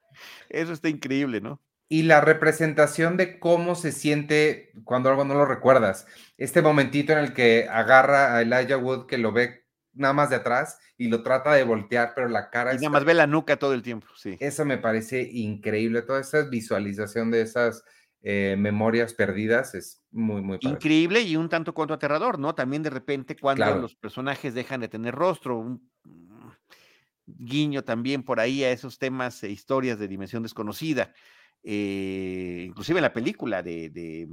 eso 0.49 0.73
está 0.73 0.89
increíble, 0.89 1.39
¿no? 1.39 1.61
Y 1.87 2.03
la 2.03 2.21
representación 2.21 3.17
de 3.17 3.39
cómo 3.39 3.75
se 3.75 3.91
siente 3.91 4.71
cuando 4.83 5.09
algo 5.09 5.25
no 5.25 5.35
lo 5.35 5.45
recuerdas. 5.45 6.07
Este 6.37 6.63
momentito 6.63 7.13
en 7.13 7.19
el 7.19 7.33
que 7.33 7.67
agarra 7.69 8.35
a 8.35 8.41
Elijah 8.41 8.77
Wood 8.77 9.05
que 9.05 9.19
lo 9.19 9.31
ve 9.31 9.62
nada 9.93 10.13
más 10.13 10.29
de 10.29 10.37
atrás 10.37 10.79
y 10.97 11.07
lo 11.07 11.23
trata 11.23 11.53
de 11.53 11.63
voltear, 11.63 12.13
pero 12.15 12.27
la 12.27 12.49
cara... 12.49 12.73
Y 12.73 12.77
nada 12.77 12.89
más 12.89 13.05
ve 13.05 13.13
la 13.13 13.27
nuca 13.27 13.57
todo 13.57 13.73
el 13.73 13.81
tiempo, 13.81 14.07
sí. 14.15 14.37
Eso 14.39 14.65
me 14.65 14.77
parece 14.77 15.21
increíble, 15.21 16.01
toda 16.01 16.21
esa 16.21 16.41
visualización 16.43 17.31
de 17.31 17.41
esas 17.41 17.83
eh, 18.21 18.55
memorias 18.57 19.13
perdidas 19.13 19.75
es 19.75 20.01
muy, 20.11 20.41
muy 20.41 20.57
padre. 20.57 20.75
Increíble 20.75 21.21
y 21.21 21.35
un 21.35 21.49
tanto 21.49 21.73
cuanto 21.73 21.93
aterrador, 21.93 22.39
¿no? 22.39 22.55
También 22.55 22.83
de 22.83 22.89
repente 22.89 23.35
cuando 23.35 23.63
claro. 23.63 23.81
los 23.81 23.95
personajes 23.95 24.53
dejan 24.53 24.81
de 24.81 24.87
tener 24.87 25.13
rostro, 25.13 25.57
un 25.59 25.89
guiño 27.25 27.83
también 27.83 28.23
por 28.23 28.39
ahí 28.39 28.63
a 28.63 28.71
esos 28.71 28.97
temas 28.97 29.43
e 29.43 29.49
historias 29.49 29.99
de 29.99 30.07
dimensión 30.07 30.43
desconocida. 30.43 31.13
Eh, 31.63 32.65
inclusive 32.67 32.99
en 32.99 33.03
la 33.03 33.13
película 33.13 33.61
de... 33.61 33.89
de 33.89 34.27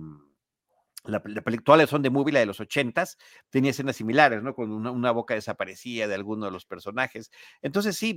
la, 1.05 1.23
la 1.25 1.43
actual 1.45 1.89
son 1.89 2.03
de 2.03 2.11
movie, 2.11 2.33
la 2.33 2.41
de 2.41 2.47
los 2.47 2.61
ochentas, 2.61 3.19
tenía 3.49 3.71
escenas 3.71 3.97
similares, 3.97 4.43
¿no? 4.43 4.55
Con 4.55 4.71
una, 4.71 4.91
una, 4.91 5.11
boca 5.11 5.35
desaparecida 5.35 6.07
de 6.07 6.15
alguno 6.15 6.47
de 6.47 6.53
los 6.53 6.67
personajes. 6.67 7.31
Entonces, 7.63 7.97
sí, 7.97 8.17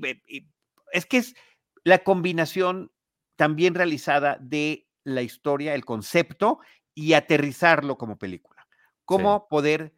es 0.91 1.05
que 1.05 1.17
es 1.17 1.35
la 1.83 1.99
combinación 1.99 2.91
también 3.35 3.75
realizada 3.75 4.37
de 4.39 4.87
la 5.03 5.21
historia, 5.21 5.73
el 5.73 5.85
concepto 5.85 6.59
y 6.93 7.13
aterrizarlo 7.13 7.97
como 7.97 8.17
película. 8.17 8.67
Cómo 9.05 9.39
sí. 9.39 9.45
poder 9.49 9.95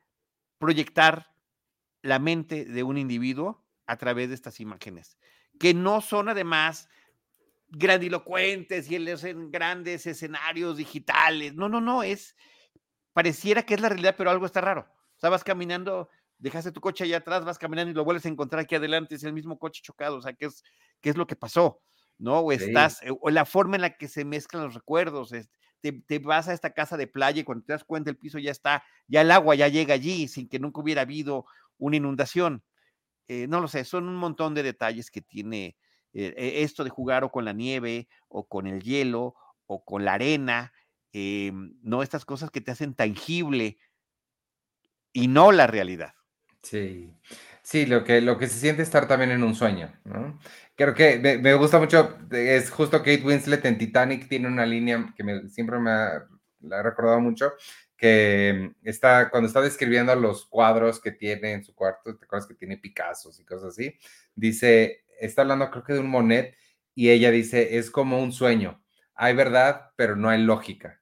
proyectar 0.57 1.31
la 2.01 2.19
mente 2.19 2.65
de 2.65 2.83
un 2.83 2.97
individuo 2.97 3.65
a 3.87 3.97
través 3.97 4.29
de 4.29 4.35
estas 4.35 4.59
imágenes, 4.59 5.17
que 5.59 5.73
no 5.73 6.01
son 6.01 6.29
además 6.29 6.89
grandilocuentes 7.69 8.89
y 8.89 8.95
en 8.95 9.51
grandes 9.51 10.05
escenarios 10.05 10.77
digitales. 10.77 11.55
No, 11.55 11.67
no, 11.67 11.81
no, 11.81 12.03
es, 12.03 12.35
pareciera 13.15 13.63
que 13.63 13.75
es 13.75 13.79
la 13.79 13.87
realidad, 13.87 14.15
pero 14.17 14.29
algo 14.29 14.45
está 14.45 14.59
raro. 14.59 14.81
O 14.81 15.19
sea, 15.21 15.29
vas 15.29 15.45
caminando, 15.45 16.09
dejaste 16.37 16.73
tu 16.73 16.81
coche 16.81 17.05
allá 17.05 17.17
atrás, 17.17 17.45
vas 17.45 17.57
caminando 17.57 17.89
y 17.89 17.93
lo 17.93 18.03
vuelves 18.03 18.25
a 18.25 18.29
encontrar 18.29 18.63
aquí 18.63 18.75
adelante, 18.75 19.15
es 19.15 19.23
el 19.23 19.31
mismo 19.31 19.57
coche 19.57 19.81
chocado, 19.81 20.17
o 20.17 20.21
sea, 20.21 20.33
¿qué 20.33 20.47
es, 20.47 20.63
qué 20.99 21.11
es 21.11 21.15
lo 21.15 21.25
que 21.25 21.37
pasó? 21.37 21.81
¿No? 22.17 22.39
O 22.39 22.51
estás, 22.51 22.99
o 23.21 23.29
la 23.29 23.45
forma 23.45 23.77
en 23.77 23.83
la 23.83 23.97
que 23.97 24.09
se 24.09 24.25
mezclan 24.25 24.63
los 24.63 24.73
recuerdos, 24.73 25.29
te, 25.79 25.93
te, 25.93 26.19
vas 26.19 26.49
a 26.49 26.53
esta 26.53 26.73
casa 26.73 26.97
de 26.97 27.07
playa 27.07 27.39
y 27.39 27.43
cuando 27.45 27.63
te 27.63 27.71
das 27.71 27.85
cuenta 27.85 28.09
el 28.09 28.17
piso 28.17 28.37
ya 28.37 28.51
está, 28.51 28.83
ya 29.07 29.21
el 29.21 29.31
agua 29.31 29.55
ya 29.55 29.69
llega 29.69 29.93
allí 29.93 30.27
sin 30.27 30.49
que 30.49 30.59
nunca 30.59 30.81
hubiera 30.81 31.03
habido 31.03 31.45
una 31.77 31.95
inundación. 31.95 32.65
Eh, 33.29 33.47
no 33.47 33.61
lo 33.61 33.69
sé, 33.69 33.85
son 33.85 34.09
un 34.09 34.17
montón 34.17 34.53
de 34.55 34.63
detalles 34.63 35.09
que 35.09 35.21
tiene 35.21 35.77
eh, 36.11 36.33
e, 36.35 36.63
esto 36.63 36.83
de 36.83 36.89
jugar 36.89 37.23
o 37.23 37.31
con 37.31 37.45
la 37.45 37.53
nieve 37.53 38.09
o 38.27 38.45
con 38.45 38.67
el 38.67 38.83
hielo 38.83 39.35
o 39.67 39.85
con 39.85 40.03
la 40.03 40.15
arena, 40.15 40.73
no 41.81 42.03
estas 42.03 42.25
cosas 42.25 42.51
que 42.51 42.61
te 42.61 42.71
hacen 42.71 42.93
tangible 42.93 43.77
y 45.13 45.27
no 45.27 45.51
la 45.51 45.65
realidad. 45.65 46.13
Sí, 46.61 47.13
sí, 47.61 47.85
lo 47.85 48.03
que, 48.03 48.21
lo 48.21 48.37
que 48.37 48.47
se 48.47 48.59
siente 48.59 48.81
estar 48.81 49.07
también 49.07 49.31
en 49.31 49.43
un 49.43 49.55
sueño. 49.55 49.93
Creo 50.75 50.93
que 50.93 51.19
me, 51.19 51.53
gusta 51.53 51.79
mucho, 51.79 52.17
es 52.31 52.69
justo 52.69 52.99
Kate 52.99 53.23
Winslet 53.23 53.63
en 53.65 53.77
Titanic 53.77 54.27
tiene 54.27 54.47
una 54.47 54.65
línea 54.65 55.13
que 55.15 55.47
siempre 55.47 55.79
me 55.79 55.91
ha, 55.91 56.27
la 56.61 56.79
he 56.79 56.83
recordado 56.83 57.21
mucho, 57.21 57.53
que 57.95 58.73
está, 58.83 59.29
cuando 59.29 59.47
está 59.47 59.61
describiendo 59.61 60.13
los 60.15 60.45
cuadros 60.45 60.99
que 60.99 61.11
tiene 61.11 61.53
en 61.53 61.63
su 61.63 61.73
cuarto, 61.73 62.17
te 62.17 62.25
acuerdas 62.25 62.47
que 62.47 62.55
tiene 62.55 62.77
Picassos 62.77 63.39
y 63.39 63.45
cosas 63.45 63.69
así, 63.69 63.97
dice, 64.35 65.05
está 65.19 65.43
hablando 65.43 65.69
creo 65.69 65.83
que 65.83 65.93
de 65.93 65.99
un 65.99 66.09
Monet 66.09 66.57
y 66.93 67.09
ella 67.09 67.31
dice, 67.31 67.77
es 67.77 67.89
como 67.89 68.21
un 68.21 68.33
sueño, 68.33 68.83
hay 69.13 69.33
verdad, 69.33 69.91
pero 69.95 70.15
no 70.15 70.29
hay 70.29 70.43
lógica. 70.43 71.01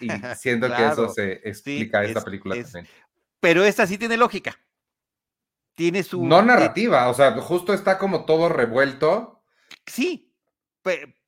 Y 0.00 0.08
siento 0.36 0.68
que 0.74 0.86
eso 0.86 1.08
se 1.08 1.40
explica 1.44 2.04
esta 2.04 2.22
película 2.22 2.54
también 2.54 2.86
pero 3.46 3.64
esta 3.64 3.86
sí 3.86 3.96
tiene 3.96 4.16
lógica. 4.16 4.58
Tiene 5.76 6.02
su. 6.02 6.26
No 6.26 6.42
narrativa, 6.42 7.08
o 7.08 7.14
sea, 7.14 7.32
justo 7.32 7.72
está 7.72 7.96
como 7.96 8.24
todo 8.24 8.48
revuelto. 8.48 9.44
Sí, 9.86 10.34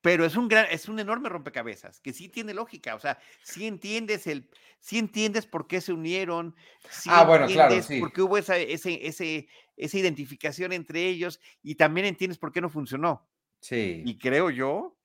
pero 0.01 0.25
es 0.25 0.35
un 0.35 0.49
gran, 0.49 0.67
es 0.69 0.89
un 0.89 0.99
enorme 0.99 1.29
rompecabezas, 1.29 2.01
que 2.01 2.13
sí 2.13 2.29
tiene 2.29 2.55
lógica, 2.55 2.97
o 2.97 2.99
sea, 2.99 3.21
sí 3.45 3.69
entiendes 3.69 4.27
el, 4.27 4.51
sí 4.81 4.99
entiendes 4.99 5.47
por 5.47 5.69
qué 5.69 5.81
se 5.81 5.93
unieron, 5.93 6.57
sí 6.91 7.09
ah, 7.13 7.25
bueno, 7.25 7.47
claro, 7.47 7.81
sí. 7.83 8.01
por 8.01 8.13
qué 8.13 8.23
hubo 8.23 8.37
esa, 8.37 8.57
ese, 8.57 9.07
ese, 9.07 9.49
esa 9.77 9.99
identificación 9.99 10.73
entre 10.73 11.07
ellos, 11.07 11.41
y 11.63 11.77
también 11.77 12.07
entiendes 12.07 12.39
por 12.39 12.51
qué 12.51 12.61
no 12.61 12.69
funcionó. 12.69 13.29
Sí. 13.61 14.03
Y 14.05 14.19
creo 14.19 14.51
yo, 14.51 14.98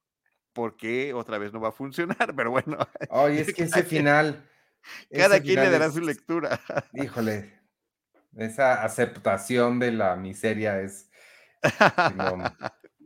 por 0.53 0.77
qué 0.77 1.13
otra 1.13 1.37
vez 1.37 1.51
no 1.51 1.59
va 1.59 1.69
a 1.69 1.73
funcionar, 1.73 2.33
pero 2.35 2.51
bueno. 2.51 2.77
Oye, 3.09 3.41
es 3.41 3.53
que 3.53 3.63
ese 3.63 3.83
final, 3.83 4.47
cada 5.11 5.39
quien 5.39 5.59
le 5.59 5.69
dará 5.69 5.91
su 5.91 6.01
lectura. 6.01 6.59
Híjole, 6.93 7.53
esa 8.37 8.83
aceptación 8.83 9.79
de 9.79 9.91
la 9.91 10.15
miseria 10.15 10.79
es... 10.79 11.09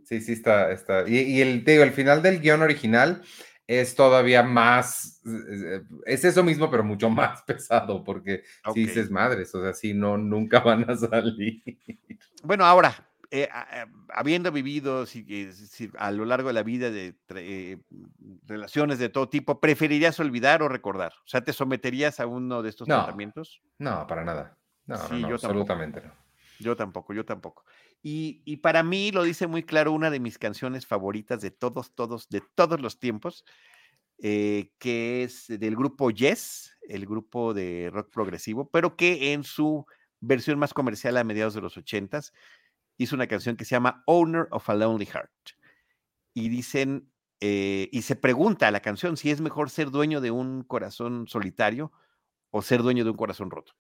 sí, 0.04 0.22
sí, 0.22 0.34
está... 0.34 0.72
está. 0.72 1.08
Y, 1.08 1.42
el, 1.42 1.64
te 1.64 1.72
digo, 1.72 1.84
el 1.84 1.94
final 1.94 2.22
del 2.22 2.40
guion 2.40 2.62
original 2.62 3.24
es 3.68 3.96
todavía 3.96 4.44
más, 4.44 5.22
es 6.06 6.24
eso 6.24 6.42
mismo, 6.42 6.72
pero 6.72 6.84
mucho 6.84 7.10
más 7.10 7.42
pesado, 7.44 8.04
porque 8.04 8.44
si 8.74 8.86
dices 8.86 9.12
madres, 9.12 9.54
o 9.54 9.62
sea, 9.62 9.74
si 9.74 9.94
no, 9.94 10.18
nunca 10.18 10.62
van 10.62 10.90
a 10.90 10.96
salir. 10.96 11.62
Bueno, 12.44 12.66
ahora, 12.66 13.06
eh, 13.30 13.50
habiendo 14.10 14.52
vivido 14.52 15.06
a 15.98 16.12
lo 16.12 16.26
largo 16.26 16.48
de 16.48 16.54
la 16.54 16.64
vida 16.64 16.90
de 16.90 17.16
eh, 17.36 17.78
relaciones 18.46 19.00
de 19.00 19.10
todo 19.10 19.30
tipo, 19.30 19.60
¿preferirías 19.60 20.20
olvidar 20.20 20.64
o 20.64 20.70
recordar? 20.70 21.14
O 21.26 21.28
sea, 21.28 21.44
¿te 21.44 21.54
someterías 21.54 22.20
a 22.20 22.28
uno 22.28 22.62
de 22.62 22.70
estos 22.70 22.88
tratamientos? 22.88 23.62
No, 23.80 24.08
para 24.08 24.24
nada. 24.24 24.58
No, 24.86 24.96
no, 25.10 25.28
absolutamente 25.28 26.02
no. 26.02 26.14
Yo 26.60 26.76
tampoco, 26.76 27.14
yo 27.14 27.26
tampoco. 27.26 27.66
Y, 28.02 28.42
y, 28.46 28.58
para 28.58 28.82
mí 28.82 29.12
lo 29.12 29.24
dice 29.24 29.48
muy 29.48 29.64
claro 29.64 29.92
una 29.92 30.10
de 30.10 30.20
mis 30.20 30.38
canciones 30.38 30.88
favoritas 30.88 31.42
de 31.42 31.52
todos, 31.52 31.94
todos, 31.94 32.30
de 32.30 32.42
todos 32.56 32.80
los 32.80 33.00
tiempos, 33.00 33.44
eh, 34.20 34.72
que 34.80 35.24
es 35.24 35.46
del 35.48 35.76
grupo 35.76 36.10
Yes, 36.10 36.76
el 36.88 37.06
grupo 37.06 37.54
de 37.54 37.90
rock 37.92 38.12
progresivo, 38.12 38.70
pero 38.70 38.96
que 38.96 39.34
en 39.34 39.44
su 39.44 39.86
versión 40.20 40.58
más 40.58 40.74
comercial 40.74 41.18
a 41.18 41.24
mediados 41.24 41.54
de 41.54 41.62
los 41.62 41.78
ochentas 41.78 42.34
hizo 42.98 43.16
una 43.16 43.28
canción 43.28 43.56
que 43.56 43.66
se 43.66 43.72
llama 43.72 44.04
Owner 44.06 44.48
of 44.52 44.70
a 44.70 44.76
Lonely 44.76 45.06
Heart. 45.06 45.32
Y 46.34 46.50
dicen, 46.50 47.12
eh, 47.40 47.90
y 47.92 48.02
se 48.02 48.16
pregunta 48.16 48.68
a 48.68 48.72
la 48.72 48.82
canción 48.82 49.18
si 49.18 49.32
es 49.32 49.42
mejor 49.42 49.70
ser 49.70 49.92
dueño 49.92 50.22
de 50.22 50.32
un 50.32 50.64
corazón 50.64 51.28
solitario 51.28 51.92
o 52.52 52.62
ser 52.62 52.82
dueño 52.82 53.04
de 53.04 53.12
un 53.12 53.18
corazón 53.18 53.52
roto. 53.52 53.74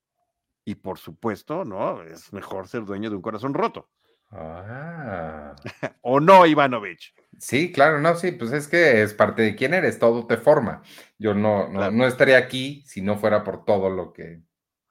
Y 0.65 0.75
por 0.75 0.99
supuesto, 0.99 1.65
no, 1.65 2.03
es 2.03 2.33
mejor 2.33 2.67
ser 2.67 2.83
dueño 2.85 3.09
de 3.09 3.15
un 3.15 3.21
corazón 3.21 3.53
roto. 3.53 3.89
Ah. 4.31 5.55
¿O 6.01 6.19
no, 6.19 6.45
Ivanovich? 6.45 7.13
Sí, 7.37 7.71
claro, 7.71 7.99
no, 8.01 8.15
sí, 8.15 8.33
pues 8.33 8.51
es 8.51 8.67
que 8.67 9.01
es 9.01 9.13
parte 9.13 9.43
de 9.43 9.55
quién 9.55 9.73
eres, 9.73 9.99
todo 9.99 10.27
te 10.27 10.37
forma. 10.37 10.81
Yo 11.17 11.33
no, 11.33 11.69
no, 11.69 12.07
estaría 12.07 12.37
aquí 12.37 12.83
si 12.85 13.01
no 13.01 13.17
fuera 13.17 13.43
por 13.43 13.63
todo 13.63 13.89
lo 13.89 14.11
que, 14.11 14.41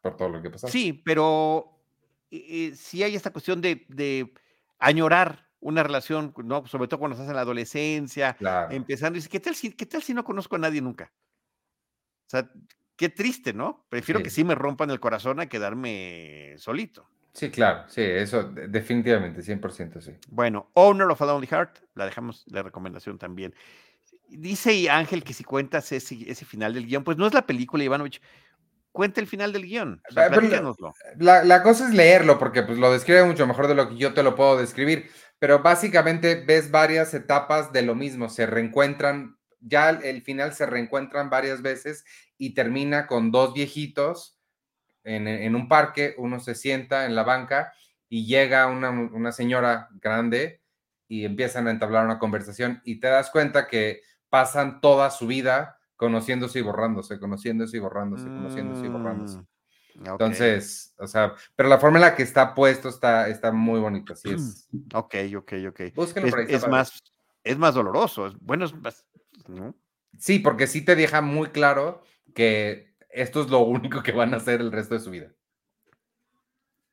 por 0.00 0.16
todo 0.16 0.28
lo 0.30 0.42
que 0.42 0.50
pasó. 0.50 0.68
Sí, 0.68 0.92
pero 0.92 1.75
eh, 2.30 2.72
si 2.74 3.02
hay 3.02 3.14
esta 3.14 3.30
cuestión 3.30 3.60
de, 3.60 4.32
añorar 4.78 5.46
una 5.60 5.82
relación, 5.82 6.34
¿no? 6.44 6.66
Sobre 6.66 6.86
todo 6.86 7.00
cuando 7.00 7.14
estás 7.14 7.28
en 7.28 7.36
la 7.36 7.42
adolescencia, 7.42 8.36
empezando, 8.70 9.16
y 9.16 9.18
dices, 9.18 9.30
¿qué 9.30 9.40
tal, 9.40 9.54
si, 9.54 9.72
¿qué 9.72 9.86
tal 9.86 10.02
si 10.02 10.12
no 10.12 10.24
conozco 10.24 10.56
a 10.56 10.58
nadie 10.58 10.80
nunca? 10.80 11.12
O 12.26 12.28
sea, 12.28 12.50
qué 12.96 13.08
triste, 13.08 13.52
¿no? 13.52 13.86
Prefiero 13.88 14.22
que 14.22 14.30
sí 14.30 14.44
me 14.44 14.54
rompan 14.54 14.90
el 14.90 15.00
corazón 15.00 15.40
a 15.40 15.46
quedarme 15.46 16.54
solito. 16.58 17.08
Sí, 17.32 17.50
claro, 17.50 17.84
sí, 17.88 18.00
eso 18.00 18.44
definitivamente, 18.44 19.42
100% 19.42 20.00
sí. 20.00 20.12
Bueno, 20.28 20.70
Owner 20.72 21.06
of 21.08 21.20
a 21.20 21.26
Lonely 21.26 21.46
Heart, 21.46 21.80
la 21.94 22.06
dejamos 22.06 22.46
de 22.46 22.62
recomendación 22.62 23.18
también. 23.18 23.54
Dice 24.28 24.88
Ángel 24.88 25.22
que 25.22 25.34
si 25.34 25.44
cuentas 25.44 25.92
ese, 25.92 26.30
ese 26.30 26.44
final 26.46 26.72
del 26.72 26.86
guion, 26.86 27.04
pues 27.04 27.18
no 27.18 27.26
es 27.26 27.34
la 27.34 27.46
película, 27.46 27.84
Ivanovich, 27.84 28.22
cuenta 28.96 29.20
el 29.20 29.26
final 29.26 29.52
del 29.52 29.66
guion. 29.66 30.02
la, 31.18 31.62
cosa 31.62 31.86
es 31.86 31.94
leerlo, 31.94 32.38
porque 32.38 32.62
pues, 32.62 32.78
lo 32.78 32.90
describe 32.90 33.24
mucho 33.24 33.46
mejor 33.46 33.68
de 33.68 33.74
lo 33.74 33.90
que 33.90 33.98
yo 33.98 34.14
te 34.14 34.22
lo 34.22 34.34
puedo 34.34 34.56
describir. 34.56 35.10
Pero 35.38 35.62
básicamente 35.62 36.42
ves 36.46 36.70
varias 36.70 37.12
etapas 37.12 37.74
de 37.74 37.82
lo 37.82 37.94
mismo. 37.94 38.30
Se 38.30 38.46
reencuentran, 38.46 39.36
ya 39.60 39.90
el 39.90 40.22
final 40.22 40.54
se 40.54 40.64
reencuentran 40.64 41.28
varias 41.28 41.60
veces 41.60 42.06
y 42.38 42.54
termina 42.54 43.06
con 43.06 43.30
dos 43.30 43.52
viejitos 43.52 44.40
en, 45.04 45.54
un 45.54 45.68
parque. 45.68 46.14
Uno 46.16 46.40
se 46.40 46.54
sienta 46.54 47.04
en 47.04 47.14
la 47.14 47.22
banca 47.22 47.74
y 48.08 48.24
llega 48.24 48.66
una, 48.66 48.88
una 48.88 49.30
señora 49.30 49.90
grande 50.00 50.62
y 51.06 51.26
empiezan 51.26 51.68
a 51.68 51.70
entablar 51.70 52.06
una 52.06 52.18
conversación 52.18 52.80
y 52.82 52.98
te 52.98 53.08
das 53.08 53.30
cuenta 53.30 53.66
que 53.66 54.00
pasan 54.30 54.80
toda 54.80 55.10
su 55.10 55.26
vida 55.26 55.75
conociéndose 55.96 56.58
y 56.58 56.62
borrándose, 56.62 57.18
conociéndose 57.18 57.76
y 57.76 57.80
borrándose, 57.80 58.24
conociéndose 58.24 58.86
y 58.86 58.88
borrándose. 58.88 59.38
Mm, 59.38 60.06
Entonces, 60.06 60.94
o 60.98 61.06
sea, 61.06 61.34
pero 61.54 61.68
la 61.68 61.78
forma 61.78 61.98
en 61.98 62.02
la 62.02 62.14
que 62.14 62.22
está 62.22 62.54
puesto 62.54 62.88
está, 62.88 63.28
está 63.28 63.50
muy 63.52 63.80
bonito, 63.80 64.12
así 64.12 64.30
es. 64.30 64.68
Ok, 64.94 65.14
ok, 65.36 65.52
ok. 65.68 65.80
es, 66.48 66.68
más, 66.68 67.02
es 67.42 67.58
más 67.58 67.74
doloroso, 67.74 68.32
bueno, 68.40 68.66
es 68.66 68.74
más, 68.74 69.06
Sí, 70.18 70.38
porque 70.38 70.66
sí 70.66 70.84
te 70.84 70.96
deja 70.96 71.20
muy 71.20 71.48
claro 71.48 72.02
que 72.34 72.94
esto 73.10 73.42
es 73.42 73.50
lo 73.50 73.60
único 73.60 74.02
que 74.02 74.12
van 74.12 74.34
a 74.34 74.38
hacer 74.38 74.60
el 74.60 74.72
resto 74.72 74.94
de 74.94 75.00
su 75.00 75.10
vida. 75.10 75.32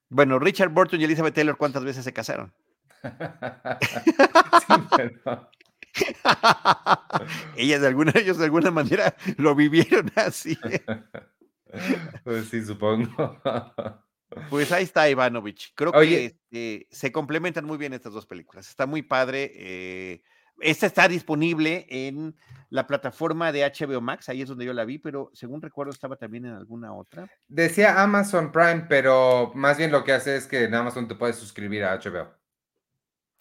Bueno, 0.10 0.40
Richard 0.40 0.70
Burton 0.70 1.02
y 1.02 1.06
Elizabeth 1.06 1.34
Taylor, 1.34 1.58
¿cuántas 1.58 1.84
veces 1.84 2.04
se 2.04 2.14
casaron? 2.14 2.54
sí, 4.68 4.74
pero... 4.96 5.50
Ellas 7.56 7.82
de 7.82 7.88
alguna, 7.88 8.12
ellos 8.16 8.38
de 8.38 8.46
alguna 8.46 8.72
manera 8.72 9.16
lo 9.38 9.56
vivieron 9.56 10.12
así. 10.16 10.58
Pues 12.24 12.50
sí, 12.50 12.64
supongo. 12.64 13.42
Pues 14.52 14.72
ahí 14.72 14.84
está 14.84 15.10
Ivanovich. 15.10 15.74
Creo 15.74 15.92
que 15.92 16.26
este, 16.26 16.88
se 16.92 17.12
complementan 17.12 17.66
muy 17.66 17.80
bien 17.80 17.94
estas 17.94 18.14
dos 18.14 18.28
películas. 18.28 18.70
Está 18.70 18.86
muy 18.86 19.02
padre. 19.02 19.52
Eh, 19.56 20.24
esta 20.60 20.86
está 20.86 21.08
disponible 21.08 21.88
en 21.90 22.36
la 22.70 22.88
plataforma 22.88 23.52
de 23.52 23.64
HBO 23.64 24.02
Max, 24.02 24.30
ahí 24.30 24.42
es 24.42 24.50
donde 24.50 24.66
yo 24.66 24.74
la 24.74 24.86
vi, 24.86 24.98
pero 24.98 25.30
según 25.34 25.62
recuerdo 25.62 25.92
estaba 25.92 26.16
también 26.16 26.46
en 26.46 26.54
alguna 26.54 26.94
otra. 26.94 27.28
Decía 27.48 28.02
Amazon 28.02 28.52
Prime, 28.52 28.86
pero 28.90 29.52
más 29.56 29.78
bien 29.78 29.92
lo 29.92 30.04
que 30.04 30.14
hace 30.14 30.36
es 30.36 30.48
que 30.48 30.64
en 30.64 30.74
Amazon 30.74 31.08
te 31.08 31.16
puedes 31.16 31.36
suscribir 31.36 31.84
a 31.84 32.00
HBO. 32.00 32.34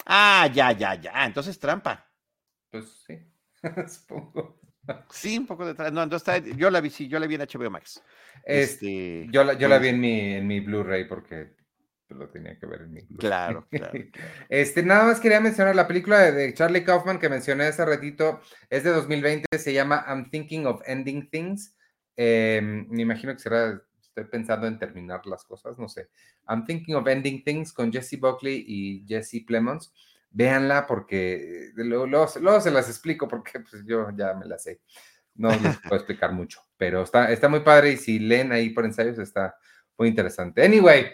Ah, 0.05 0.49
ya, 0.53 0.73
ya, 0.73 0.95
ya. 0.97 1.25
Entonces 1.25 1.59
trampa. 1.59 2.12
Pues 2.73 3.05
sí, 3.07 3.19
supongo. 3.87 4.59
Sí, 5.11 5.39
un 5.39 5.47
poco 5.47 5.65
detrás. 5.65 5.93
No, 5.93 6.03
entonces 6.03 6.27
está, 6.27 6.57
yo 6.57 6.71
la 6.71 6.81
vi, 6.81 6.91
sí, 6.91 7.07
yo 7.07 7.21
la 7.21 7.27
vi 7.29 7.37
en 7.37 7.43
HBO 7.43 7.71
Max. 7.71 8.03
Este, 8.45 9.29
yo 9.31 9.45
la, 9.45 9.53
yo 9.53 9.69
la 9.69 9.79
vi 9.79 9.89
en 9.89 10.01
mi, 10.01 10.35
en 10.35 10.47
mi 10.47 10.59
Blu-ray 10.59 11.07
porque 11.07 11.55
lo 12.09 12.29
tenía 12.31 12.59
que 12.59 12.67
ver 12.67 12.83
en 12.83 12.93
mi 12.93 13.07
Claro, 13.19 13.67
claro. 13.71 13.99
Este, 14.49 14.83
nada 14.83 15.05
más 15.05 15.21
quería 15.21 15.41
mencionar 15.41 15.77
la 15.77 15.87
película 15.87 16.21
de, 16.21 16.33
de 16.33 16.55
Charlie 16.55 16.83
Kaufman 16.83 17.19
que 17.19 17.29
mencioné 17.29 17.65
hace 17.65 17.85
ratito, 17.85 18.41
es 18.71 18.85
de 18.85 18.91
2020, 18.91 19.59
se 19.59 19.73
llama 19.73 20.05
I'm 20.09 20.31
Thinking 20.31 20.67
of 20.67 20.81
Ending 20.87 21.29
Things. 21.31 21.77
Em, 22.17 22.89
me 22.89 23.03
imagino 23.03 23.35
que 23.35 23.39
será, 23.39 23.81
estoy 24.01 24.25
pensando 24.25 24.67
en 24.67 24.79
terminar 24.79 25.27
las 25.27 25.45
cosas, 25.45 25.79
no 25.79 25.89
sé. 25.89 26.09
I'm 26.49 26.65
Thinking 26.65 26.97
of 26.97 27.07
Ending 27.07 27.45
Things 27.45 27.73
con 27.73 27.93
Jesse 27.93 28.19
Buckley 28.19 28.65
y 28.67 29.05
Jesse 29.07 29.45
Plemons. 29.47 29.93
Véanla 30.33 30.87
porque 30.87 31.71
luego, 31.75 32.07
luego 32.07 32.27
luego 32.41 32.61
se 32.61 32.71
las 32.71 32.89
explico 32.89 33.29
porque 33.29 33.61
pues, 33.61 33.85
yo 33.87 34.09
ya 34.17 34.35
me 34.35 34.47
la 34.47 34.59
sé. 34.59 34.81
No 35.35 35.51
les 35.51 35.79
puedo 35.79 35.97
explicar 35.97 36.33
mucho, 36.33 36.61
pero 36.77 37.03
está, 37.03 37.31
está 37.31 37.49
muy 37.49 37.61
padre 37.61 37.93
y 37.93 37.97
si 37.97 38.19
leen 38.19 38.53
ahí 38.53 38.71
por 38.71 38.85
ensayos 38.85 39.19
está 39.19 39.57
muy 39.97 40.09
interesante. 40.09 40.65
Anyway, 40.65 41.11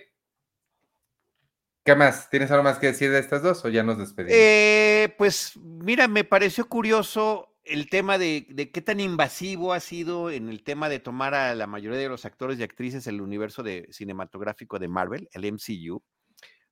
¿qué 1.85 1.95
más? 1.95 2.29
¿Tienes 2.31 2.51
algo 2.51 2.65
más 2.65 2.79
que 2.79 2.89
decir 2.89 3.11
de 3.11 3.19
estas 3.19 3.43
dos 3.43 3.65
o 3.65 3.69
ya 3.69 3.83
nos 3.83 3.99
despedimos? 3.99 4.37
Eh, 4.37 5.15
pues 5.19 5.53
mira, 5.57 6.09
me 6.09 6.25
pareció 6.25 6.69
curioso 6.69 7.57
el 7.65 7.91
tema 7.91 8.19
de, 8.19 8.47
de 8.49 8.71
qué 8.71 8.81
tan 8.81 8.99
invasivo 8.99 9.73
ha 9.73 9.81
sido 9.81 10.31
en 10.31 10.49
el 10.49 10.63
tema 10.63 10.89
de 10.89 11.01
tomar 11.01 11.35
a 11.35 11.55
la 11.55 11.67
mayoría 11.67 11.99
de 11.99 12.09
los 12.09 12.25
actores 12.25 12.59
y 12.59 12.63
actrices 12.63 13.05
del 13.05 13.21
universo 13.21 13.63
de, 13.63 13.87
cinematográfico 13.91 14.79
de 14.79 14.89
Marvel, 14.89 15.29
el 15.33 15.45
MCU, 15.53 16.03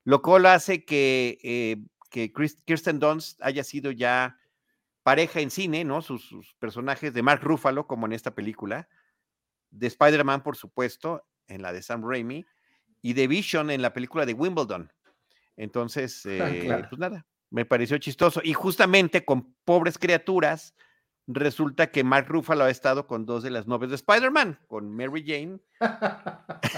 lo 0.03 0.21
cual 0.21 0.47
hace 0.47 0.85
que, 0.85 1.37
eh, 1.43 1.77
que 2.09 2.31
Chris- 2.33 2.61
Kirsten 2.65 2.99
Dunst 2.99 3.41
haya 3.41 3.63
sido 3.63 3.91
ya 3.91 4.37
pareja 5.03 5.39
en 5.39 5.49
cine, 5.51 5.83
¿no? 5.83 6.01
Sus, 6.01 6.23
sus 6.27 6.53
personajes 6.55 7.13
de 7.13 7.21
Mark 7.21 7.41
Ruffalo, 7.43 7.87
como 7.87 8.05
en 8.05 8.13
esta 8.13 8.35
película, 8.35 8.89
de 9.69 9.87
Spider-Man, 9.87 10.43
por 10.43 10.55
supuesto, 10.57 11.25
en 11.47 11.61
la 11.61 11.71
de 11.73 11.81
Sam 11.81 12.03
Raimi, 12.07 12.45
y 13.01 13.13
de 13.13 13.27
Vision 13.27 13.69
en 13.71 13.81
la 13.81 13.93
película 13.93 14.25
de 14.25 14.33
Wimbledon. 14.33 14.91
Entonces, 15.55 16.25
eh, 16.25 16.61
claro. 16.65 16.87
pues 16.89 16.99
nada, 16.99 17.25
me 17.49 17.65
pareció 17.65 17.97
chistoso. 17.97 18.41
Y 18.43 18.53
justamente 18.53 19.23
con 19.23 19.53
pobres 19.65 19.97
criaturas, 19.97 20.75
resulta 21.27 21.89
que 21.91 22.03
Mark 22.03 22.27
Ruffalo 22.27 22.65
ha 22.65 22.69
estado 22.69 23.07
con 23.07 23.25
dos 23.25 23.43
de 23.43 23.49
las 23.51 23.65
novias 23.67 23.89
de 23.89 23.95
Spider-Man, 23.95 24.59
con 24.67 24.89
Mary 24.95 25.23
Jane, 25.25 25.59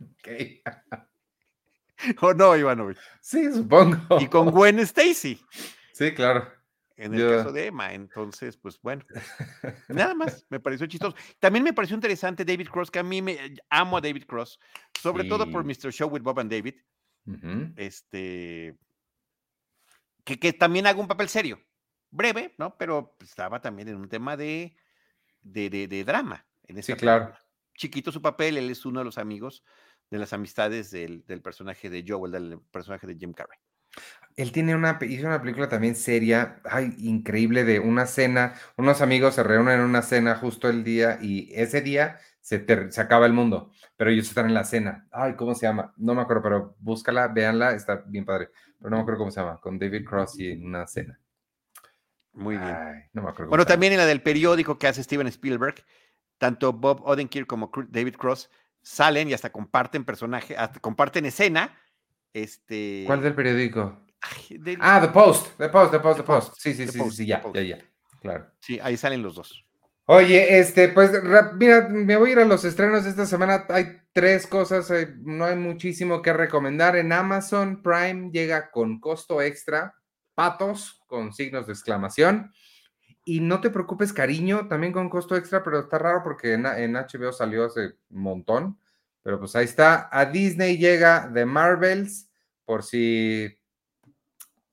Ok. 0.00 0.28
o 2.20 2.34
no, 2.34 2.56
Ivanovich, 2.56 2.98
Sí, 3.20 3.50
supongo. 3.52 4.20
y 4.20 4.26
con 4.28 4.50
Gwen 4.50 4.78
Stacy, 4.80 5.40
Sí, 5.92 6.12
claro. 6.14 6.48
en 6.96 7.14
el 7.14 7.28
caso 7.38 7.52
de 7.52 7.66
Emma. 7.66 7.92
Entonces, 7.92 8.56
pues 8.56 8.80
bueno, 8.82 9.04
nada 9.88 10.14
más, 10.14 10.46
me 10.50 10.60
pareció 10.60 10.86
chistoso. 10.86 11.16
También 11.38 11.64
me 11.64 11.72
pareció 11.72 11.94
interesante 11.94 12.44
David 12.44 12.68
Cross, 12.68 12.90
que 12.90 12.98
a 12.98 13.02
mí 13.02 13.20
me 13.22 13.54
amo 13.70 13.96
a 13.98 14.00
David 14.00 14.24
Cross, 14.26 14.58
sobre 15.00 15.24
todo 15.24 15.50
por. 15.50 15.64
Mr. 15.64 15.92
Show 15.92 16.08
with 16.08 16.22
Bob 16.22 16.40
and 16.40 16.50
David, 16.52 16.74
este, 17.76 18.76
que, 20.24 20.38
que 20.38 20.52
también 20.52 20.86
haga 20.86 21.00
un 21.00 21.08
papel 21.08 21.28
serio, 21.28 21.60
breve, 22.10 22.54
¿no? 22.58 22.76
Pero 22.76 23.16
estaba 23.20 23.60
también 23.60 23.88
en 23.88 23.96
un 23.96 24.08
tema 24.08 24.36
de, 24.36 24.76
de, 25.42 25.70
de- 25.70 25.88
de 25.88 26.04
drama. 26.04 26.46
En 26.64 26.76
Sí, 26.82 26.92
esa 26.92 26.96
claro. 27.00 27.24
película. 27.26 27.46
Chiquito 27.76 28.12
su 28.12 28.20
papel, 28.20 28.58
él 28.58 28.68
es 28.70 28.84
uno 28.84 29.00
de 29.00 29.04
los 29.06 29.16
amigos 29.16 29.64
de 30.10 30.18
las 30.18 30.32
amistades 30.32 30.90
del, 30.90 31.24
del 31.26 31.40
personaje 31.40 31.88
de 31.88 32.04
Joel, 32.06 32.32
del 32.32 32.60
personaje 32.70 33.06
de 33.06 33.16
Jim 33.16 33.32
Carrey. 33.32 33.58
Él 34.36 34.52
tiene 34.52 34.74
una, 34.74 34.98
hizo 35.02 35.26
una 35.26 35.40
película 35.40 35.68
también 35.68 35.96
seria, 35.96 36.60
ay, 36.64 36.94
increíble, 36.98 37.64
de 37.64 37.80
una 37.80 38.06
cena. 38.06 38.54
Unos 38.76 39.00
amigos 39.00 39.34
se 39.34 39.42
reúnen 39.42 39.80
en 39.80 39.84
una 39.84 40.02
cena 40.02 40.36
justo 40.36 40.68
el 40.68 40.84
día 40.84 41.18
y 41.20 41.52
ese 41.54 41.80
día 41.80 42.18
se, 42.40 42.58
ter- 42.58 42.92
se 42.92 43.00
acaba 43.00 43.26
el 43.26 43.32
mundo, 43.32 43.72
pero 43.96 44.10
ellos 44.10 44.28
están 44.28 44.46
en 44.46 44.54
la 44.54 44.64
cena. 44.64 45.06
Ay, 45.10 45.34
¿cómo 45.34 45.54
se 45.54 45.66
llama? 45.66 45.92
No 45.96 46.14
me 46.14 46.22
acuerdo, 46.22 46.42
pero 46.42 46.76
búscala, 46.78 47.28
véanla, 47.28 47.72
está 47.74 47.96
bien 48.06 48.24
padre. 48.24 48.50
Pero 48.78 48.90
no 48.90 48.96
me 48.96 49.02
acuerdo 49.02 49.18
cómo 49.18 49.30
se 49.30 49.40
llama, 49.40 49.60
con 49.60 49.78
David 49.78 50.06
Cross 50.06 50.38
y 50.38 50.52
en 50.52 50.64
una 50.64 50.86
cena. 50.86 51.18
Muy 52.32 52.56
bien. 52.56 52.70
Ay, 52.70 53.00
no 53.12 53.22
me 53.22 53.28
acuerdo. 53.28 53.46
cómo 53.46 53.50
Bueno, 53.50 53.66
también 53.66 53.92
en 53.92 53.98
la 53.98 54.06
del 54.06 54.22
periódico 54.22 54.78
que 54.78 54.86
hace 54.86 55.02
Steven 55.02 55.26
Spielberg, 55.26 55.84
tanto 56.38 56.72
Bob 56.72 57.02
Odenkirk 57.04 57.46
como 57.46 57.70
David 57.88 58.14
Cross 58.14 58.48
salen 58.82 59.28
y 59.28 59.34
hasta 59.34 59.50
comparten 59.50 60.04
personaje, 60.04 60.56
hasta 60.56 60.80
comparten 60.80 61.26
escena. 61.26 61.76
Este. 62.32 63.04
¿Cuál 63.06 63.22
del 63.22 63.34
periódico? 63.34 64.04
Ay, 64.20 64.58
del- 64.58 64.78
Ah, 64.80 65.00
The 65.00 65.08
Post, 65.08 65.56
The 65.58 65.68
Post, 65.68 65.92
The 65.92 66.00
Post, 66.00 66.16
The 66.18 66.24
Post. 66.24 66.54
Sí, 66.58 66.74
sí, 66.74 66.86
sí, 66.86 66.98
Post, 66.98 67.16
sí, 67.16 67.26
ya, 67.26 67.42
ya, 67.54 67.62
ya. 67.62 67.78
Claro. 68.20 68.50
Sí, 68.60 68.78
ahí 68.82 68.96
salen 68.96 69.22
los 69.22 69.34
dos. 69.34 69.64
Oye, 70.06 70.58
este, 70.58 70.88
pues, 70.88 71.12
ra- 71.24 71.52
mira, 71.54 71.88
me 71.88 72.16
voy 72.16 72.30
a 72.30 72.32
ir 72.32 72.38
a 72.40 72.44
los 72.44 72.64
estrenos 72.64 73.04
de 73.04 73.10
esta 73.10 73.26
semana. 73.26 73.64
Hay 73.68 73.98
tres 74.12 74.46
cosas, 74.46 74.90
eh, 74.90 75.14
no 75.20 75.44
hay 75.44 75.56
muchísimo 75.56 76.20
que 76.20 76.32
recomendar. 76.32 76.96
En 76.96 77.12
Amazon 77.12 77.80
Prime 77.82 78.30
llega 78.32 78.70
con 78.70 78.98
costo 79.00 79.40
extra, 79.40 79.94
patos 80.34 81.00
con 81.06 81.32
signos 81.32 81.66
de 81.66 81.72
exclamación. 81.72 82.52
Y 83.24 83.40
no 83.40 83.60
te 83.60 83.70
preocupes, 83.70 84.12
cariño, 84.12 84.66
también 84.68 84.92
con 84.92 85.10
costo 85.10 85.36
extra, 85.36 85.62
pero 85.62 85.80
está 85.80 85.98
raro 85.98 86.22
porque 86.22 86.54
en, 86.54 86.66
en 86.66 86.94
HBO 86.94 87.32
salió 87.32 87.66
hace 87.66 87.94
un 88.10 88.22
montón. 88.22 88.78
Pero 89.22 89.38
pues 89.38 89.54
ahí 89.56 89.64
está. 89.64 90.08
A 90.10 90.24
Disney 90.26 90.78
llega 90.78 91.30
The 91.32 91.44
Marvels, 91.44 92.30
por 92.64 92.82
si 92.82 93.58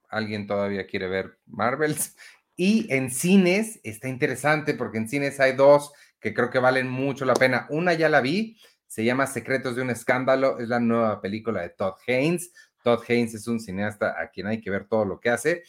alguien 0.09 0.47
todavía 0.47 0.87
quiere 0.87 1.07
ver 1.07 1.39
Marvels. 1.45 2.15
Y 2.59 2.91
en 2.91 3.11
cines 3.11 3.79
está 3.83 4.07
interesante 4.07 4.73
porque 4.73 4.97
en 4.97 5.07
cines 5.07 5.39
hay 5.39 5.53
dos 5.53 5.91
que 6.19 6.33
creo 6.33 6.49
que 6.49 6.57
valen 6.57 6.89
mucho 6.89 7.23
la 7.23 7.35
pena. 7.35 7.67
Una 7.69 7.93
ya 7.93 8.09
la 8.09 8.19
vi, 8.19 8.57
se 8.87 9.05
llama 9.05 9.27
Secretos 9.27 9.75
de 9.75 9.83
un 9.83 9.91
Escándalo, 9.91 10.57
es 10.57 10.67
la 10.67 10.79
nueva 10.79 11.21
película 11.21 11.61
de 11.61 11.69
Todd 11.69 11.93
Haynes. 12.07 12.51
Todd 12.83 13.03
Haynes 13.07 13.35
es 13.35 13.47
un 13.47 13.59
cineasta 13.59 14.19
a 14.19 14.31
quien 14.31 14.47
hay 14.47 14.59
que 14.59 14.71
ver 14.71 14.87
todo 14.87 15.05
lo 15.05 15.19
que 15.19 15.29
hace. 15.29 15.63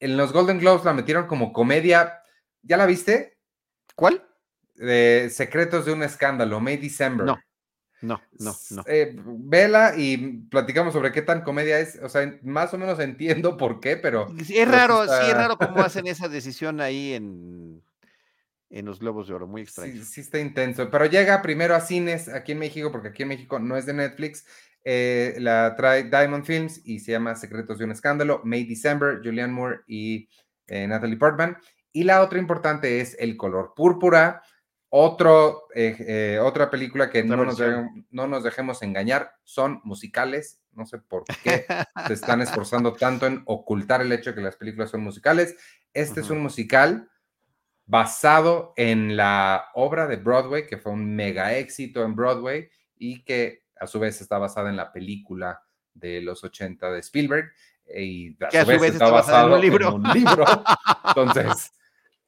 En 0.00 0.16
los 0.16 0.32
Golden 0.32 0.58
Globes 0.58 0.84
la 0.84 0.92
metieron 0.92 1.26
como 1.26 1.52
comedia. 1.52 2.22
¿Ya 2.62 2.76
la 2.76 2.86
viste? 2.86 3.38
¿Cuál? 3.94 4.24
De 4.74 5.28
Secretos 5.32 5.86
de 5.86 5.92
un 5.92 6.02
Escándalo, 6.02 6.60
May 6.60 6.76
December. 6.76 7.26
No, 7.26 7.40
no, 8.00 8.20
no, 8.38 8.56
no. 8.70 8.84
Eh, 8.86 9.16
vela 9.16 9.94
y 9.96 10.38
platicamos 10.48 10.92
sobre 10.92 11.10
qué 11.10 11.22
tan 11.22 11.42
comedia 11.42 11.80
es. 11.80 11.98
O 12.02 12.08
sea, 12.08 12.32
más 12.42 12.72
o 12.74 12.78
menos 12.78 13.00
entiendo 13.00 13.56
por 13.56 13.80
qué, 13.80 13.96
pero. 13.96 14.26
Es 14.38 14.68
raro, 14.68 15.02
está- 15.02 15.22
sí 15.24 15.30
es 15.30 15.36
raro 15.36 15.56
cómo 15.58 15.80
hacen 15.80 16.06
esa 16.06 16.28
decisión 16.28 16.80
ahí 16.80 17.14
en, 17.14 17.82
en 18.70 18.84
los 18.86 19.00
Globos 19.00 19.26
de 19.26 19.34
Oro, 19.34 19.48
muy 19.48 19.62
extraño. 19.62 19.94
Sí, 19.94 20.04
sí 20.04 20.20
está 20.20 20.38
intenso, 20.38 20.88
pero 20.90 21.06
llega 21.06 21.42
primero 21.42 21.74
a 21.74 21.80
cines 21.80 22.28
aquí 22.28 22.52
en 22.52 22.60
México, 22.60 22.92
porque 22.92 23.08
aquí 23.08 23.22
en 23.24 23.30
México 23.30 23.58
no 23.58 23.76
es 23.76 23.84
de 23.86 23.94
Netflix, 23.94 24.46
eh, 24.84 25.36
la 25.38 25.74
trae 25.76 26.04
Diamond 26.04 26.44
Films 26.44 26.80
y 26.84 27.00
se 27.00 27.12
llama 27.12 27.34
Secretos 27.34 27.78
de 27.78 27.84
un 27.84 27.92
Escándalo, 27.92 28.40
May 28.44 28.64
December, 28.64 29.20
Julianne 29.22 29.52
Moore 29.52 29.80
y 29.86 30.28
eh, 30.66 30.86
Natalie 30.86 31.16
Portman. 31.16 31.56
Y 31.92 32.04
la 32.04 32.22
otra 32.22 32.38
importante 32.38 33.00
es 33.00 33.16
El 33.18 33.36
Color 33.36 33.74
Púrpura, 33.74 34.42
otro, 34.90 35.64
eh, 35.74 36.38
otra 36.40 36.70
película 36.70 37.10
que 37.10 37.22
no 37.22 37.36
nos, 37.44 37.58
no 38.10 38.26
nos 38.26 38.42
dejemos 38.44 38.82
engañar, 38.82 39.32
son 39.44 39.80
musicales, 39.84 40.60
no 40.72 40.86
sé 40.86 40.98
por 40.98 41.24
qué 41.42 41.66
se 42.06 42.12
están 42.12 42.40
esforzando 42.40 42.94
tanto 42.94 43.26
en 43.26 43.42
ocultar 43.46 44.00
el 44.00 44.12
hecho 44.12 44.30
de 44.30 44.36
que 44.36 44.42
las 44.42 44.56
películas 44.56 44.90
son 44.90 45.02
musicales. 45.02 45.56
Este 45.92 46.20
es 46.20 46.30
un 46.30 46.40
musical 46.40 47.10
basado 47.88 48.74
en 48.76 49.16
la 49.16 49.66
obra 49.74 50.06
de 50.06 50.16
Broadway, 50.16 50.66
que 50.66 50.76
fue 50.76 50.92
un 50.92 51.16
mega 51.16 51.56
éxito 51.56 52.04
en 52.04 52.14
Broadway 52.14 52.68
y 52.96 53.24
que 53.24 53.64
a 53.80 53.86
su 53.86 53.98
vez 53.98 54.20
está 54.20 54.38
basada 54.38 54.70
en 54.70 54.76
la 54.76 54.92
película 54.92 55.62
de 55.94 56.20
los 56.20 56.44
80 56.44 56.90
de 56.90 56.98
Spielberg 57.00 57.52
eh, 57.86 58.04
y 58.04 58.36
a, 58.44 58.48
Que 58.48 58.58
a 58.58 58.64
su, 58.64 58.70
vez 58.70 58.92
está 58.92 59.10
basado 59.10 59.48
en 59.48 59.54
un 59.54 59.60
libro. 59.60 60.00
Entonces, 61.04 61.72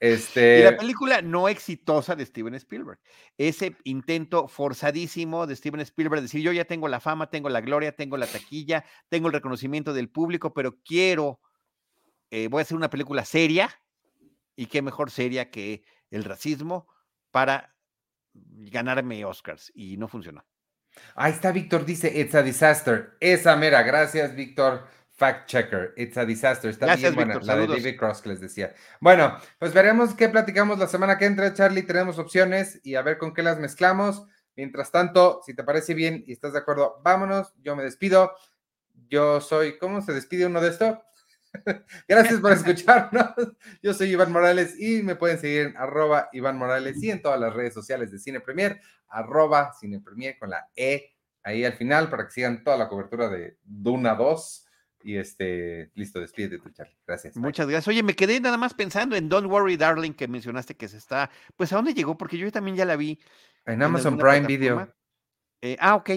Y 0.00 0.06
este... 0.06 0.64
la 0.64 0.76
película 0.76 1.22
no 1.22 1.48
exitosa 1.48 2.16
de 2.16 2.24
Steven 2.26 2.54
Spielberg. 2.54 2.98
Ese 3.36 3.76
intento 3.84 4.48
forzadísimo 4.48 5.46
de 5.46 5.56
Steven 5.56 5.80
Spielberg 5.80 6.20
de 6.20 6.26
decir, 6.26 6.42
yo 6.42 6.52
ya 6.52 6.64
tengo 6.64 6.88
la 6.88 7.00
fama, 7.00 7.30
tengo 7.30 7.48
la 7.48 7.60
gloria, 7.60 7.94
tengo 7.94 8.16
la 8.16 8.26
taquilla, 8.26 8.84
tengo 9.08 9.28
el 9.28 9.34
reconocimiento 9.34 9.92
del 9.92 10.08
público, 10.08 10.54
pero 10.54 10.78
quiero, 10.82 11.40
eh, 12.30 12.48
voy 12.48 12.60
a 12.60 12.62
hacer 12.62 12.76
una 12.76 12.90
película 12.90 13.24
seria, 13.24 13.70
y 14.56 14.66
qué 14.66 14.82
mejor 14.82 15.10
seria 15.10 15.50
que 15.50 15.84
el 16.10 16.24
racismo 16.24 16.88
para 17.30 17.74
ganarme 18.32 19.24
Oscars, 19.24 19.70
y 19.74 19.96
no 19.96 20.08
funcionó. 20.08 20.44
Ahí 21.14 21.32
está 21.32 21.52
Víctor, 21.52 21.84
dice, 21.84 22.10
it's 22.14 22.34
a 22.34 22.42
disaster. 22.42 23.16
Esa 23.20 23.56
mera, 23.56 23.82
gracias 23.82 24.34
Víctor, 24.34 24.86
fact 25.10 25.48
checker, 25.48 25.92
it's 25.96 26.16
a 26.16 26.24
disaster. 26.24 26.70
Está 26.70 26.86
Gracias, 26.86 27.14
bien 27.14 27.28
buena, 27.28 27.44
la 27.44 27.56
de. 27.56 27.66
David 27.66 27.98
Cross 27.98 28.22
que 28.22 28.30
les 28.30 28.40
decía. 28.40 28.74
Bueno, 29.00 29.36
pues 29.58 29.72
veremos 29.74 30.14
qué 30.14 30.28
platicamos 30.28 30.78
la 30.78 30.86
semana 30.86 31.18
que 31.18 31.26
entra, 31.26 31.52
Charlie, 31.52 31.82
tenemos 31.82 32.18
opciones 32.18 32.80
y 32.82 32.94
a 32.94 33.02
ver 33.02 33.18
con 33.18 33.34
qué 33.34 33.42
las 33.42 33.58
mezclamos. 33.58 34.26
Mientras 34.56 34.90
tanto, 34.90 35.40
si 35.44 35.54
te 35.54 35.64
parece 35.64 35.94
bien 35.94 36.24
y 36.26 36.32
estás 36.32 36.52
de 36.52 36.58
acuerdo, 36.58 37.00
vámonos, 37.02 37.54
yo 37.62 37.76
me 37.76 37.82
despido. 37.82 38.34
Yo 39.08 39.40
soy, 39.40 39.78
¿cómo 39.78 40.02
se 40.02 40.12
despide 40.12 40.46
uno 40.46 40.60
de 40.60 40.68
esto? 40.68 41.02
Gracias 42.08 42.40
por 42.40 42.52
escucharnos. 42.52 43.34
Yo 43.82 43.94
soy 43.94 44.10
Iván 44.10 44.32
Morales 44.32 44.78
y 44.78 45.02
me 45.02 45.16
pueden 45.16 45.38
seguir 45.38 45.62
en 45.62 45.76
arroba 45.76 46.28
Iván 46.32 46.56
Morales 46.56 47.02
y 47.02 47.10
en 47.10 47.22
todas 47.22 47.40
las 47.40 47.52
redes 47.52 47.74
sociales 47.74 48.10
de 48.10 48.18
Cine 48.18 48.40
Premier, 48.40 48.80
arroba 49.08 49.72
Cine 49.78 50.00
Premier 50.00 50.38
con 50.38 50.50
la 50.50 50.68
E 50.74 51.14
ahí 51.42 51.64
al 51.64 51.72
final 51.72 52.10
para 52.10 52.26
que 52.26 52.32
sigan 52.32 52.62
toda 52.62 52.76
la 52.76 52.88
cobertura 52.88 53.28
de 53.28 53.58
Duna 53.62 54.14
2. 54.14 54.66
Y 55.02 55.16
este, 55.16 55.90
listo, 55.94 56.20
despídete 56.20 56.58
tu 56.58 56.68
Charlie. 56.70 56.98
Gracias. 57.06 57.34
Muchas 57.36 57.66
gracias. 57.66 57.88
Oye, 57.88 58.02
me 58.02 58.14
quedé 58.14 58.38
nada 58.38 58.58
más 58.58 58.74
pensando 58.74 59.16
en 59.16 59.30
Don't 59.30 59.50
Worry 59.50 59.78
Darling 59.78 60.12
que 60.12 60.28
mencionaste 60.28 60.76
que 60.76 60.88
se 60.88 60.98
está, 60.98 61.30
pues 61.56 61.72
a 61.72 61.76
dónde 61.76 61.94
llegó, 61.94 62.18
porque 62.18 62.36
yo 62.36 62.52
también 62.52 62.76
ya 62.76 62.84
la 62.84 62.96
vi. 62.96 63.18
En 63.64 63.82
Amazon 63.82 64.18
Prime 64.18 64.46
Video. 64.46 64.92
Eh, 65.62 65.76
ah, 65.80 65.94
ok. 65.94 66.10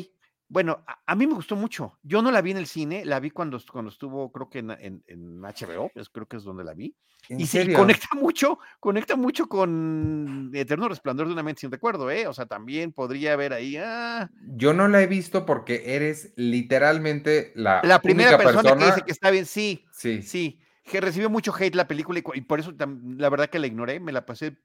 Bueno, 0.47 0.83
a, 0.87 0.99
a 1.05 1.15
mí 1.15 1.25
me 1.27 1.33
gustó 1.33 1.55
mucho. 1.55 1.97
Yo 2.03 2.21
no 2.21 2.31
la 2.31 2.41
vi 2.41 2.51
en 2.51 2.57
el 2.57 2.67
cine, 2.67 3.05
la 3.05 3.19
vi 3.19 3.31
cuando, 3.31 3.59
cuando 3.71 3.89
estuvo, 3.89 4.31
creo 4.31 4.49
que 4.49 4.59
en, 4.59 4.71
en- 4.71 5.03
en 5.07 5.43
HBO, 5.45 5.89
pues, 5.93 6.09
creo 6.09 6.27
que 6.27 6.37
es 6.37 6.43
donde 6.43 6.63
la 6.63 6.73
vi. 6.73 6.95
¿En 7.29 7.39
Y 7.39 7.45
sí, 7.47 7.59
serio? 7.59 7.77
conecta 7.77 8.07
mucho, 8.15 8.59
conecta 8.79 9.15
mucho 9.15 9.47
con 9.47 10.51
Eterno 10.53 10.89
Resplandor 10.89 11.27
de 11.27 11.33
una 11.33 11.43
mente 11.43 11.61
sin 11.61 11.71
recuerdo, 11.71 12.11
¿eh? 12.11 12.27
O 12.27 12.33
sea, 12.33 12.45
también 12.45 12.91
podría 12.91 13.33
haber 13.33 13.53
ahí, 13.53 13.77
ah, 13.77 14.29
Yo 14.57 14.73
no 14.73 14.87
la 14.87 15.01
he 15.01 15.07
visto 15.07 15.45
porque 15.45 15.95
eres 15.95 16.33
literalmente 16.35 17.51
la, 17.55 17.81
la 17.85 17.99
primera 18.01 18.31
única 18.31 18.43
persona, 18.43 18.77
que 18.77 18.85
dice 18.85 19.01
que 19.05 19.11
está 19.11 19.31
bien, 19.31 19.45
sí, 19.45 19.85
Sí, 19.91 20.21
sí, 20.21 20.59
que 20.83 20.99
recibió 21.01 21.29
mucho 21.29 21.53
hate 21.57 21.75
la 21.75 21.87
película 21.87 22.19
y, 22.19 22.23
y 22.35 22.41
por 22.41 22.59
eso 22.59 22.73
la 22.77 23.29
verdad 23.29 23.49
que 23.49 23.59
la 23.59 23.67
ignoré, 23.67 23.99
me 23.99 24.11
la 24.11 24.25
pasé, 24.25 24.57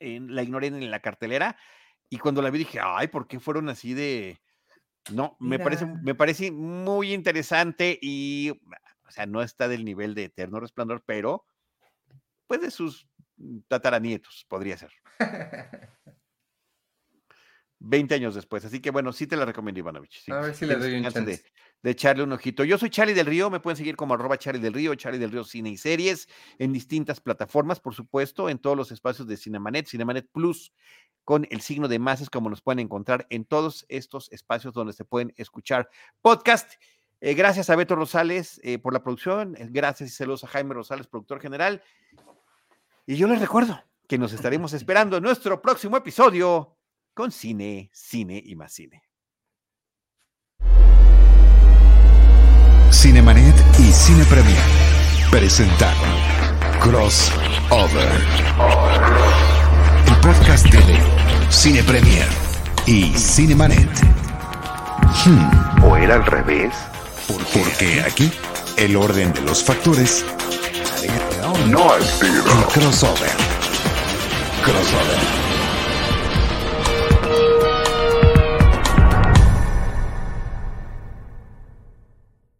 la 0.00 0.42
ignoré 0.42 0.68
en 0.68 0.90
la 0.90 1.00
cartelera 1.00 1.56
y 2.10 2.18
cuando 2.18 2.42
la 2.42 2.50
vi 2.50 2.58
dije, 2.58 2.78
ay, 2.82 3.08
¿por 3.08 3.26
qué 3.26 3.40
fueron 3.40 3.68
así 3.68 3.94
de... 3.94 4.40
No, 5.12 5.36
me 5.38 5.58
parece, 5.58 5.86
me 5.86 6.14
parece 6.14 6.50
muy 6.50 7.12
interesante 7.12 7.98
y, 8.00 8.50
o 9.06 9.10
sea, 9.10 9.26
no 9.26 9.42
está 9.42 9.68
del 9.68 9.84
nivel 9.84 10.14
de 10.14 10.24
Eterno 10.24 10.60
Resplandor, 10.60 11.02
pero 11.04 11.44
pues 12.46 12.60
de 12.60 12.70
sus 12.70 13.08
mm, 13.36 13.58
tataranietos 13.68 14.46
podría 14.48 14.76
ser. 14.78 14.92
20 17.84 18.14
años 18.14 18.34
después. 18.34 18.64
Así 18.64 18.80
que 18.80 18.90
bueno, 18.90 19.12
sí 19.12 19.26
te 19.26 19.36
la 19.36 19.44
recomiendo, 19.44 19.80
Ivanovich. 19.80 20.22
sí, 20.24 20.32
A 20.32 20.40
ver 20.40 20.54
si 20.54 20.66
le 20.66 20.76
doy 20.76 20.94
un 20.94 21.02
chance 21.02 21.20
de, 21.20 21.42
de 21.82 21.90
echarle 21.90 22.22
un 22.22 22.32
ojito. 22.32 22.64
Yo 22.64 22.78
soy 22.78 22.88
Charlie 22.88 23.14
del 23.14 23.26
Río, 23.26 23.50
me 23.50 23.60
pueden 23.60 23.76
seguir 23.76 23.94
como 23.94 24.14
arroba 24.14 24.38
Charlie 24.38 24.60
del 24.60 24.72
Río, 24.72 24.94
Charlie 24.94 25.18
del 25.18 25.30
Río 25.30 25.44
Cine 25.44 25.68
y 25.70 25.76
Series, 25.76 26.28
en 26.58 26.72
distintas 26.72 27.20
plataformas, 27.20 27.78
por 27.78 27.94
supuesto, 27.94 28.48
en 28.48 28.58
todos 28.58 28.76
los 28.76 28.90
espacios 28.90 29.28
de 29.28 29.36
Cinemanet, 29.36 29.86
Cinemanet 29.86 30.26
Plus, 30.32 30.72
con 31.24 31.46
el 31.50 31.60
signo 31.60 31.86
de 31.86 31.98
más, 31.98 32.20
es 32.20 32.30
como 32.30 32.48
nos 32.48 32.62
pueden 32.62 32.78
encontrar 32.78 33.26
en 33.30 33.44
todos 33.44 33.84
estos 33.88 34.32
espacios 34.32 34.72
donde 34.72 34.92
se 34.92 35.04
pueden 35.04 35.34
escuchar 35.36 35.88
podcast. 36.22 36.72
Eh, 37.20 37.34
gracias 37.34 37.70
a 37.70 37.76
Beto 37.76 37.96
Rosales 37.96 38.60
eh, 38.62 38.78
por 38.78 38.92
la 38.92 39.02
producción, 39.02 39.54
eh, 39.58 39.68
gracias 39.70 40.10
y 40.10 40.12
saludos 40.12 40.44
a 40.44 40.48
Jaime 40.48 40.74
Rosales, 40.74 41.06
productor 41.06 41.40
general. 41.40 41.82
Y 43.06 43.16
yo 43.16 43.26
les 43.28 43.40
recuerdo 43.40 43.82
que 44.06 44.18
nos 44.18 44.32
estaremos 44.32 44.72
esperando 44.72 45.18
en 45.18 45.22
nuestro 45.22 45.60
próximo 45.60 45.96
episodio 45.96 46.76
con 47.14 47.30
cine, 47.30 47.90
cine 47.92 48.42
y 48.44 48.56
más 48.56 48.72
cine. 48.72 49.02
Cinemanet 52.90 53.54
y 53.78 53.92
Cine 53.92 54.24
Premier 54.24 54.56
presentaron 55.30 56.08
Crossover. 56.80 58.08
El 60.06 60.16
podcast 60.20 60.66
de 60.66 60.82
Cine 61.50 61.82
Premier 61.82 62.26
y 62.86 63.12
Cinemanet. 63.16 63.88
Hmm, 65.24 65.84
¿O 65.84 65.96
era 65.96 66.16
al 66.16 66.26
revés? 66.26 66.72
porque 67.54 68.02
aquí 68.02 68.30
el 68.76 68.96
orden 68.96 69.32
de 69.32 69.40
los 69.42 69.64
factores 69.64 70.24
No 71.68 71.90
altera. 71.92 72.36
el 72.36 72.64
crossover. 72.72 73.30
Crossover. 74.64 75.43